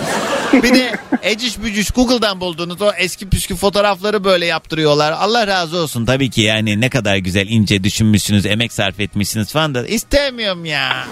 Bir 0.52 0.74
de 0.74 0.96
eciş 1.22 1.58
bücüş 1.62 1.90
Google'dan 1.90 2.40
bulduğunuz 2.40 2.82
o 2.82 2.90
eski 2.98 3.28
püskü 3.28 3.56
fotoğrafları 3.56 4.24
böyle 4.24 4.46
yaptırıyorlar. 4.46 5.12
Allah 5.12 5.46
razı 5.46 5.76
olsun 5.76 6.06
tabii 6.06 6.30
ki 6.30 6.40
yani 6.40 6.80
ne 6.80 6.90
kadar 6.90 7.16
güzel 7.16 7.46
ince 7.48 7.84
düşünmüşsünüz, 7.84 8.46
emek 8.46 8.72
sarf 8.72 9.00
etmişsiniz 9.00 9.52
falan 9.52 9.74
da 9.74 9.86
istemiyorum 9.86 10.64
ya. 10.64 11.06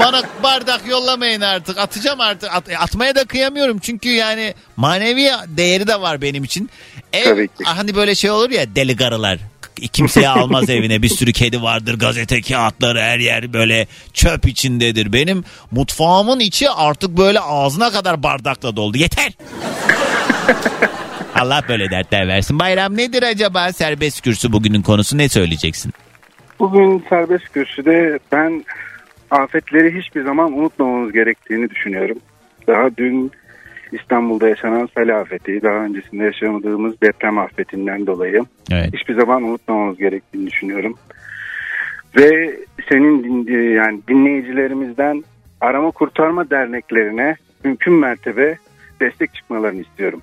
Bana 0.00 0.22
bardak 0.42 0.80
yollamayın 0.88 1.40
artık. 1.40 1.78
Atacağım 1.78 2.20
artık. 2.20 2.54
At- 2.54 2.68
atmaya 2.80 3.14
da 3.14 3.24
kıyamıyorum. 3.24 3.78
Çünkü 3.78 4.08
yani 4.08 4.54
manevi 4.76 5.30
değeri 5.46 5.86
de 5.86 6.00
var 6.00 6.22
benim 6.22 6.44
için. 6.44 6.70
Ev 7.12 7.24
Tabii 7.24 7.48
ki. 7.48 7.64
hani 7.64 7.94
böyle 7.94 8.14
şey 8.14 8.30
olur 8.30 8.50
ya 8.50 8.74
deli 8.76 8.96
karılar. 8.96 9.38
Kimseye 9.92 10.28
almaz 10.28 10.70
evine 10.78 11.02
bir 11.02 11.08
sürü 11.08 11.32
kedi 11.32 11.62
vardır 11.62 11.98
gazete 11.98 12.40
kağıtları 12.40 13.00
her 13.00 13.18
yer 13.18 13.52
böyle 13.52 13.86
çöp 14.12 14.46
içindedir. 14.46 15.12
Benim 15.12 15.44
mutfağımın 15.70 16.40
içi 16.40 16.70
artık 16.70 17.10
böyle 17.10 17.40
ağzına 17.40 17.90
kadar 17.90 18.22
bardakla 18.22 18.76
doldu. 18.76 18.98
Yeter. 18.98 19.32
Allah 21.34 21.62
böyle 21.68 21.90
dertler 21.90 22.28
versin. 22.28 22.58
Bayram 22.58 22.96
nedir 22.96 23.22
acaba 23.22 23.72
serbest 23.72 24.20
kürsü 24.20 24.52
bugünün 24.52 24.82
konusu 24.82 25.18
ne 25.18 25.28
söyleyeceksin? 25.28 25.92
Bugün 26.58 27.04
serbest 27.08 27.52
kürsüde 27.52 28.18
ben 28.32 28.64
afetleri 29.30 29.98
hiçbir 29.98 30.24
zaman 30.24 30.52
unutmamamız 30.52 31.12
gerektiğini 31.12 31.70
düşünüyorum. 31.70 32.18
Daha 32.66 32.96
dün 32.96 33.32
İstanbul'da 33.92 34.48
yaşanan 34.48 34.88
sel 34.94 35.20
afeti, 35.20 35.62
daha 35.62 35.74
öncesinde 35.84 36.24
yaşamadığımız 36.24 37.00
deprem 37.02 37.38
afetinden 37.38 38.06
dolayı 38.06 38.44
Evet. 38.70 38.94
hiçbir 38.94 39.14
zaman 39.14 39.42
unutmamamız 39.42 39.98
gerektiğini 39.98 40.46
düşünüyorum. 40.46 40.94
Ve 42.16 42.56
senin 42.88 43.24
din- 43.24 43.74
yani 43.76 44.00
dinleyicilerimizden 44.08 45.24
arama 45.60 45.90
kurtarma 45.90 46.50
derneklerine 46.50 47.36
mümkün 47.64 47.94
mertebe 47.94 48.58
destek 49.00 49.34
çıkmalarını 49.34 49.80
istiyorum. 49.80 50.22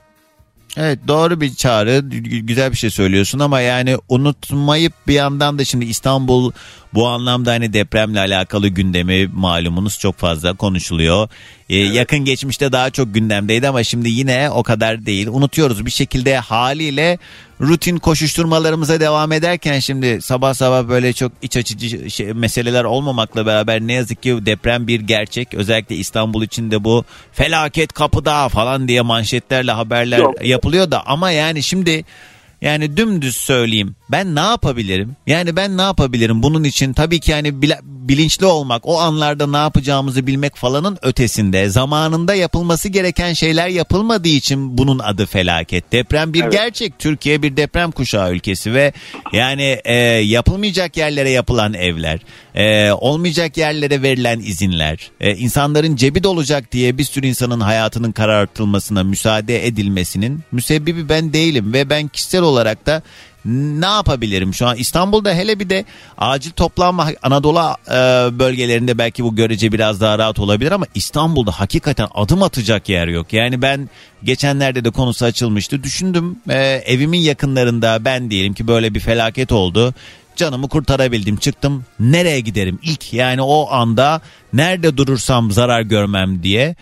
Evet 0.78 1.00
doğru 1.08 1.42
bir 1.42 1.50
çağrı 1.50 1.90
Gü- 1.90 2.40
güzel 2.46 2.72
bir 2.72 2.78
şey 2.78 2.90
söylüyorsun 2.90 3.40
ama 3.40 3.62
yani 3.62 3.96
unutmayıp 4.10 4.94
bir 5.08 5.14
yandan 5.14 5.60
da 5.60 5.66
şimdi 5.66 5.86
İstanbul 5.86 6.52
bu 6.96 7.08
anlamda 7.08 7.52
hani 7.52 7.74
depremle 7.74 8.20
alakalı 8.20 8.68
gündemi 8.68 9.28
malumunuz 9.34 10.00
çok 10.00 10.18
fazla 10.18 10.54
konuşuluyor. 10.54 11.30
Ee, 11.70 11.78
Yakın 11.78 12.20
geçmişte 12.20 12.72
daha 12.72 12.90
çok 12.90 13.14
gündemdeydi 13.14 13.68
ama 13.68 13.84
şimdi 13.84 14.10
yine 14.10 14.50
o 14.50 14.64
kadar 14.64 15.06
değil. 15.06 15.28
Unutuyoruz 15.28 15.86
bir 15.86 15.92
şekilde 15.92 16.38
haliyle 16.38 17.18
rutin 17.62 17.98
koşuşturmalarımıza 17.98 19.00
devam 19.00 19.32
ederken 19.32 19.80
şimdi 19.80 20.22
sabah 20.22 20.54
sabah 20.54 20.88
böyle 20.90 21.14
çok 21.14 21.32
iç 21.42 21.58
açıcı 21.58 22.12
şey, 22.12 22.34
meseleler 22.34 22.84
olmamakla 22.84 23.46
beraber 23.46 23.82
ne 23.82 23.94
yazık 23.94 24.24
ki 24.24 24.38
deprem 24.46 24.88
bir 24.88 25.00
gerçek. 25.00 25.54
Özellikle 25.54 25.96
İstanbul 25.96 26.44
için 26.44 26.72
de 26.72 26.84
bu 26.84 27.04
felaket 27.34 27.94
kapıda 27.94 28.50
falan 28.50 28.88
diye 28.88 29.02
manşetlerle 29.02 29.72
haberler 29.72 30.18
Yok. 30.20 30.46
yapılıyor 30.46 30.92
da 30.92 31.08
ama 31.08 31.32
yani 31.32 31.64
şimdi 31.64 32.06
yani 32.62 32.98
dümdüz 32.98 33.36
söyleyeyim 33.38 33.96
ben 34.12 34.36
ne 34.36 34.40
yapabilirim? 34.40 35.16
Yani 35.28 35.56
ben 35.56 35.78
ne 35.78 35.82
yapabilirim 35.82 36.44
bunun 36.44 36.64
için 36.64 36.94
tabii 36.94 37.20
ki 37.20 37.32
yani 37.32 37.62
bilinçli 37.82 38.46
olmak 38.46 38.88
o 38.88 39.00
anlarda 39.00 39.48
ne 39.48 39.58
yapacağımızı 39.58 40.28
bilmek 40.28 40.56
falanın 40.56 40.98
ötesinde 41.02 41.70
zamanında 41.70 42.36
yapılması 42.36 42.90
gereken 42.90 43.34
şeyler 43.34 43.68
yapılmadığı 43.68 44.28
için 44.28 44.78
bunun 44.78 45.00
adı 45.00 45.26
felaket. 45.26 45.92
Deprem 45.92 46.34
bir 46.34 46.44
Evet. 46.44 46.52
gerçek 46.52 47.00
Türkiye 47.00 47.42
bir 47.42 47.58
deprem 47.58 47.92
kuşağı 47.92 48.34
ülkesi 48.34 48.74
ve 48.74 48.94
yani 49.34 49.80
e, 49.86 49.96
yapılmayacak 50.22 50.98
yerlere 50.98 51.30
yapılan 51.30 51.74
evler 51.74 52.20
e, 52.56 52.92
olmayacak 52.92 53.58
yerlere 53.58 54.02
verilen 54.02 54.40
izinler 54.40 55.12
e, 55.22 55.36
insanların 55.36 55.96
cebi 55.96 56.24
dolacak 56.24 56.72
diye 56.72 56.98
bir 56.98 57.04
sürü 57.04 57.28
insanın 57.28 57.60
hayatının 57.60 58.12
karartılmasına 58.12 59.04
müsaade 59.04 59.68
edilmesinin 59.68 60.40
müsebbibi 60.52 61.10
ben 61.10 61.34
değilim 61.34 61.74
ve 61.74 61.90
ben 61.90 62.08
kişisel 62.08 62.42
olarak 62.42 62.86
da 62.86 63.02
ne 63.46 63.86
yapabilirim? 63.86 64.54
Şu 64.54 64.68
an 64.68 64.76
İstanbul'da 64.76 65.34
hele 65.34 65.60
bir 65.60 65.70
de 65.70 65.86
acil 66.18 66.52
toplanma 66.52 67.08
Anadolu 67.22 67.76
e, 67.88 67.94
bölgelerinde 68.40 68.98
belki 68.98 69.24
bu 69.24 69.36
görece 69.36 69.72
biraz 69.72 70.02
daha 70.02 70.20
rahat 70.20 70.40
olabilir 70.40 70.72
ama 70.72 70.86
İstanbul'da 70.96 71.52
hakikaten 71.52 72.08
adım 72.14 72.44
atacak 72.44 72.90
yer 72.90 73.08
yok. 73.08 73.34
Yani 73.34 73.62
ben 73.62 73.90
geçenlerde 74.24 74.86
de 74.86 74.90
konusu 74.90 75.26
açılmıştı. 75.26 75.84
Düşündüm 75.84 76.40
e, 76.50 76.58
evimin 76.86 77.20
yakınlarında 77.20 78.06
ben 78.06 78.32
diyelim 78.32 78.54
ki 78.54 78.68
böyle 78.68 78.94
bir 78.94 79.00
felaket 79.00 79.52
oldu. 79.52 79.94
Canımı 80.36 80.70
kurtarabildim 80.70 81.38
çıktım. 81.38 81.86
Nereye 82.00 82.40
giderim 82.40 82.80
ilk? 82.84 83.14
Yani 83.14 83.42
o 83.42 83.72
anda 83.72 84.22
nerede 84.54 84.98
durursam 84.98 85.52
zarar 85.52 85.82
görmem 85.82 86.44
diye 86.44 86.76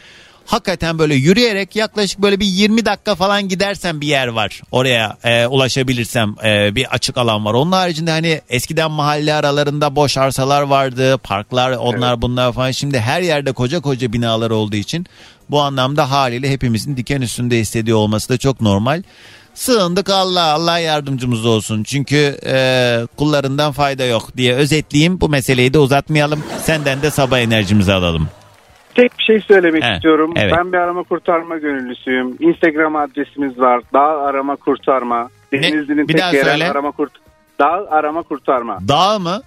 hakikaten 0.46 1.00
böyle 1.00 1.16
yürüyerek 1.16 1.76
yaklaşık 1.76 2.20
böyle 2.20 2.40
bir 2.40 2.46
20 2.46 2.86
dakika 2.86 3.16
falan 3.16 3.48
gidersem 3.48 4.02
bir 4.02 4.08
yer 4.08 4.28
var. 4.28 4.62
Oraya 4.72 5.18
e, 5.24 5.48
ulaşabilirsem 5.48 6.36
e, 6.44 6.76
bir 6.76 6.94
açık 6.94 7.18
alan 7.18 7.46
var. 7.46 7.54
Onun 7.54 7.72
haricinde 7.72 8.12
hani 8.12 8.42
eskiden 8.50 8.92
mahalle 8.92 9.34
aralarında 9.34 9.96
boş 9.96 10.18
arsalar 10.18 10.62
vardı. 10.62 11.18
Parklar 11.18 11.72
onlar 11.72 12.22
bunlar 12.22 12.54
falan. 12.54 12.72
Şimdi 12.72 13.00
her 13.00 13.22
yerde 13.22 13.52
koca 13.52 13.80
koca 13.80 14.14
binalar 14.14 14.52
olduğu 14.52 14.76
için 14.76 15.06
bu 15.50 15.62
anlamda 15.62 16.12
haliyle 16.12 16.50
hepimizin 16.50 16.98
diken 16.98 17.22
üstünde 17.22 17.60
hissediyor 17.60 17.98
olması 17.98 18.30
da 18.30 18.38
çok 18.38 18.62
normal. 18.62 19.04
Sığındık 19.54 20.10
Allah 20.10 20.54
Allah 20.54 20.80
yardımcımız 20.80 21.46
olsun. 21.46 21.84
Çünkü 21.84 22.40
e, 22.46 23.08
kullarından 23.18 23.72
fayda 23.72 24.06
yok 24.06 24.38
diye 24.38 24.54
özetleyeyim. 24.54 25.22
Bu 25.22 25.30
meseleyi 25.30 25.74
de 25.74 25.80
uzatmayalım. 25.80 26.44
Senden 26.64 27.02
de 27.02 27.12
sabah 27.12 27.40
enerjimizi 27.40 27.94
alalım. 27.94 28.30
Tek 28.96 29.20
bir 29.20 29.24
şey 29.24 29.40
söylemek 29.42 29.84
He, 29.84 29.94
istiyorum. 29.94 30.34
evet. 30.36 30.54
Ben 30.58 30.72
bir 30.74 30.78
arama 30.78 31.04
kurtarma 31.04 31.58
gönüllüsüyüm. 31.58 32.38
Instagram 32.40 32.96
adresimiz 32.96 33.60
var. 33.60 33.82
Dağ 33.94 34.22
arama 34.26 34.56
kurtarma. 34.56 35.30
Denizli'nin 35.52 36.08
Bir 36.08 36.14
tek 36.14 36.22
daha 36.22 36.32
yerel 36.34 36.50
söyle. 36.52 36.72
arama 36.72 36.92
kurt 36.92 37.12
Dağ 37.60 37.88
arama 37.90 38.22
kurtarma. 38.24 38.78
Dağ 38.88 39.20
mı? 39.20 39.42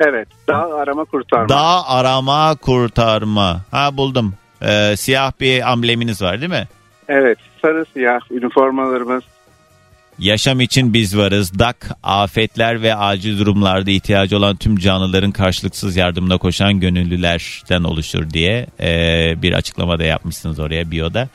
Evet. 0.00 0.28
Dağ 0.48 0.76
arama 0.76 1.04
kurtarma. 1.04 1.48
Dağ 1.48 1.86
arama 1.88 2.56
kurtarma. 2.56 3.60
Ha 3.70 3.96
buldum. 3.96 4.34
Ee, 4.62 4.96
siyah 4.96 5.32
bir 5.40 5.72
ambleminiz 5.72 6.22
var 6.22 6.40
değil 6.40 6.50
mi? 6.50 6.64
Evet. 7.08 7.38
Sarı 7.62 7.84
siyah 7.92 8.20
üniformalarımız. 8.30 9.22
Yaşam 10.18 10.60
için 10.60 10.92
biz 10.92 11.16
varız. 11.16 11.58
DAK, 11.58 11.90
afetler 12.02 12.82
ve 12.82 12.94
acil 12.94 13.38
durumlarda 13.38 13.90
ihtiyacı 13.90 14.36
olan 14.36 14.56
tüm 14.56 14.76
canlıların 14.76 15.32
karşılıksız 15.32 15.96
yardımına 15.96 16.38
koşan 16.38 16.80
gönüllülerden 16.80 17.84
oluşur 17.84 18.30
diye 18.30 18.66
ee, 18.80 19.42
bir 19.42 19.52
açıklama 19.52 19.98
da 19.98 20.04
yapmışsınız 20.04 20.58
oraya 20.58 20.90
biyoda. 20.90 21.28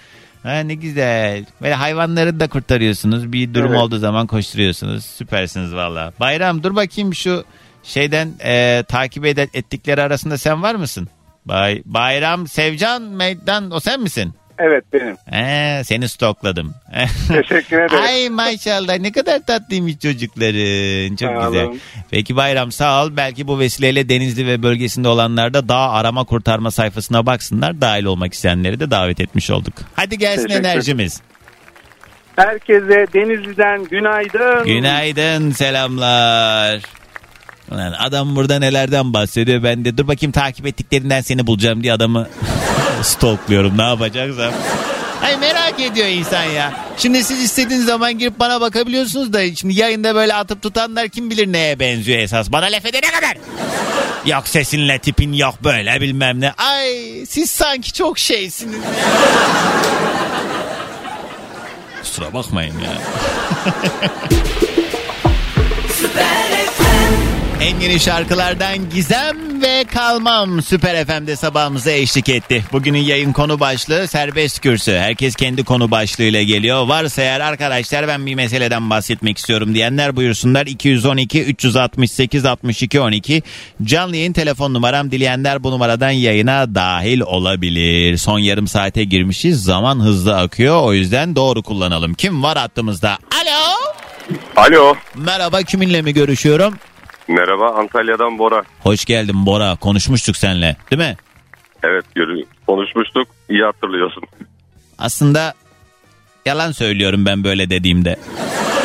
Ha, 0.44 0.60
ne 0.60 0.76
güzel. 0.76 1.46
Böyle 1.62 1.74
hayvanları 1.74 2.40
da 2.40 2.48
kurtarıyorsunuz. 2.48 3.32
Bir 3.34 3.54
durum 3.54 3.72
Evet. 3.72 3.82
olduğu 3.82 3.98
zaman 3.98 4.28
koşturuyorsunuz. 4.28 5.06
Süpersiniz 5.06 5.74
valla. 5.74 6.14
Bayram 6.20 6.64
dur 6.64 6.76
bakayım 6.76 7.16
şu 7.16 7.44
şeyden 7.84 8.34
ee, 8.44 8.84
takip 8.88 9.26
ed- 9.26 9.50
ettikleri 9.58 10.02
arasında 10.02 10.38
sen 10.38 10.64
var 10.64 10.76
mısın? 10.76 11.10
Bay 11.46 11.82
Bayram 11.86 12.48
Sevcan 12.48 13.02
Meydan 13.02 13.72
o 13.72 13.80
sen 13.80 14.02
misin? 14.02 14.34
Evet 14.60 14.84
benim. 14.94 15.18
Ee, 15.34 15.82
seni 15.84 16.10
stokladım. 16.10 16.74
Teşekkür 17.28 17.78
ederim. 17.82 18.04
Ay 18.04 18.30
maşallah 18.30 18.98
ne 19.00 19.12
kadar 19.12 19.46
tatlıymış 19.46 20.00
çocukların. 20.00 21.16
Çok 21.16 21.42
Sağ 21.42 21.48
güzel. 21.50 21.64
olun. 21.66 21.80
Peki 22.12 22.36
Bayram 22.36 22.72
sağ 22.72 23.04
ol. 23.06 23.10
Belki 23.18 23.48
bu 23.48 23.60
vesileyle 23.60 24.10
Denizli 24.10 24.48
ve 24.48 24.64
bölgesinde 24.64 25.08
olanlar 25.08 25.54
da 25.54 25.70
dağ 25.70 25.90
arama 25.90 26.24
kurtarma 26.24 26.72
sayfasına 26.72 27.26
baksınlar. 27.26 27.82
Dahil 27.82 28.04
olmak 28.06 28.34
isteyenleri 28.34 28.80
de 28.80 28.92
davet 28.92 29.20
etmiş 29.20 29.50
olduk. 29.52 29.74
Hadi 29.96 30.18
gelsin 30.18 30.48
Teşekkür 30.48 30.66
enerjimiz. 30.66 31.22
Herkese 32.36 33.06
Denizli'den 33.14 33.84
günaydın. 33.86 34.66
Günaydın 34.66 35.52
selamlar. 35.52 36.82
Ulan 37.72 37.92
adam 38.00 38.36
burada 38.36 38.60
nelerden 38.60 39.14
bahsediyor. 39.14 39.64
Ben 39.64 39.86
de 39.86 39.98
dur 39.98 40.08
bakayım 40.08 40.32
takip 40.32 40.66
ettiklerinden 40.68 41.22
seni 41.22 41.48
bulacağım 41.48 41.84
diye 41.84 41.94
adamı 41.94 42.28
stalkluyorum. 43.04 43.78
Ne 43.78 43.84
yapacaksam. 43.84 44.54
Ay 45.24 45.38
merak 45.38 45.80
ediyor 45.80 46.08
insan 46.08 46.44
ya. 46.44 46.74
Şimdi 46.98 47.24
siz 47.24 47.44
istediğiniz 47.44 47.86
zaman 47.86 48.18
girip 48.18 48.40
bana 48.40 48.62
bakabiliyorsunuz 48.62 49.34
da 49.34 49.56
şimdi 49.56 49.80
yayında 49.80 50.16
böyle 50.16 50.34
atıp 50.34 50.62
tutanlar 50.62 51.10
kim 51.10 51.30
bilir 51.30 51.52
neye 51.52 51.80
benziyor 51.80 52.20
esas. 52.20 52.52
Bana 52.52 52.66
laf 52.66 52.86
edene 52.86 53.12
kadar. 53.12 53.38
Yok 54.26 54.48
sesinle 54.48 55.00
tipin 55.00 55.34
yok 55.34 55.56
böyle 55.64 56.02
bilmem 56.02 56.40
ne. 56.42 56.52
Ay 56.52 56.90
siz 57.30 57.52
sanki 57.52 57.94
çok 57.94 58.20
şeysiniz. 58.20 58.80
Kusura 62.02 62.34
bakmayın 62.34 62.76
ya. 62.80 62.92
En 67.62 67.80
yeni 67.80 68.00
şarkılardan 68.00 68.90
Gizem 68.90 69.62
ve 69.62 69.84
Kalmam 69.84 70.62
Süper 70.62 71.06
FM'de 71.06 71.36
sabahımıza 71.36 71.92
eşlik 71.92 72.30
etti. 72.30 72.64
Bugünün 72.72 73.00
yayın 73.00 73.32
konu 73.34 73.60
başlığı 73.60 74.08
serbest 74.08 74.60
kürsü. 74.60 74.92
Herkes 74.92 75.36
kendi 75.36 75.64
konu 75.64 75.92
başlığıyla 75.92 76.44
geliyor. 76.44 76.88
Varsa 76.88 77.22
eğer 77.22 77.40
arkadaşlar 77.40 78.08
ben 78.08 78.26
bir 78.26 78.36
meseleden 78.36 78.90
bahsetmek 78.90 79.38
istiyorum 79.38 79.74
diyenler 79.74 80.16
buyursunlar. 80.16 80.66
212 80.66 81.44
368 81.44 82.46
62 82.46 83.00
12 83.00 83.44
canlı 83.84 84.16
yayın 84.16 84.34
telefon 84.34 84.74
numaram 84.74 85.12
dileyenler 85.12 85.64
bu 85.64 85.72
numaradan 85.72 86.12
yayına 86.12 86.76
dahil 86.76 87.22
olabilir. 87.22 88.18
Son 88.18 88.40
yarım 88.40 88.68
saate 88.68 89.04
girmişiz. 89.04 89.64
Zaman 89.64 90.00
hızlı 90.00 90.38
akıyor. 90.38 90.84
O 90.84 90.94
yüzden 90.94 91.36
doğru 91.36 91.64
kullanalım. 91.64 92.14
Kim 92.14 92.44
var 92.44 92.58
hattımızda? 92.58 93.10
Alo. 93.10 93.76
Alo. 94.56 94.96
Merhaba 95.16 95.64
kiminle 95.64 96.02
mi 96.02 96.14
görüşüyorum? 96.14 96.74
Merhaba 97.30 97.72
Antalya'dan 97.76 98.40
Bora. 98.40 98.64
Hoş 98.84 99.06
geldin 99.06 99.46
Bora. 99.46 99.76
Konuşmuştuk 99.76 100.38
seninle 100.38 100.76
değil 100.92 101.02
mi? 101.02 101.16
Evet 101.84 102.06
konuşmuştuk. 102.68 103.28
İyi 103.50 103.64
hatırlıyorsun. 103.64 104.24
Aslında 105.00 105.54
yalan 106.46 106.72
söylüyorum 106.72 107.26
ben 107.26 107.44
böyle 107.44 107.70
dediğimde. 107.70 108.20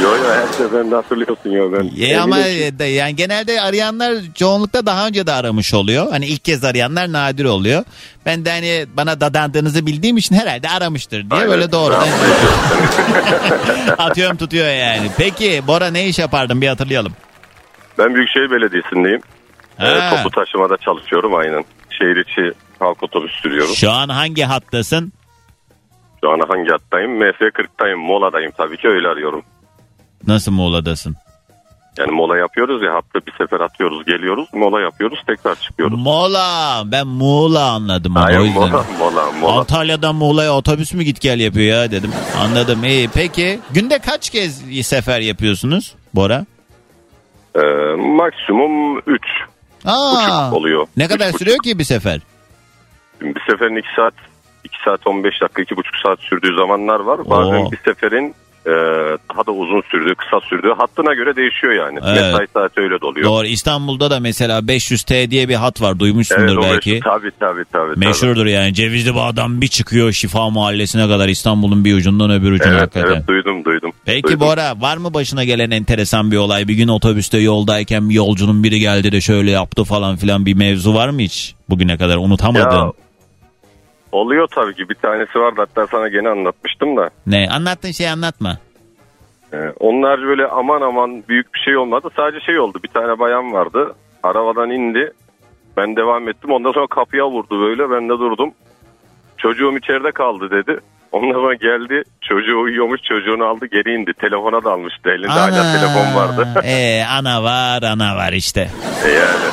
Yo 0.03 0.11
yo 0.17 0.25
her 0.35 0.47
seferinde 0.53 0.95
hatırlıyorsun 0.95 1.51
yo 1.51 1.73
ben. 1.73 1.91
E 2.07 2.17
ama 2.19 2.37
de- 2.39 2.85
yani 2.85 3.17
genelde 3.17 3.61
arayanlar 3.61 4.15
çoğunlukla 4.35 4.87
daha 4.87 5.07
önce 5.07 5.27
de 5.27 5.33
aramış 5.33 5.75
oluyor. 5.75 6.11
Hani 6.11 6.27
ilk 6.27 6.45
kez 6.45 6.65
arayanlar 6.65 7.13
nadir 7.13 7.45
oluyor. 7.45 7.85
Ben 8.27 8.45
de 8.45 8.51
hani 8.51 8.87
bana 8.97 9.21
dadandığınızı 9.21 9.87
bildiğim 9.87 10.17
için 10.17 10.35
herhalde 10.35 10.69
aramıştır 10.69 11.31
diye 11.31 11.41
Aynen. 11.41 11.51
böyle 11.51 11.73
doğrudan 11.73 12.09
atıyorum 13.99 14.37
tutuyor 14.37 14.69
yani. 14.69 15.11
Peki 15.19 15.63
Bora 15.67 15.91
ne 15.91 16.07
iş 16.09 16.19
yapardın 16.19 16.61
bir 16.61 16.69
hatırlayalım. 16.69 17.13
Ben 17.99 18.15
Büyükşehir 18.15 18.51
Belediyesi'ndeyim. 18.51 19.21
Ha. 19.79 19.87
Ee, 19.87 20.17
toplu 20.17 20.31
taşımada 20.31 20.77
çalışıyorum 20.77 21.35
aynen. 21.35 21.65
Şehir 21.91 22.17
içi 22.17 22.53
halk 22.79 23.03
otobüs 23.03 23.33
sürüyorum. 23.33 23.75
Şu 23.75 23.91
an 23.93 24.09
hangi 24.09 24.43
hattasın? 24.43 25.13
Şu 26.25 26.31
an 26.31 26.41
hangi 26.49 26.71
hattayım? 26.71 27.21
MF40'tayım, 27.23 27.99
moladayım 28.01 28.53
tabii 28.57 28.77
ki 28.77 28.89
öyle 28.89 29.09
arıyorum. 29.09 29.43
Nasıl 30.27 30.53
Muğla'dasın? 30.53 31.17
Yani 31.99 32.11
mola 32.13 32.37
yapıyoruz 32.39 32.83
ya 32.83 32.95
hafta 32.95 33.21
bir 33.27 33.33
sefer 33.39 33.61
atıyoruz 33.61 34.05
geliyoruz 34.05 34.49
mola 34.53 34.81
yapıyoruz 34.81 35.19
tekrar 35.27 35.55
çıkıyoruz. 35.57 35.99
Mola. 35.99 36.83
Ben 36.87 37.07
Muğla 37.07 37.71
anladım. 37.71 38.17
onu, 38.17 38.25
Hayır 38.25 38.39
o 38.39 38.45
yüzden. 38.45 38.61
mola 38.61 38.85
mola 38.99 39.33
mola. 39.33 39.59
Antalya'dan 39.61 40.15
Muğla'ya 40.15 40.55
otobüs 40.55 40.95
mü 40.95 41.03
git 41.03 41.21
gel 41.21 41.41
yapıyor 41.41 41.77
ya 41.83 41.91
dedim. 41.91 42.11
Anladım. 42.39 42.85
İyi. 42.85 43.09
Peki 43.15 43.61
günde 43.71 43.99
kaç 43.99 44.31
kez 44.31 44.87
sefer 44.87 45.21
yapıyorsunuz 45.21 45.95
Bora? 46.15 46.47
Ee, 47.57 47.61
maksimum 47.97 48.99
3 48.99 49.23
Aa, 49.85 50.51
oluyor. 50.53 50.87
ne 50.97 51.09
kadar 51.09 51.29
Üç 51.31 51.37
sürüyor 51.39 51.59
ki 51.59 51.79
bir 51.79 51.85
sefer? 51.85 52.21
buçuk. 53.21 53.37
Bir 53.37 53.41
seferin 53.53 53.77
2 53.77 53.89
saat 53.97 54.15
2 54.65 54.77
saat 54.85 55.07
15 55.07 55.41
dakika 55.43 55.63
2,5 55.63 56.03
saat 56.07 56.21
sürdüğü 56.21 56.57
zamanlar 56.57 57.01
var. 57.01 57.31
Bazen 57.31 57.65
Oo. 57.65 57.73
bir 57.73 57.77
seferin 57.85 58.35
e, 58.67 58.73
daha 59.31 59.47
da 59.47 59.53
uzun 59.53 59.83
sürdüğü, 59.91 60.15
kısa 60.15 60.41
sürdüğü 60.41 60.73
hattına 60.79 61.15
göre 61.15 61.37
değişiyor 61.37 61.73
yani. 61.73 61.99
Evet. 62.07 62.23
Mesai 62.23 62.47
saati 62.55 62.81
öyle 62.81 63.01
de 63.01 63.07
oluyor. 63.07 63.27
Doğru. 63.27 63.47
İstanbul'da 63.47 64.11
da 64.11 64.21
mesela 64.21 64.59
500T 64.59 65.31
diye 65.31 65.49
bir 65.49 65.55
hat 65.55 65.83
var. 65.83 65.99
Duymuşsundur 65.99 66.57
o 66.57 66.63
belki. 66.63 67.01
Tabii 67.05 67.31
tabii 67.41 67.65
tabii. 67.73 67.95
tabii. 67.95 68.07
Meşhurdur 68.07 68.47
yani. 68.47 68.75
Cevizli 68.75 69.15
Bağ'dan 69.15 69.61
bir 69.61 69.69
çıkıyor 69.69 70.13
Şifa 70.13 70.51
Mahallesi'ne 70.51 71.09
kadar 71.09 71.29
İstanbul'un 71.29 71.85
bir 71.85 71.95
ucundan 71.95 72.31
öbür 72.31 72.53
ucuna 72.53 72.69
Evet, 72.73 72.81
hakikaten. 72.81 73.13
evet 73.13 73.29
duydum 73.29 73.65
duydum. 73.65 73.93
Peki 74.05 74.23
duydum. 74.23 74.41
Bora 74.41 74.81
var 74.81 74.97
mı 74.97 75.15
başına 75.15 75.45
gelen 75.45 75.71
enteresan 75.71 76.31
bir 76.31 76.37
olay? 76.37 76.69
Bir 76.69 76.75
gün 76.75 76.89
otobüste 76.89 77.39
yoldayken 77.39 78.11
yolcunun 78.11 78.65
biri 78.65 78.81
geldi 78.81 79.13
de 79.13 79.21
şöyle 79.21 79.51
yaptı 79.51 79.85
falan 79.85 80.17
filan 80.17 80.47
bir 80.47 80.55
mevzu 80.55 80.95
var 80.95 81.09
mı 81.09 81.21
hiç? 81.21 81.55
Bugüne 81.69 81.97
kadar 81.99 82.17
unutamadığın. 82.17 82.87
Ya, 82.87 82.93
oluyor 84.15 84.49
tabii 84.55 84.75
ki 84.75 84.89
bir 84.89 84.95
tanesi 84.95 85.39
vardı 85.39 85.57
hatta 85.57 85.87
sana 85.87 86.09
gene 86.09 86.29
anlatmıştım 86.29 86.97
da. 86.97 87.11
Ne? 87.27 87.49
Anlattığın 87.51 87.91
şeyi 87.91 88.11
anlatma. 88.11 88.59
Ee, 89.53 89.57
onlar 89.81 90.23
böyle 90.23 90.47
aman 90.47 90.81
aman 90.81 91.25
büyük 91.29 91.55
bir 91.55 91.61
şey 91.61 91.77
olmadı. 91.77 92.09
Sadece 92.17 92.47
şey 92.47 92.59
oldu 92.59 92.79
bir 92.85 92.89
tane 92.89 93.19
bayan 93.19 93.53
vardı. 93.53 93.95
Arabadan 94.23 94.71
indi. 94.71 95.13
Ben 95.77 95.97
devam 95.97 96.29
ettim. 96.29 96.51
Ondan 96.51 96.73
sonra 96.73 96.87
kapıya 96.87 97.31
vurdu 97.31 97.61
böyle. 97.61 97.91
Ben 97.91 98.05
de 98.09 98.13
durdum. 98.13 98.51
Çocuğum 99.39 99.77
içeride 99.79 100.13
kaldı 100.13 100.51
dedi. 100.51 100.81
Ondan 101.13 101.33
sonra 101.33 101.55
geldi. 101.55 102.03
Çocuğu 102.21 102.61
uyuyormuş. 102.61 103.01
Çocuğunu 103.03 103.45
aldı 103.45 103.67
geri 103.67 103.95
indi. 103.95 104.13
Telefona 104.13 104.65
dalmıştı. 104.65 105.11
Elinde 105.11 105.29
hala 105.29 105.73
telefon 105.73 106.15
vardı. 106.15 106.49
Ee, 106.65 107.03
ana 107.11 107.43
var 107.43 107.83
ana 107.83 108.17
var 108.17 108.33
işte. 108.33 108.69
E 109.07 109.09
yani. 109.09 109.49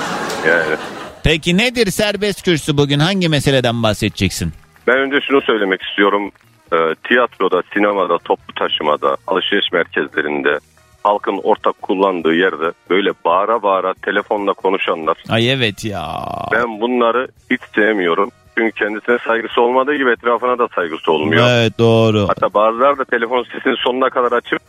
Yani. 0.47 0.76
Peki 1.24 1.58
nedir 1.58 1.92
serbest 1.92 2.46
kürsü 2.46 2.78
bugün? 2.78 3.00
Hangi 3.00 3.30
meseleden 3.30 3.84
bahsedeceksin? 3.84 4.52
Ben 4.88 4.98
önce 4.98 5.22
şunu 5.28 5.42
söylemek 5.42 5.82
istiyorum. 5.82 6.32
Ee, 6.74 6.78
tiyatroda, 7.08 7.64
sinemada, 7.74 8.18
toplu 8.18 8.54
taşımada, 8.54 9.18
alışveriş 9.28 9.72
merkezlerinde, 9.72 10.60
halkın 11.04 11.40
ortak 11.44 11.82
kullandığı 11.82 12.36
yerde 12.36 12.72
böyle 12.90 13.10
bağıra 13.26 13.64
bağıra 13.64 13.94
telefonla 13.94 14.54
konuşanlar. 14.54 15.18
Ay 15.30 15.52
evet 15.52 15.86
ya. 15.86 16.06
Ben 16.52 16.82
bunları 16.82 17.28
hiç 17.52 17.62
sevmiyorum. 17.76 18.30
Çünkü 18.58 18.72
kendisine 18.72 19.18
saygısı 19.28 19.62
olmadığı 19.62 19.96
gibi 19.96 20.12
etrafına 20.12 20.60
da 20.60 20.68
saygısı 20.76 21.12
olmuyor. 21.12 21.48
Evet 21.50 21.80
doğru. 21.80 22.28
Hatta 22.28 22.54
bazıları 22.54 22.98
da 22.98 23.06
telefon 23.06 23.44
sesini 23.44 23.76
sonuna 23.78 24.10
kadar 24.10 24.32
açıp 24.38 24.62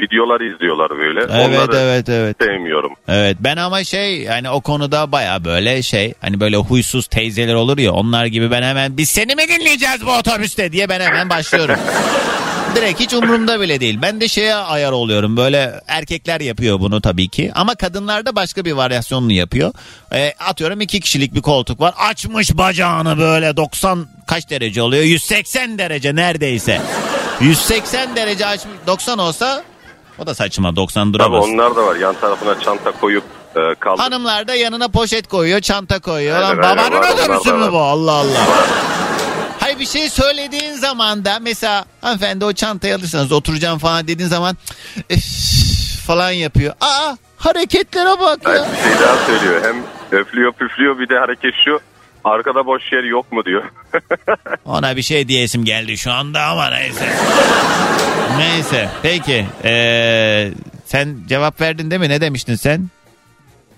videolar 0.00 0.40
izliyorlar 0.40 0.90
böyle. 0.98 1.20
Evet 1.20 1.58
Onları 1.58 1.76
evet 1.76 2.08
evet. 2.08 2.36
sevmiyorum. 2.40 2.92
Evet 3.08 3.36
ben 3.40 3.56
ama 3.56 3.84
şey 3.84 4.22
yani 4.22 4.50
o 4.50 4.60
konuda 4.60 5.12
baya 5.12 5.44
böyle 5.44 5.82
şey 5.82 6.14
hani 6.20 6.40
böyle 6.40 6.56
huysuz 6.56 7.06
teyzeler 7.06 7.54
olur 7.54 7.78
ya 7.78 7.92
onlar 7.92 8.26
gibi 8.26 8.50
ben 8.50 8.62
hemen 8.62 8.96
biz 8.96 9.10
seni 9.10 9.34
mi 9.34 9.42
dinleyeceğiz 9.48 10.06
bu 10.06 10.12
otobüste 10.12 10.72
diye 10.72 10.88
ben 10.88 11.00
hemen 11.00 11.30
başlıyorum. 11.30 11.76
Direkt 12.76 13.00
hiç 13.00 13.14
umurumda 13.14 13.60
bile 13.60 13.80
değil. 13.80 13.98
Ben 14.02 14.20
de 14.20 14.28
şeye 14.28 14.54
ayar 14.54 14.92
oluyorum. 14.92 15.36
Böyle 15.36 15.80
erkekler 15.86 16.40
yapıyor 16.40 16.80
bunu 16.80 17.00
tabii 17.00 17.28
ki. 17.28 17.52
Ama 17.54 17.74
kadınlar 17.74 18.26
da 18.26 18.36
başka 18.36 18.64
bir 18.64 18.72
varyasyonunu 18.72 19.32
yapıyor. 19.32 19.72
E, 20.12 20.32
atıyorum 20.48 20.80
iki 20.80 21.00
kişilik 21.00 21.34
bir 21.34 21.42
koltuk 21.42 21.80
var. 21.80 21.94
Açmış 21.98 22.56
bacağını 22.56 23.18
böyle 23.18 23.56
90 23.56 24.06
kaç 24.26 24.50
derece 24.50 24.82
oluyor? 24.82 25.04
180 25.04 25.78
derece 25.78 26.16
neredeyse. 26.16 26.80
180 27.40 28.16
derece 28.16 28.46
açmış. 28.46 28.74
90 28.86 29.18
olsa 29.18 29.64
o 30.18 30.26
da 30.26 30.34
saçma 30.34 30.76
90 30.76 31.04
Tabii 31.12 31.14
duramaz. 31.18 31.44
onlar 31.44 31.76
da 31.76 31.86
var. 31.86 31.96
Yan 31.96 32.14
tarafına 32.20 32.60
çanta 32.60 32.92
koyup 32.92 33.24
e, 33.56 33.74
kaldır. 33.80 34.02
Hanımlar 34.02 34.48
da 34.48 34.54
yanına 34.54 34.88
poşet 34.88 35.28
koyuyor, 35.28 35.60
çanta 35.60 35.98
koyuyor. 35.98 36.40
Lan 36.40 36.58
aynen, 36.58 36.62
babanın 36.62 36.96
var, 37.00 37.10
otobüsü 37.12 37.52
mü 37.52 37.60
var. 37.60 37.72
bu? 37.72 37.78
Allah 37.78 38.12
Allah. 38.12 38.46
Hayır 39.60 39.78
bir 39.78 39.86
şey 39.86 40.08
söylediğin 40.10 40.72
zaman 40.72 41.24
da 41.24 41.38
mesela 41.40 41.84
hanımefendi 42.00 42.44
o 42.44 42.52
çantayı 42.52 42.94
alırsanız 42.96 43.32
oturacağım 43.32 43.78
falan 43.78 44.08
dediğin 44.08 44.28
zaman 44.28 44.56
"Üf" 45.10 45.24
falan 46.06 46.30
yapıyor. 46.30 46.74
Aa 46.80 47.16
hareketlere 47.38 48.20
bak 48.20 48.38
ya. 48.44 48.52
bir 48.52 48.82
şey 48.90 49.00
daha 49.06 49.16
söylüyor. 49.26 49.62
Hem 49.64 49.76
öflüyor 50.20 50.52
püflüyor 50.52 50.98
bir 50.98 51.08
de 51.08 51.18
hareket 51.18 51.54
şu. 51.64 51.80
Arkada 52.26 52.66
boş 52.66 52.92
yer 52.92 53.04
yok 53.04 53.32
mu 53.32 53.44
diyor. 53.44 53.62
Ona 54.64 54.96
bir 54.96 55.02
şey 55.02 55.28
diyesim 55.28 55.64
geldi 55.64 55.96
şu 55.98 56.12
anda 56.12 56.42
ama 56.42 56.70
neyse. 56.70 57.06
neyse 58.38 58.88
peki 59.02 59.46
ee, 59.64 60.50
sen 60.84 61.16
cevap 61.28 61.60
verdin 61.60 61.90
değil 61.90 62.00
mi? 62.00 62.08
Ne 62.08 62.20
demiştin 62.20 62.54
sen? 62.54 62.88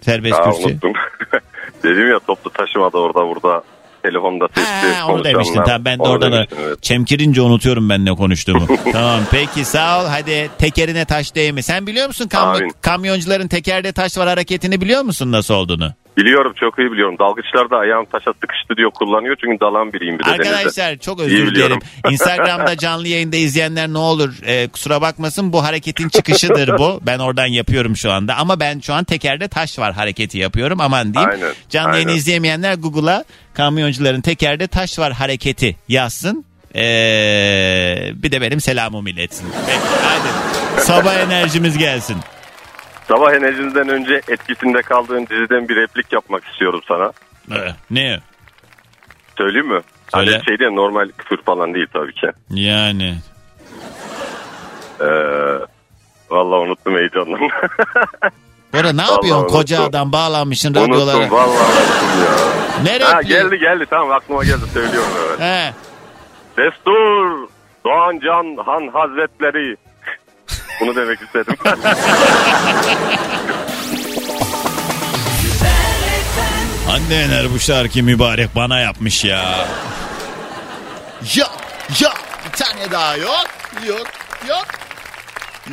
Serbest 0.01 0.41
Aa, 0.41 0.51
kürsü. 0.51 0.69
unuttum. 0.69 0.93
Dedim 1.83 2.11
ya 2.11 2.19
toplu 2.19 2.51
taşımada 2.51 2.99
orada 2.99 3.21
burada 3.29 3.63
telefonda 4.03 4.49
sesli 4.55 5.03
onu 5.03 5.25
demiştin 5.25 5.63
tamam 5.65 5.85
ben 5.85 5.99
de 5.99 6.03
Onu 6.03 6.09
orada 6.13 6.33
da 6.33 6.37
demiştim, 6.37 6.59
evet. 6.63 6.83
çemkirince 6.83 7.41
unutuyorum 7.43 7.89
ben 7.89 8.05
ne 8.05 8.11
konuştuğumu. 8.15 8.67
tamam 8.93 9.21
peki 9.31 9.65
sağ 9.65 10.03
ol 10.03 10.07
hadi 10.09 10.51
tekerine 10.59 11.05
taş 11.05 11.35
değme. 11.35 11.63
Sen 11.63 11.87
biliyor 11.87 12.07
musun 12.07 12.29
kam- 12.29 12.49
Amin. 12.57 12.73
kamyoncuların 12.81 13.49
tekerde 13.49 13.93
taş 13.93 14.19
var 14.19 14.29
hareketini 14.29 14.81
biliyor 14.81 15.03
musun 15.03 15.33
nasıl 15.33 15.55
olduğunu? 15.55 15.93
Biliyorum 16.19 16.53
çok 16.61 16.79
iyi 16.79 16.93
biliyorum. 16.93 17.17
Dalgıçlar 17.19 17.71
da 17.71 17.77
ayağım 17.77 18.05
taşa 18.13 18.33
sıkıştı 18.33 18.77
diyor 18.77 18.91
kullanıyor. 18.91 19.37
Çünkü 19.41 19.61
dalan 19.61 19.93
biriyim 19.93 20.19
bir 20.19 20.25
de 20.25 20.29
denizde. 20.29 20.49
Arkadaşlar 20.57 20.97
çok 20.97 21.19
İyi 21.21 21.23
özür 21.23 21.55
dilerim. 21.55 21.79
Instagram'da 22.11 22.77
canlı 22.77 23.09
yayında 23.09 23.37
izleyenler 23.37 23.89
ne 23.89 23.99
olur 23.99 24.35
e, 24.47 24.69
kusura 24.69 25.01
bakmasın 25.01 25.53
bu 25.53 25.65
hareketin 25.65 26.09
çıkışıdır 26.09 26.79
bu. 26.79 27.01
Ben 27.07 27.19
oradan 27.19 27.47
yapıyorum 27.47 27.97
şu 27.97 28.13
anda 28.13 28.37
ama 28.37 28.61
ben 28.61 28.81
şu 28.81 28.95
an 28.95 29.05
tekerde 29.05 29.49
taş 29.49 29.79
var 29.79 29.93
hareketi 29.93 30.39
yapıyorum 30.39 30.81
aman 30.81 31.15
diyeyim. 31.15 31.31
Aynen, 31.31 31.53
Canlı 31.71 31.95
yayını 31.95 32.11
aynen. 32.11 32.19
izleyemeyenler 32.19 32.75
Google'a 32.75 33.25
kamyoncuların 33.55 34.21
tekerde 34.21 34.67
taş 34.67 34.99
var 34.99 35.13
hareketi 35.13 35.77
yazsın. 35.89 36.45
Ee, 36.75 36.81
bir 38.15 38.33
de 38.33 38.41
benim 38.41 38.61
selamımı 38.61 39.11
iletsin. 39.11 39.47
Peki, 39.67 39.79
hadi. 40.03 40.83
Sabah 40.85 41.15
enerjimiz 41.27 41.79
gelsin. 41.79 42.17
Sabah 43.09 43.33
enerjinizden 43.33 43.89
önce 43.89 44.21
etkisinde 44.29 44.83
kaldığın 44.83 45.27
diziden 45.27 45.69
bir 45.69 45.77
replik 45.77 46.13
yapmak 46.13 46.45
istiyorum 46.45 46.81
sana. 46.89 47.13
Ee, 47.53 47.73
ne? 47.91 48.21
Söyleyeyim 49.39 49.69
mi? 49.69 49.81
Söyle. 50.15 50.31
Hani 50.33 50.45
şey 50.45 50.59
değil 50.59 50.71
normal 50.71 51.09
küfür 51.19 51.43
falan 51.43 51.75
değil 51.75 51.87
tabii 51.93 52.15
ki. 52.15 52.27
Yani 52.51 53.15
Ee, 55.01 55.05
vallahi 56.31 56.61
unuttum 56.61 56.97
heyecandan. 56.97 57.41
Bora 58.75 58.93
ne 58.93 59.03
Vallahi 59.03 59.13
yapıyorsun 59.13 59.47
koca 59.49 59.77
unuttum. 59.77 59.89
adam 59.97 60.13
bağlanmışsın 60.13 60.75
radyolara. 60.75 61.17
unuttum 61.17 61.37
vallahi 61.37 61.49
unuttum 61.49 62.23
ya. 62.25 62.35
Ne 62.85 63.05
Ha, 63.05 63.19
repliği? 63.19 63.29
geldi 63.37 63.59
geldi 63.59 63.87
tamam 63.91 64.11
aklıma 64.11 64.45
geldi 64.45 64.65
söylüyorum 64.75 65.11
evet. 65.29 65.41
He. 65.41 65.73
Destur 66.57 67.49
Doğan 67.85 68.19
Can 68.19 68.57
Han 68.67 68.89
Hazretleri. 68.89 69.77
Bunu 70.81 70.97
demek 70.97 71.23
istedim. 71.23 71.57
Anne 76.91 77.15
Ener 77.15 77.51
bu 77.55 77.59
şarkı 77.59 78.03
mübarek 78.03 78.49
bana 78.57 78.81
yapmış 78.81 79.25
ya. 79.25 79.67
Yok 81.37 81.57
yok 82.03 82.17
bir 82.47 82.53
tane 82.53 82.91
daha 82.91 83.17
yok 83.17 83.47
yok 83.89 84.07
yok. 84.49 84.67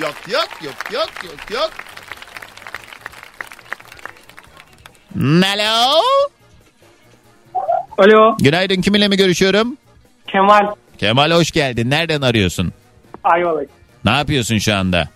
Yok 0.02 0.16
yok 0.32 0.48
yok 0.64 0.76
yok 0.94 1.10
yok 1.24 1.52
yok. 1.52 1.72
Alo. 5.18 6.02
Alo 7.98 8.38
Günaydın 8.40 8.82
kiminle 8.82 9.08
mi 9.08 9.18
görüşüyorum? 9.18 9.78
Kemal 10.28 10.68
Kemal 10.98 11.32
hoş 11.32 11.52
geldin. 11.52 11.90
Nereden 11.90 12.22
arıyorsun? 12.22 12.74
Ayvalık. 13.24 13.70
Ne 14.06 14.12
yapıyorsun 14.12 14.58
şu 14.58 14.76
anda? 14.76 15.08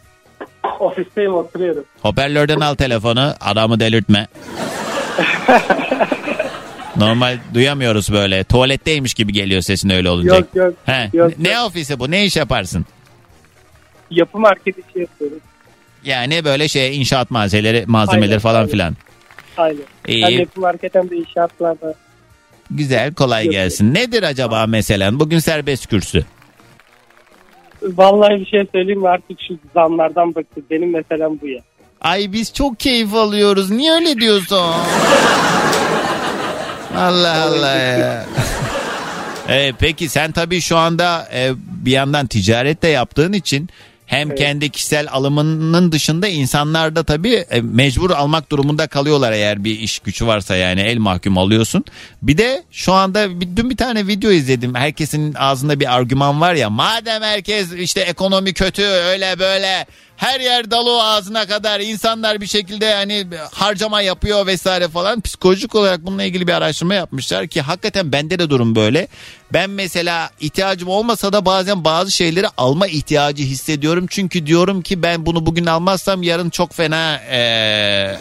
Ofisteyim 0.80 1.34
oturuyorum. 1.34 1.84
Hoparlörden 2.02 2.60
al 2.60 2.76
telefonu. 2.76 3.34
Adamı 3.42 3.80
delirtme. 3.80 4.28
Normal 6.96 7.38
duyamıyoruz 7.54 8.12
böyle. 8.12 8.44
Tuvaletteymiş 8.44 9.14
gibi 9.14 9.34
geliyor 9.34 9.62
sesin 9.62 9.90
öyle 9.90 10.10
olunca. 10.10 10.36
Yok 10.36 10.48
yok. 10.56 10.74
He. 10.86 11.10
Yok, 11.14 11.32
ne 11.40 11.52
yok. 11.52 11.68
ofisi 11.68 12.00
bu? 12.00 12.12
Ne 12.12 12.26
iş 12.26 12.38
yaparsın? 12.38 12.86
Yapı 14.12 14.40
market 14.40 14.76
işi 14.78 15.00
yapıyorum. 15.00 15.40
Yani 16.04 16.46
böyle 16.46 16.68
şey 16.68 16.98
inşaat 16.98 17.32
malzemeleri, 17.32 17.84
malzemeleri 17.88 18.30
Aynen, 18.30 18.40
falan 18.40 18.56
aynen. 18.56 18.70
filan. 18.70 18.96
Aynen. 19.58 19.82
İyi. 20.08 20.26
Hem 20.26 20.40
yapı 20.40 20.60
market 20.60 20.96
hem 20.96 21.10
de 21.10 21.16
inşaatlarda. 21.16 21.94
Güzel, 22.72 23.14
kolay 23.14 23.48
gelsin. 23.48 23.94
Nedir 23.94 24.24
acaba 24.24 24.66
meselen? 24.66 25.20
Bugün 25.20 25.40
serbest 25.40 25.88
kürsü. 25.88 26.26
Vallahi 27.82 28.40
bir 28.40 28.46
şey 28.46 28.66
söyleyeyim 28.72 29.00
mi 29.02 29.10
artık 29.10 29.38
şu 29.48 29.54
zamlardan 29.74 30.36
bıktık. 30.36 30.72
Benim 30.72 30.92
meselem 30.92 31.40
bu 31.42 31.48
ya. 31.48 31.62
Ay 32.02 32.32
biz 32.34 32.54
çok 32.54 32.80
keyif 32.80 33.14
alıyoruz. 33.14 33.70
Niye 33.72 33.92
öyle 33.92 34.20
diyorsun? 34.20 34.74
Allah 36.98 37.44
Allah 37.44 37.76
ya. 37.76 38.26
Evet, 39.52 39.76
peki 39.80 40.10
sen 40.10 40.32
tabii 40.32 40.62
şu 40.62 40.78
anda 40.78 41.28
e, 41.34 41.52
bir 41.86 41.92
yandan 41.92 42.28
ticaret 42.28 42.82
de 42.82 42.88
yaptığın 42.88 43.34
için 43.34 43.70
hem 44.10 44.36
kendi 44.36 44.70
kişisel 44.70 45.07
alımının 45.12 45.91
dışında 45.91 46.28
insanlar 46.28 46.95
da 46.95 47.03
tabii 47.03 47.45
e, 47.49 47.62
mecbur 47.62 48.12
almak 48.12 48.51
durumunda 48.51 48.88
kalıyorlar 48.88 49.32
eğer 49.32 49.64
bir 49.64 49.80
iş 49.80 49.99
gücü 49.99 50.28
varsa 50.28 50.55
yani 50.55 50.82
el 50.82 50.97
mahkum 50.97 51.38
alıyorsun. 51.38 51.86
Bir 52.22 52.38
de 52.38 52.64
şu 52.72 52.93
anda 52.93 53.41
bir, 53.41 53.55
dün 53.55 53.70
bir 53.70 53.78
tane 53.78 54.07
video 54.07 54.32
izledim. 54.32 54.76
Herkesin 54.76 55.34
ağzında 55.34 55.80
bir 55.80 55.95
argüman 55.95 56.41
var 56.41 56.53
ya 56.53 56.70
madem 56.70 57.22
herkes 57.22 57.74
işte 57.74 58.01
ekonomi 58.01 58.53
kötü 58.53 58.84
öyle 58.84 59.39
böyle 59.39 59.86
her 60.20 60.39
yer 60.39 60.72
dolu 60.72 61.01
ağzına 61.01 61.45
kadar 61.45 61.80
insanlar 61.80 62.41
bir 62.41 62.47
şekilde 62.47 62.93
hani 62.93 63.28
harcama 63.53 64.01
yapıyor 64.01 64.47
vesaire 64.47 64.88
falan 64.88 65.22
psikolojik 65.22 65.76
olarak 65.76 66.05
bununla 66.05 66.24
ilgili 66.24 66.47
bir 66.47 66.53
araştırma 66.53 66.93
yapmışlar 66.95 67.47
ki 67.47 67.61
hakikaten 67.61 68.11
bende 68.11 68.39
de 68.39 68.49
durum 68.49 68.76
böyle. 68.76 69.07
Ben 69.53 69.70
mesela 69.70 70.30
ihtiyacım 70.39 70.89
olmasa 70.89 71.34
da 71.34 71.45
bazen 71.45 71.84
bazı 71.84 72.11
şeyleri 72.11 72.47
alma 72.57 72.88
ihtiyacı 72.88 73.43
hissediyorum. 73.43 74.05
Çünkü 74.09 74.45
diyorum 74.45 74.82
ki 74.82 75.03
ben 75.03 75.26
bunu 75.26 75.45
bugün 75.45 75.65
almazsam 75.65 76.24
yarın 76.24 76.49
çok 76.49 76.74
fena 76.74 77.20
eee, 77.32 78.17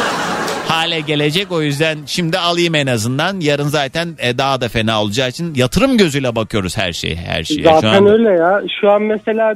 hale 0.68 1.00
gelecek. 1.00 1.52
O 1.52 1.62
yüzden 1.62 1.98
şimdi 2.06 2.38
alayım 2.38 2.74
en 2.74 2.86
azından. 2.86 3.40
Yarın 3.40 3.68
zaten 3.68 4.16
daha 4.38 4.60
da 4.60 4.68
fena 4.68 5.02
olacağı 5.02 5.28
için 5.28 5.54
yatırım 5.54 5.98
gözüyle 5.98 6.36
bakıyoruz 6.36 6.76
her 6.76 6.92
şeye. 6.92 7.16
Her 7.16 7.44
şeye. 7.44 7.56
Şu 7.62 7.62
Zaten 7.62 7.88
anda- 7.88 8.10
öyle 8.12 8.28
ya. 8.30 8.62
Şu 8.80 8.90
an 8.90 9.02
mesela 9.02 9.54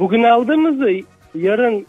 bugün 0.00 0.22
aldığımızı 0.22 0.90
yarın 1.34 1.86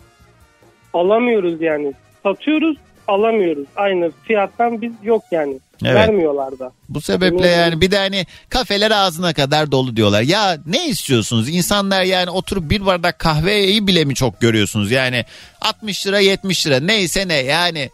alamıyoruz 0.94 1.62
yani. 1.62 1.94
Satıyoruz 2.24 2.78
alamıyoruz. 3.08 3.68
Aynı 3.76 4.12
fiyattan 4.24 4.82
biz 4.82 4.94
yok 5.04 5.24
yani. 5.32 5.60
Evet. 5.84 5.96
Vermiyorlar 5.96 6.60
da. 6.60 6.72
Bu 6.90 7.02
sebeple 7.02 7.48
yani 7.48 7.82
bir 7.82 7.92
de 7.92 7.98
hani 7.98 8.26
kafeler 8.50 8.92
ağzına 8.92 9.34
kadar 9.34 9.72
dolu 9.72 9.96
diyorlar. 9.96 10.22
Ya 10.22 10.58
ne 10.66 10.88
istiyorsunuz? 10.88 11.50
İnsanlar 11.50 12.04
yani 12.04 12.30
oturup 12.30 12.70
bir 12.70 12.86
bardak 12.86 13.20
kahveyi 13.20 13.88
bile 13.88 14.06
mi 14.06 14.16
çok 14.16 14.42
görüyorsunuz? 14.42 14.92
Yani 14.92 15.26
60 15.62 16.08
lira 16.08 16.20
70 16.20 16.68
lira 16.68 16.80
neyse 16.80 17.28
ne 17.28 17.34
yani 17.34 17.90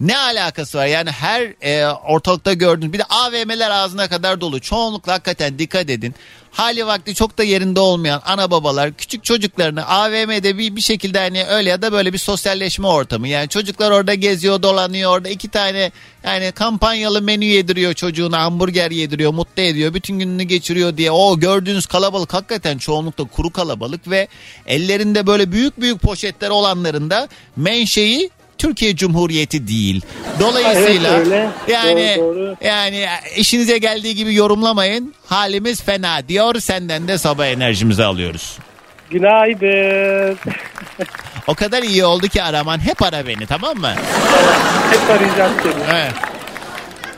ne 0.00 0.18
alakası 0.18 0.78
var? 0.78 0.86
Yani 0.86 1.10
her 1.10 1.42
e, 1.62 1.86
ortalıkta 1.86 2.52
gördüğünüz 2.52 2.92
bir 2.92 2.98
de 2.98 3.04
AVM'ler 3.04 3.70
ağzına 3.70 4.08
kadar 4.08 4.40
dolu. 4.40 4.60
Çoğunlukla 4.60 5.12
hakikaten 5.12 5.58
dikkat 5.58 5.90
edin. 5.90 6.14
Hali 6.52 6.86
vakti 6.86 7.14
çok 7.14 7.38
da 7.38 7.42
yerinde 7.44 7.80
olmayan 7.80 8.22
ana 8.24 8.50
babalar 8.50 8.92
küçük 8.92 9.24
çocuklarını 9.24 9.88
AVM'de 9.88 10.58
bir, 10.58 10.76
bir 10.76 10.80
şekilde 10.80 11.18
hani 11.18 11.44
öyle 11.44 11.70
ya 11.70 11.82
da 11.82 11.92
böyle 11.92 12.12
bir 12.12 12.18
sosyalleşme 12.18 12.86
ortamı. 12.86 13.28
Yani 13.28 13.48
çocuklar 13.48 13.90
orada 13.90 14.14
geziyor 14.14 14.62
dolanıyor 14.62 15.16
orada 15.16 15.28
iki 15.28 15.48
tane 15.48 15.92
yani 16.24 16.52
kampanyalı 16.52 17.22
menü 17.22 17.44
yediriyor 17.44 17.94
çocuğuna 17.94 18.42
hamburger 18.42 18.90
yediriyor 18.90 19.34
mutlu 19.34 19.62
ediyor 19.62 19.94
bütün 19.94 20.18
gününü 20.18 20.42
geçiriyor 20.42 20.96
diye. 20.96 21.10
O 21.10 21.38
gördüğünüz 21.38 21.86
kalabalık 21.86 22.34
hakikaten 22.34 22.78
çoğunlukla 22.78 23.24
kuru 23.24 23.50
kalabalık 23.50 24.10
ve 24.10 24.28
ellerinde 24.66 25.26
böyle 25.26 25.52
büyük 25.52 25.80
büyük 25.80 26.00
poşetler 26.00 26.50
olanların 26.50 27.10
da 27.10 27.28
menşei 27.56 28.30
Türkiye 28.60 28.96
Cumhuriyeti 28.96 29.68
değil. 29.68 30.02
Dolayısıyla 30.40 31.10
Evet, 31.16 31.26
öyle. 31.26 31.48
yani 31.68 32.14
Doğru, 32.18 32.36
doğru. 32.36 32.56
yani 32.64 33.06
işinize 33.36 33.78
geldiği 33.78 34.14
gibi 34.14 34.34
yorumlamayın. 34.34 35.14
Halimiz 35.26 35.82
fena 35.82 36.28
diyor. 36.28 36.60
Senden 36.60 37.08
de 37.08 37.18
sabah 37.18 37.46
enerjimizi 37.46 38.04
alıyoruz. 38.04 38.58
Günaydın. 39.10 40.38
O 41.46 41.54
kadar 41.54 41.82
iyi 41.82 42.04
oldu 42.04 42.28
ki 42.28 42.42
araman. 42.42 42.78
Hep 42.78 43.02
ara 43.02 43.26
beni 43.26 43.46
tamam 43.46 43.76
mı? 43.76 43.94
Hep 44.90 45.10
arayacağım 45.10 45.52
seni. 45.62 45.82
Evet. 45.92 46.12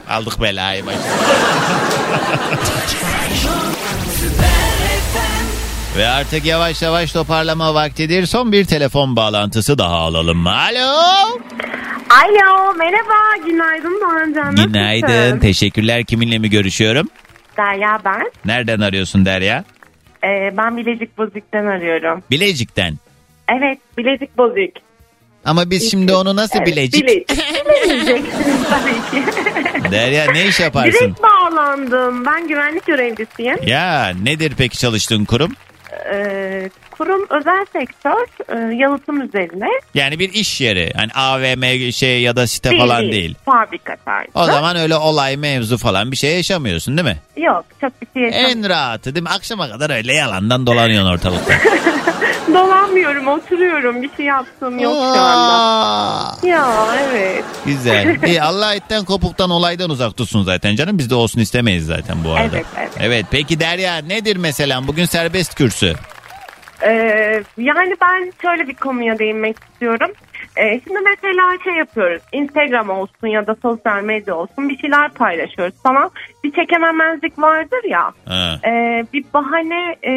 Aldık 0.08 0.40
belayı 0.42 0.86
başına. 0.86 1.02
Ve 5.96 6.06
artık 6.08 6.44
yavaş 6.44 6.82
yavaş 6.82 7.12
toparlama 7.12 7.74
vaktidir. 7.74 8.26
Son 8.26 8.52
bir 8.52 8.64
telefon 8.64 9.16
bağlantısı 9.16 9.78
daha 9.78 9.94
alalım. 9.94 10.46
Alo. 10.46 10.92
Alo 12.10 12.74
merhaba 12.74 13.46
günaydın 13.46 14.00
Doğan 14.00 14.32
Can. 14.34 14.56
Günaydın. 14.66 15.08
Nasılsın? 15.08 15.38
Teşekkürler. 15.38 16.04
Kiminle 16.04 16.38
mi 16.38 16.50
görüşüyorum? 16.50 17.08
Derya 17.56 17.98
ben. 18.04 18.30
Nereden 18.44 18.80
arıyorsun 18.80 19.24
Derya? 19.24 19.64
Ee, 20.24 20.56
ben 20.56 20.76
Bilecik 20.76 21.18
Bozük'ten 21.18 21.66
arıyorum. 21.66 22.22
Bilecik'ten. 22.30 22.98
Evet 23.48 23.78
Bilecik 23.98 24.38
Bozük. 24.38 24.74
Ama 25.44 25.70
biz 25.70 25.90
şimdi 25.90 26.14
onu 26.14 26.36
nasıl 26.36 26.58
Evet, 26.58 26.66
Bilecik? 26.66 27.02
Bilecik. 27.04 27.28
Bilemeyeceksiniz 27.84 28.56
tabii 28.70 28.92
ki. 29.22 29.90
Derya 29.90 30.32
ne 30.32 30.46
iş 30.46 30.60
yaparsın? 30.60 30.92
Direkt 31.00 31.22
bağlandım. 31.22 32.26
Ben 32.26 32.48
güvenlik 32.48 32.86
görevlisiyim. 32.86 33.56
Ya 33.66 34.12
nedir 34.22 34.52
peki 34.58 34.78
çalıştığın 34.78 35.24
kurum? 35.24 35.52
Ee, 36.12 36.70
kurum 36.90 37.26
özel 37.30 37.66
sektör 37.72 38.26
e, 38.48 38.74
yalıtım 38.74 39.20
üzerine. 39.20 39.68
Yani 39.94 40.18
bir 40.18 40.32
iş 40.32 40.60
yeri. 40.60 40.92
Hani 40.96 41.10
AVM 41.14 41.92
şey 41.92 42.22
ya 42.22 42.36
da 42.36 42.46
site 42.46 42.78
falan 42.78 43.12
değil. 43.12 43.34
Fabrika 43.44 43.96
tarzı. 44.04 44.28
O 44.34 44.44
zaman 44.44 44.76
öyle 44.76 44.96
olay 44.96 45.36
mevzu 45.36 45.78
falan 45.78 46.12
bir 46.12 46.16
şey 46.16 46.36
yaşamıyorsun 46.36 46.96
değil 46.98 47.08
mi? 47.08 47.18
Yok 47.42 47.64
çok 47.80 47.92
bir 48.02 48.06
şey 48.14 48.22
yaşamıyorum. 48.22 48.64
En 48.64 48.68
rahatı 48.68 49.14
değil 49.14 49.22
mi? 49.22 49.28
Akşama 49.28 49.68
kadar 49.70 49.90
öyle 49.90 50.14
yalandan 50.14 50.66
dolanıyorsun 50.66 51.10
ortalıkta. 51.10 51.54
Dolanmıyorum 52.54 53.28
oturuyorum 53.28 54.02
bir 54.02 54.10
şey 54.16 54.26
yaptığım 54.26 54.78
yok 54.78 54.92
şu 54.92 55.20
anda. 55.20 56.46
Ya 56.46 56.86
evet. 57.02 57.44
Güzel. 57.66 58.22
İyi 58.26 58.42
Allah 58.42 58.74
etten 58.74 59.04
kopuktan 59.04 59.50
olaydan 59.50 59.90
uzak 59.90 60.16
tutsun 60.16 60.42
zaten 60.42 60.76
canım. 60.76 60.98
Biz 60.98 61.10
de 61.10 61.14
olsun 61.14 61.40
istemeyiz 61.40 61.86
zaten 61.86 62.24
bu 62.24 62.30
arada. 62.32 62.56
Evet, 62.56 62.66
evet. 62.78 62.90
Evet 63.00 63.26
peki 63.30 63.60
Derya 63.60 63.96
nedir 63.96 64.36
mesela 64.36 64.86
bugün 64.88 65.04
serbest 65.04 65.54
kürsü? 65.54 65.94
Ee, 66.82 67.42
yani 67.58 67.94
ben 68.00 68.32
şöyle 68.42 68.68
bir 68.68 68.74
konuya 68.74 69.18
değinmek 69.18 69.56
istiyorum. 69.72 70.10
Ee, 70.56 70.80
şimdi 70.84 70.98
mesela 71.00 71.42
şey 71.64 71.74
yapıyoruz. 71.74 72.22
Instagram 72.32 72.90
olsun 72.90 73.26
ya 73.26 73.46
da 73.46 73.56
sosyal 73.62 74.02
medya 74.02 74.34
olsun 74.34 74.68
bir 74.68 74.78
şeyler 74.78 75.10
paylaşıyoruz 75.10 75.74
falan. 75.82 76.10
Bir 76.44 76.52
çekememezlik 76.52 77.38
vardır 77.38 77.84
ya. 77.88 78.12
Ee, 78.66 79.06
bir 79.12 79.24
bahane 79.34 79.96
e, 80.02 80.12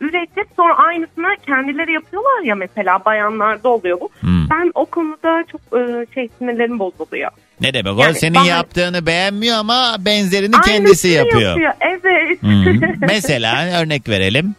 üretip 0.00 0.46
sonra 0.56 0.78
aynısını 0.78 1.36
kendileri 1.46 1.92
yapıyorlar 1.92 2.42
ya 2.44 2.54
mesela 2.54 3.04
bayanlarda 3.04 3.68
oluyor 3.68 4.00
bu. 4.00 4.10
Hmm. 4.20 4.50
Ben 4.50 4.70
o 4.74 4.84
konuda 4.84 5.44
çok 5.52 5.60
e, 5.60 6.06
şey 6.14 6.28
sinirlerim 6.38 6.78
bozuluyor. 6.78 7.30
Ne 7.60 7.74
demek 7.74 7.98
o? 7.98 8.02
Yani 8.02 8.14
Senin 8.14 8.34
bahane- 8.34 8.48
yaptığını 8.48 9.06
beğenmiyor 9.06 9.56
ama 9.56 9.96
benzerini 9.98 10.60
kendisi 10.60 11.20
Aynısını 11.20 11.42
yapıyor. 11.42 11.72
Evet. 11.80 12.42
Hı. 12.42 12.96
mesela 13.06 13.80
örnek 13.82 14.08
verelim. 14.08 14.54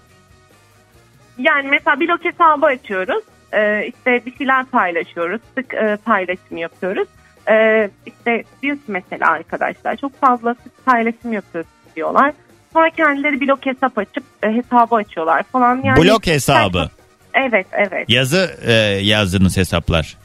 Yani 1.39 1.67
mesela 1.67 1.99
blog 1.99 2.25
hesabı 2.25 2.65
açıyoruz. 2.65 3.23
Ee, 3.53 3.87
işte 3.87 4.25
bir 4.25 4.37
şeyler 4.37 4.65
paylaşıyoruz. 4.65 5.41
Sık 5.57 5.73
e, 5.73 5.97
paylaşım 6.05 6.57
yapıyoruz. 6.57 7.07
Ee, 7.49 7.89
işte 8.05 8.43
diyor 8.61 8.75
ki 8.75 8.81
mesela 8.87 9.31
arkadaşlar 9.31 9.95
çok 9.95 10.21
fazla 10.21 10.53
sık 10.63 10.85
paylaşım 10.85 11.33
yapıyoruz 11.33 11.69
diyorlar. 11.95 12.33
Sonra 12.73 12.89
kendileri 12.89 13.41
blog 13.41 13.65
hesap 13.65 13.97
açıp 13.97 14.23
e, 14.43 14.47
hesabı 14.47 14.95
açıyorlar 14.95 15.43
falan. 15.43 15.81
Yani 15.83 16.03
Blok 16.03 16.27
hesabı. 16.27 16.89
Evet 17.33 17.67
evet. 17.71 18.09
Yazı 18.09 18.51
e, 18.65 18.73
yazdığınız 19.01 19.57
hesaplar. 19.57 20.17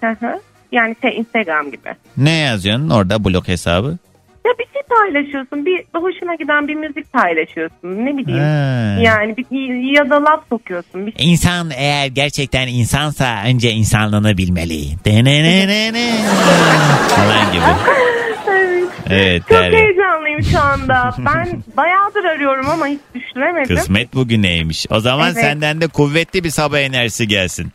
Hı 0.00 0.10
hı. 0.10 0.40
yani 0.72 0.96
şey 1.02 1.16
Instagram 1.16 1.70
gibi. 1.70 1.94
Ne 2.16 2.36
yazıyorsun 2.36 2.90
orada 2.90 3.24
blok 3.24 3.48
hesabı? 3.48 3.96
Ya 4.48 4.54
bir 4.58 4.64
şey 4.72 4.82
paylaşıyorsun. 4.88 5.66
Bir 5.66 5.84
hoşuna 5.94 6.34
giden 6.34 6.68
bir 6.68 6.74
müzik 6.74 7.12
paylaşıyorsun. 7.12 8.06
Ne 8.06 8.16
bileyim. 8.16 8.40
Ha. 8.40 9.00
Yani 9.02 9.36
bir, 9.36 9.94
ya 9.96 10.10
da 10.10 10.24
laf 10.24 10.44
sokuyorsun. 10.48 11.06
Bir 11.06 11.14
İnsan 11.18 11.70
eğer 11.76 12.06
gerçekten 12.06 12.68
insansa 12.68 13.42
önce 13.46 13.70
insanlığını 13.70 14.38
bilmeli. 14.38 15.04
Denenenene. 15.04 16.10
Falan 17.08 17.52
gibi. 17.52 17.62
Evet. 18.50 18.88
Evet 19.10 19.42
Çok 19.48 19.58
Derya. 19.58 19.78
heyecanlıyım 19.78 20.42
şu 20.42 20.60
anda. 20.60 21.14
Ben 21.18 21.62
bayağıdır 21.76 22.24
arıyorum 22.24 22.70
ama 22.70 22.86
hiç 22.86 23.00
düşüremedim. 23.14 23.76
Kısmet 23.76 24.14
bugün 24.14 24.42
neymiş. 24.42 24.86
O 24.90 25.00
zaman 25.00 25.32
Evet. 25.32 25.40
senden 25.44 25.80
de 25.80 25.86
kuvvetli 25.86 26.44
bir 26.44 26.50
sabah 26.50 26.78
enerjisi 26.78 27.28
gelsin. 27.28 27.72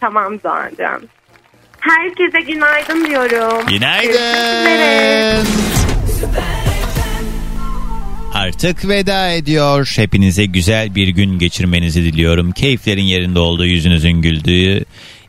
Tamam 0.00 0.38
Doğancan. 0.44 1.02
Herkese 1.80 2.40
günaydın 2.40 3.04
diyorum. 3.06 3.66
Görüşmek 3.66 4.04
üzere. 4.10 5.34
Artık 8.34 8.88
veda 8.88 9.30
ediyor. 9.30 9.92
Hepinize 9.96 10.46
güzel 10.46 10.94
bir 10.94 11.08
gün 11.08 11.38
geçirmenizi 11.38 12.04
diliyorum. 12.04 12.52
Keyiflerin 12.52 13.02
yerinde 13.02 13.38
olduğu, 13.38 13.66
yüzünüzün 13.66 14.10
güldüğü, 14.10 14.84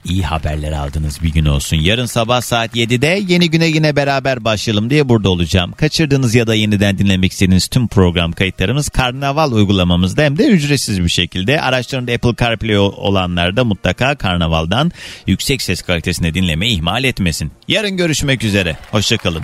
iyi 0.06 0.24
haberler 0.24 0.72
aldınız 0.72 1.24
bir 1.24 1.34
gün 1.34 1.46
olsun. 1.46 1.78
Yarın 1.78 2.06
sabah 2.06 2.42
saat 2.42 2.76
7'de 2.76 3.24
yeni 3.28 3.50
güne 3.50 3.66
yine 3.66 3.96
beraber 3.96 4.46
başlayalım 4.46 4.90
diye 4.90 5.10
burada 5.10 5.30
olacağım. 5.30 5.72
Kaçırdığınız 5.72 6.36
ya 6.36 6.48
da 6.48 6.56
yeniden 6.56 6.98
dinlemek 6.98 7.32
istediğiniz 7.32 7.68
tüm 7.68 7.88
program 7.88 8.32
kayıtlarımız 8.32 8.90
Karnaval 8.90 9.52
uygulamamızda 9.52 10.24
hem 10.24 10.38
de 10.38 10.48
ücretsiz 10.48 11.04
bir 11.04 11.10
şekilde. 11.10 11.62
Araçlarında 11.62 12.12
Apple 12.12 12.36
CarPlay 12.40 12.78
olanlar 12.78 13.56
da 13.58 13.64
mutlaka 13.64 14.16
Karnaval'dan 14.16 14.92
yüksek 15.28 15.62
ses 15.62 15.82
kalitesinde 15.82 16.34
dinlemeyi 16.34 16.76
ihmal 16.76 17.04
etmesin. 17.04 17.52
Yarın 17.68 17.98
görüşmek 17.98 18.44
üzere. 18.44 18.78
Hoşçakalın. 18.92 19.44